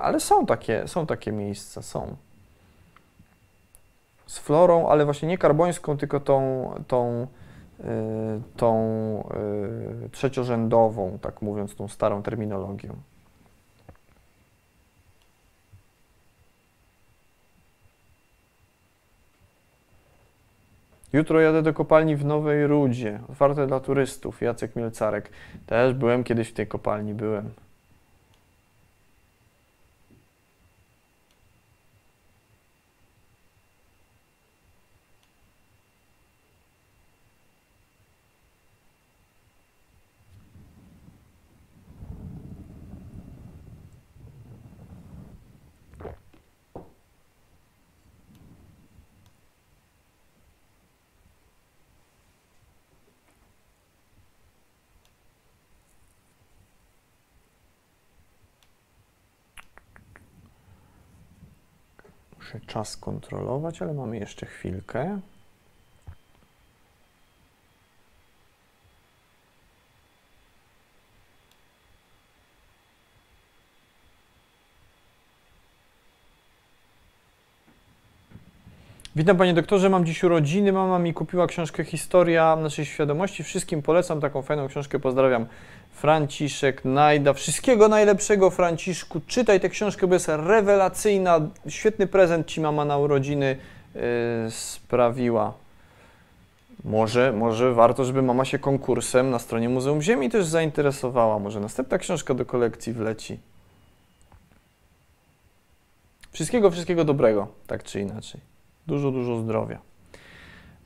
ale 0.00 0.20
są 0.20 0.46
takie, 0.46 0.88
są 0.88 1.06
takie 1.06 1.32
miejsca, 1.32 1.82
są 1.82 2.16
z 4.34 4.38
florą, 4.38 4.88
ale 4.88 5.04
właśnie 5.04 5.28
nie 5.28 5.38
karbońską, 5.38 5.96
tylko 5.96 6.20
tą, 6.20 6.70
tą, 6.88 7.26
y, 7.80 7.84
tą 8.56 8.74
y, 10.06 10.10
trzeciorzędową, 10.10 11.18
tak 11.18 11.42
mówiąc, 11.42 11.74
tą 11.74 11.88
starą 11.88 12.22
terminologią. 12.22 12.96
Jutro 21.14 21.40
jadę 21.40 21.62
do 21.62 21.74
kopalni 21.74 22.16
w 22.16 22.24
Nowej 22.24 22.66
Rudzie, 22.66 23.20
otwarte 23.28 23.66
dla 23.66 23.80
turystów, 23.80 24.42
Jacek 24.42 24.76
Mielcarek. 24.76 25.30
Też 25.66 25.94
byłem 25.94 26.24
kiedyś 26.24 26.48
w 26.48 26.52
tej 26.52 26.66
kopalni, 26.66 27.14
byłem. 27.14 27.50
Muszę 62.38 62.60
czas 62.74 62.96
kontrolować, 62.96 63.82
ale 63.82 63.94
mamy 63.94 64.18
jeszcze 64.18 64.46
chwilkę. 64.46 65.20
Witam 79.16 79.36
panie 79.36 79.54
doktorze, 79.54 79.90
mam 79.90 80.06
dziś 80.06 80.24
urodziny. 80.24 80.72
Mama 80.72 80.98
mi 80.98 81.14
kupiła 81.14 81.46
książkę 81.46 81.84
Historia 81.84 82.56
naszej 82.56 82.84
świadomości. 82.84 83.44
Wszystkim 83.44 83.82
polecam 83.82 84.20
taką 84.20 84.42
fajną 84.42 84.68
książkę. 84.68 84.98
Pozdrawiam. 84.98 85.46
Franciszek 85.92 86.84
Najda. 86.84 87.32
Wszystkiego 87.32 87.88
najlepszego, 87.88 88.50
Franciszku. 88.50 89.20
Czytaj 89.26 89.60
tę 89.60 89.68
książkę, 89.68 90.06
bo 90.06 90.14
jest 90.14 90.28
rewelacyjna. 90.28 91.40
Świetny 91.68 92.06
prezent 92.06 92.46
ci 92.46 92.60
mama 92.60 92.84
na 92.84 92.98
urodziny 92.98 93.56
yy, 93.94 94.00
sprawiła. 94.50 95.52
Może, 96.84 97.32
może 97.32 97.74
warto, 97.74 98.04
żeby 98.04 98.22
mama 98.22 98.44
się 98.44 98.58
konkursem 98.58 99.30
na 99.30 99.38
stronie 99.38 99.68
Muzeum 99.68 100.02
Ziemi 100.02 100.30
też 100.30 100.46
zainteresowała. 100.46 101.38
Może 101.38 101.60
następna 101.60 101.98
książka 101.98 102.34
do 102.34 102.46
kolekcji 102.46 102.92
wleci. 102.92 103.38
Wszystkiego, 106.32 106.70
wszystkiego 106.70 107.04
dobrego, 107.04 107.48
tak 107.66 107.82
czy 107.82 108.00
inaczej. 108.00 108.53
Dużo, 108.86 109.10
dużo 109.10 109.38
zdrowia. 109.38 109.78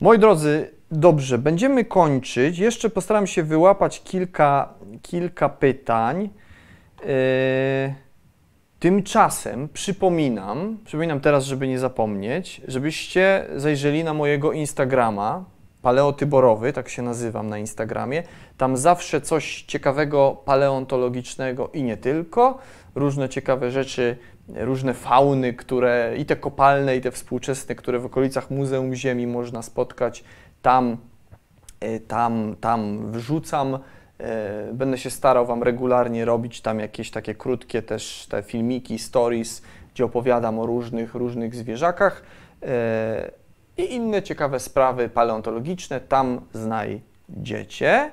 Moi 0.01 0.19
drodzy, 0.19 0.71
dobrze, 0.91 1.37
będziemy 1.37 1.85
kończyć. 1.85 2.57
Jeszcze 2.57 2.89
postaram 2.89 3.27
się 3.27 3.43
wyłapać 3.43 4.03
kilka, 4.03 4.73
kilka 5.01 5.49
pytań. 5.49 6.29
Yy, 6.99 7.07
tymczasem 8.79 9.69
przypominam, 9.73 10.77
przypominam 10.85 11.19
teraz, 11.19 11.45
żeby 11.45 11.67
nie 11.67 11.79
zapomnieć, 11.79 12.61
żebyście 12.67 13.45
zajrzeli 13.55 14.03
na 14.03 14.13
mojego 14.13 14.51
Instagrama. 14.51 15.45
paleotyborowy, 15.81 16.73
tak 16.73 16.89
się 16.89 17.01
nazywam 17.01 17.49
na 17.49 17.57
Instagramie. 17.57 18.23
Tam 18.57 18.77
zawsze 18.77 19.21
coś 19.21 19.61
ciekawego 19.61 20.41
paleontologicznego 20.45 21.69
i 21.73 21.83
nie 21.83 21.97
tylko. 21.97 22.57
Różne 22.95 23.29
ciekawe 23.29 23.71
rzeczy, 23.71 24.17
różne 24.55 24.93
fauny, 24.93 25.53
które 25.53 26.13
i 26.17 26.25
te 26.25 26.35
kopalne, 26.35 26.95
i 26.95 27.01
te 27.01 27.11
współczesne, 27.11 27.75
które 27.75 27.99
w 27.99 28.05
okolicach 28.05 28.51
Muzeum 28.51 28.95
Ziemi 28.95 29.27
można 29.27 29.61
spotkać. 29.61 30.23
Tam, 30.61 30.97
y, 31.83 31.99
tam, 31.99 32.55
tam 32.61 33.11
wrzucam. 33.11 33.75
Y, 33.75 34.73
będę 34.73 34.97
się 34.97 35.09
starał 35.09 35.45
Wam 35.45 35.63
regularnie 35.63 36.25
robić 36.25 36.61
tam 36.61 36.79
jakieś 36.79 37.11
takie 37.11 37.35
krótkie 37.35 37.81
też 37.81 38.27
te 38.29 38.43
filmiki, 38.43 38.99
stories, 38.99 39.61
gdzie 39.93 40.05
opowiadam 40.05 40.59
o 40.59 40.65
różnych, 40.65 41.15
różnych 41.15 41.55
zwierzakach. 41.55 42.23
Y, 42.63 42.67
i 43.77 43.95
inne 43.95 44.23
ciekawe 44.23 44.59
sprawy 44.59 45.09
paleontologiczne 45.09 45.99
tam 45.99 46.41
znajdziecie. 46.53 48.11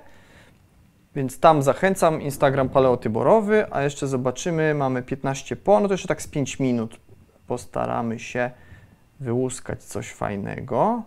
Więc 1.17 1.41
tam 1.41 1.63
zachęcam, 1.63 2.23
Instagram 2.23 2.69
paleotyborowy, 2.69 3.67
a 3.71 3.83
jeszcze 3.83 4.07
zobaczymy, 4.07 4.75
mamy 4.75 5.03
15 5.03 5.57
po, 5.57 5.81
no 5.81 5.89
to 5.89 5.95
jeszcze 5.95 6.09
tak 6.09 6.23
z 6.23 6.27
5 6.27 6.59
minut 6.61 7.01
postaramy 7.47 8.19
się 8.19 8.51
wyłuskać 9.21 9.83
coś 9.83 10.13
fajnego. 10.13 11.03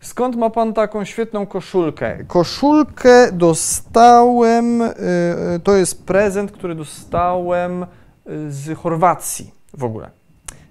Skąd 0.00 0.36
ma 0.36 0.50
Pan 0.50 0.74
taką 0.74 1.04
świetną 1.04 1.46
koszulkę? 1.46 2.24
Koszulkę 2.24 3.32
dostałem, 3.32 4.78
yy, 4.80 5.60
to 5.64 5.76
jest 5.76 6.06
prezent, 6.06 6.52
który 6.52 6.74
dostałem 6.74 7.86
z 8.48 8.78
Chorwacji 8.78 9.54
w 9.74 9.84
ogóle. 9.84 10.10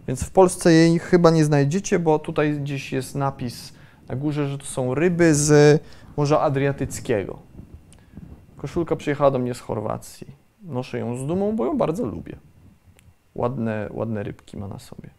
Więc 0.07 0.23
w 0.23 0.31
Polsce 0.31 0.73
jej 0.73 0.99
chyba 0.99 1.29
nie 1.29 1.45
znajdziecie, 1.45 1.99
bo 1.99 2.19
tutaj 2.19 2.59
gdzieś 2.59 2.91
jest 2.91 3.15
napis 3.15 3.76
na 4.09 4.15
górze, 4.15 4.47
że 4.47 4.57
to 4.57 4.65
są 4.65 4.93
ryby 4.93 5.35
z 5.35 5.81
Morza 6.17 6.41
Adriatyckiego. 6.41 7.39
Koszulka 8.57 8.95
przyjechała 8.95 9.31
do 9.31 9.39
mnie 9.39 9.53
z 9.53 9.59
Chorwacji. 9.59 10.27
Noszę 10.63 10.99
ją 10.99 11.17
z 11.17 11.27
dumą, 11.27 11.55
bo 11.55 11.65
ją 11.65 11.77
bardzo 11.77 12.05
lubię. 12.05 12.35
Ładne, 13.35 13.89
ładne 13.91 14.23
rybki 14.23 14.57
ma 14.57 14.67
na 14.67 14.79
sobie. 14.79 15.16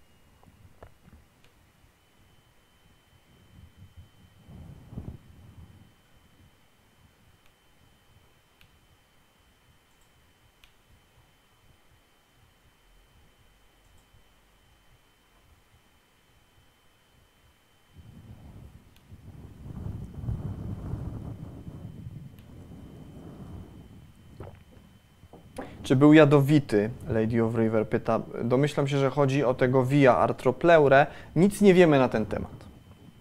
Czy 25.88 25.96
był 25.96 26.12
jadowity? 26.12 26.90
Lady 27.08 27.44
of 27.44 27.54
River 27.54 27.88
pyta. 27.88 28.20
Domyślam 28.44 28.88
się, 28.88 28.98
że 28.98 29.10
chodzi 29.10 29.44
o 29.44 29.54
tego 29.54 29.84
Via 29.84 30.16
artropleure. 30.16 31.06
Nic 31.36 31.60
nie 31.60 31.74
wiemy 31.74 31.98
na 31.98 32.08
ten 32.08 32.26
temat. 32.26 32.64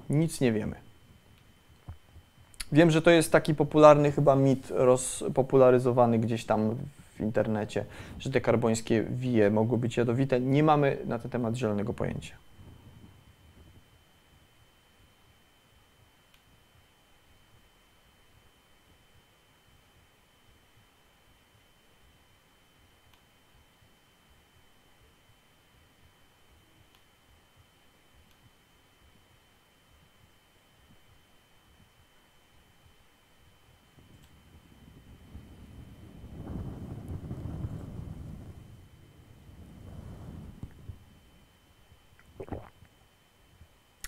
Nic 0.10 0.41
nie 0.41 0.52
wiemy. 0.52 0.76
Wiem, 2.72 2.91
że 2.91 3.02
to 3.02 3.11
jest 3.11 3.31
taki 3.31 3.56
popularny 3.56 4.11
chyba 4.11 4.35
mit 4.35 4.68
rozpopularyzowany 4.69 6.19
gdzieś 6.19 6.45
tam 6.45 6.76
w 7.15 7.19
internecie, 7.19 7.85
że 8.19 8.31
te 8.31 8.41
karbońskie 8.41 9.03
wije 9.03 9.49
mogły 9.52 9.77
być 9.77 9.98
jadowite. 9.98 10.39
Nie 10.39 10.64
mamy 10.64 10.98
na 11.06 11.19
ten 11.19 11.31
temat 11.31 11.56
zielonego 11.56 11.94
pojęcia. 11.94 12.35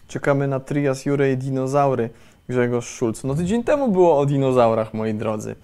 Czekamy 0.10 0.48
na 0.48 0.60
Trias 0.60 1.06
Jure 1.06 1.32
i 1.32 1.38
dinozaury. 1.38 2.10
Grzegorz 2.50 2.88
Szulc. 2.88 3.24
No 3.24 3.36
tydzień 3.36 3.64
temu 3.64 3.92
było 3.92 4.20
o 4.20 4.26
dinozaurach, 4.26 4.94
moi 4.94 5.14
drodzy. 5.14 5.56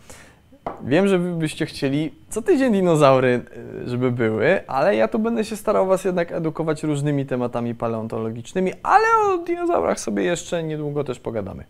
Wiem, 0.84 1.07
że 1.07 1.19
byście 1.19 1.65
chcieli 1.65 2.13
co 2.30 2.41
tydzień 2.41 2.73
dinozaury, 2.73 3.41
y, 3.85 3.89
żeby 3.89 4.11
były, 4.11 4.67
ale 4.67 4.95
ja 4.95 5.07
tu 5.07 5.19
będę 5.19 5.45
się 5.45 5.55
starał 5.55 5.88
Was 5.88 6.05
jednak 6.05 6.31
edukować 6.31 6.84
różnymi 6.84 7.26
tematami 7.26 7.76
paleontologicznymi, 7.76 8.72
ale 8.84 9.05
o 9.27 9.38
dinozaurach 9.38 9.99
sobie 9.99 10.23
jeszcze 10.23 10.63
niedługo 10.63 11.03
też 11.03 11.19
pogadamy. 11.19 11.63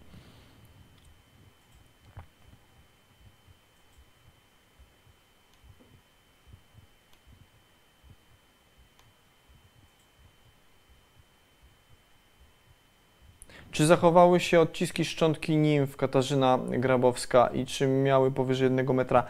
Czy 13.75 13.85
zachowały 13.85 14.39
się 14.39 14.59
odciski 14.59 15.05
szczątki 15.05 15.57
nimf 15.57 15.97
Katarzyna 15.97 16.59
Grabowska 16.69 17.47
i 17.47 17.65
czy 17.65 17.87
miały 17.87 18.31
powyżej 18.31 18.65
jednego 18.65 18.93
metra? 18.93 19.23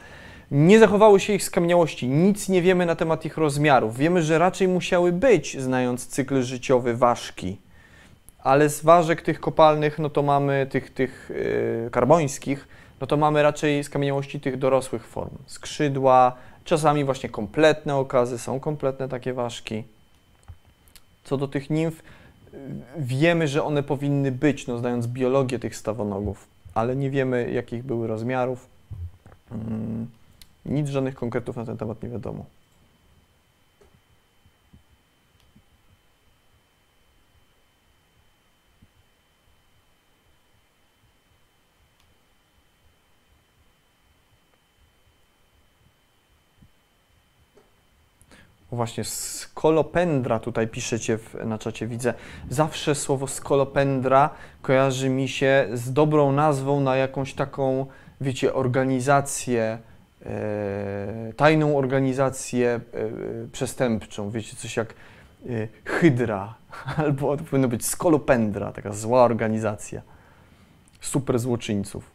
Nie 0.51 0.79
zachowały 0.79 1.19
się 1.19 1.33
ich 1.33 1.43
skamieniałości, 1.43 2.07
nic 2.07 2.49
nie 2.49 2.61
wiemy 2.61 2.85
na 2.85 2.95
temat 2.95 3.25
ich 3.25 3.37
rozmiarów. 3.37 3.97
Wiemy, 3.97 4.21
że 4.21 4.37
raczej 4.37 4.67
musiały 4.67 5.11
być, 5.11 5.61
znając 5.61 6.07
cykl 6.07 6.43
życiowy 6.43 6.95
ważki. 6.95 7.57
Ale 8.39 8.69
z 8.69 8.83
ważek 8.83 9.21
tych 9.21 9.39
kopalnych, 9.39 9.99
no 9.99 10.09
to 10.09 10.23
mamy 10.23 10.67
tych, 10.69 10.93
tych 10.93 11.31
yy, 11.83 11.89
karbońskich, 11.91 12.67
no 13.01 13.07
to 13.07 13.17
mamy 13.17 13.43
raczej 13.43 13.83
skamieniałości 13.83 14.39
tych 14.39 14.57
dorosłych 14.57 15.07
form. 15.07 15.37
Skrzydła, 15.45 16.35
czasami 16.63 17.03
właśnie 17.03 17.29
kompletne 17.29 17.95
okazy, 17.95 18.37
są 18.37 18.59
kompletne 18.59 19.09
takie 19.09 19.33
ważki. 19.33 19.83
Co 21.23 21.37
do 21.37 21.47
tych 21.47 21.69
nimf, 21.69 22.01
wiemy, 22.97 23.47
że 23.47 23.63
one 23.63 23.83
powinny 23.83 24.31
być, 24.31 24.67
no, 24.67 24.77
znając 24.77 25.07
biologię 25.07 25.59
tych 25.59 25.75
stawonogów, 25.75 26.47
ale 26.73 26.95
nie 26.95 27.09
wiemy, 27.09 27.51
jakich 27.51 27.83
były 27.83 28.07
rozmiarów. 28.07 28.67
Mm, 29.51 30.07
nic, 30.65 30.89
żadnych 30.89 31.15
konkretów 31.15 31.55
na 31.55 31.65
ten 31.65 31.77
temat 31.77 32.03
nie 32.03 32.09
wiadomo. 32.09 32.45
Właśnie 48.75 49.03
skolopendra 49.03 50.39
tutaj 50.39 50.67
piszecie 50.67 51.17
w, 51.17 51.35
na 51.45 51.57
czacie, 51.57 51.87
widzę. 51.87 52.13
Zawsze 52.49 52.95
słowo 52.95 53.27
skolopendra 53.27 54.29
kojarzy 54.61 55.09
mi 55.09 55.27
się 55.27 55.67
z 55.73 55.93
dobrą 55.93 56.31
nazwą 56.31 56.79
na 56.79 56.95
jakąś 56.95 57.33
taką, 57.33 57.85
wiecie, 58.21 58.53
organizację, 58.53 59.77
e, 60.25 61.33
tajną 61.37 61.77
organizację 61.77 62.69
e, 62.69 62.81
przestępczą, 63.51 64.29
wiecie, 64.29 64.55
coś 64.55 64.77
jak 64.77 64.93
e, 64.93 65.67
hydra, 65.85 66.55
albo 66.97 67.37
to 67.37 67.43
powinno 67.43 67.67
być 67.67 67.85
skolopendra, 67.85 68.71
taka 68.71 68.93
zła 68.93 69.23
organizacja 69.23 70.01
super 71.01 71.39
złoczyńców. 71.39 72.14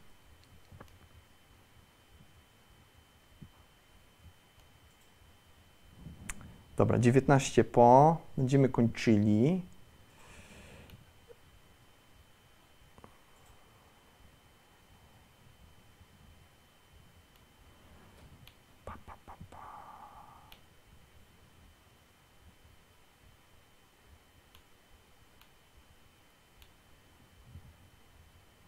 Dobra, 6.81 6.98
19 6.98 7.65
po, 7.65 8.16
będziemy 8.36 8.69
kończyli. 8.69 9.62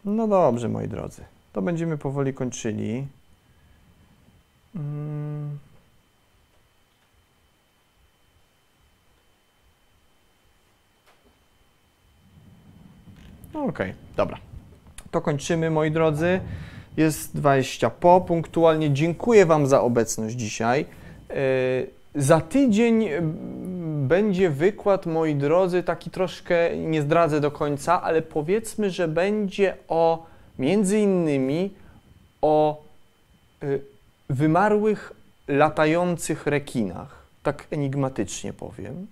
No 0.05 0.27
dobrze, 0.27 0.69
moi 0.69 0.87
drodzy. 0.87 1.25
To 1.53 1.61
będziemy 1.61 1.97
powoli 1.97 2.33
kończyli. 2.33 3.07
Hmm. 4.73 5.12
No 13.53 13.63
Okej, 13.63 13.93
dobra. 14.15 14.37
To 15.11 15.21
kończymy, 15.21 15.69
moi 15.69 15.91
drodzy. 15.91 16.39
Jest 16.97 17.35
20 17.35 17.89
po, 17.89 18.21
punktualnie. 18.21 18.93
Dziękuję 18.93 19.45
Wam 19.45 19.67
za 19.67 19.81
obecność 19.81 20.35
dzisiaj. 20.35 20.85
Yy, 21.29 21.35
Za 22.15 22.41
tydzień 22.41 23.03
yy, 23.03 23.21
będzie 24.07 24.49
wykład, 24.49 25.05
moi 25.05 25.35
drodzy, 25.35 25.83
taki 25.83 26.09
troszkę, 26.09 26.77
nie 26.77 27.01
zdradzę 27.01 27.41
do 27.41 27.51
końca, 27.51 28.01
ale 28.01 28.21
powiedzmy, 28.21 28.89
że 28.89 29.07
będzie 29.07 29.77
o, 29.87 30.25
między 30.59 30.99
innymi, 30.99 31.73
o 32.41 32.83
y, 33.63 33.81
wymarłych, 34.29 35.13
latających 35.47 36.47
rekinach. 36.47 37.23
Tak 37.43 37.67
enigmatycznie 37.71 38.53
powiem. 38.53 39.07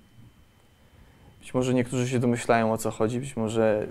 Być 1.42 1.54
może 1.54 1.74
niektórzy 1.74 2.10
się 2.10 2.20
domyślają 2.20 2.74
o 2.74 2.78
co 2.78 2.92
chodzi, 2.92 3.20
być 3.20 3.38
może 3.38 3.88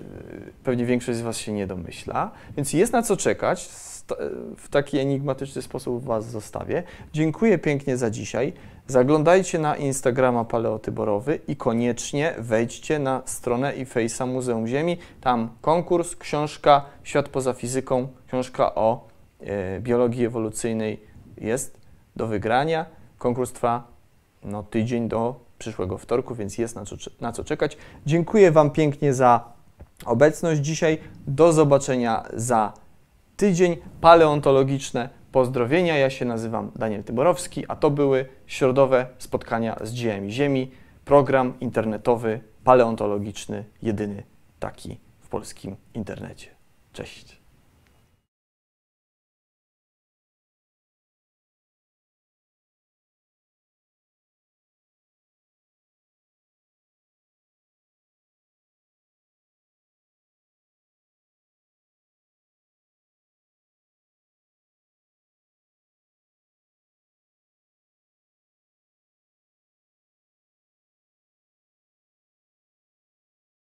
y, 0.48 0.52
pewnie 0.64 0.84
większość 0.84 1.18
z 1.18 1.22
Was 1.22 1.38
się 1.38 1.52
nie 1.52 1.66
domyśla. 1.66 2.30
Więc 2.56 2.72
jest 2.72 2.92
na 2.92 3.02
co 3.02 3.16
czekać. 3.16 3.68
St- 3.68 4.14
W 4.56 4.68
taki 4.68 4.98
enigmatyczny 4.98 5.62
sposób 5.62 6.04
Was 6.04 6.30
zostawię. 6.30 6.82
Dziękuję 7.12 7.58
pięknie 7.58 7.96
za 7.96 8.10
dzisiaj. 8.10 8.52
Zaglądajcie 8.86 9.58
na 9.58 9.76
Instagrama 9.76 10.44
Paleotyborowy 10.44 11.38
i 11.48 11.56
koniecznie 11.56 12.34
wejdźcie 12.38 12.98
na 12.98 13.22
stronę 13.24 13.76
i 13.76 13.84
fejsa 13.84 14.26
Muzeum 14.26 14.66
Ziemi. 14.66 14.98
Tam 15.20 15.50
konkurs, 15.60 16.16
książka 16.16 16.84
Świat 17.02 17.28
poza 17.28 17.52
fizyką, 17.52 18.08
książka 18.26 18.74
o 18.74 19.08
e, 19.40 19.80
biologii 19.80 20.26
ewolucyjnej 20.26 21.00
jest 21.38 21.80
do 22.16 22.26
wygrania. 22.26 22.86
Konkurs 23.18 23.52
trwa 23.52 23.84
no, 24.44 24.62
tydzień 24.62 25.08
do 25.08 25.49
przyszłego 25.60 25.98
wtorku, 25.98 26.34
więc 26.34 26.58
jest 26.58 26.76
na 26.76 26.84
co, 26.84 26.96
na 27.20 27.32
co 27.32 27.44
czekać. 27.44 27.76
Dziękuję 28.06 28.50
Wam 28.50 28.70
pięknie 28.70 29.14
za 29.14 29.52
obecność 30.06 30.60
dzisiaj. 30.60 30.98
Do 31.26 31.52
zobaczenia 31.52 32.24
za 32.32 32.72
tydzień. 33.36 33.76
Paleontologiczne 34.00 35.08
pozdrowienia. 35.32 35.98
Ja 35.98 36.10
się 36.10 36.24
nazywam 36.24 36.70
Daniel 36.76 37.04
Tyborowski, 37.04 37.64
a 37.68 37.76
to 37.76 37.90
były 37.90 38.26
środowe 38.46 39.06
spotkania 39.18 39.76
z 39.82 39.92
dziełami 39.92 40.32
Ziemi. 40.32 40.70
Program 41.04 41.52
internetowy, 41.60 42.40
paleontologiczny, 42.64 43.64
jedyny 43.82 44.22
taki 44.60 44.98
w 45.20 45.28
polskim 45.28 45.76
internecie. 45.94 46.48
Cześć. 46.92 47.39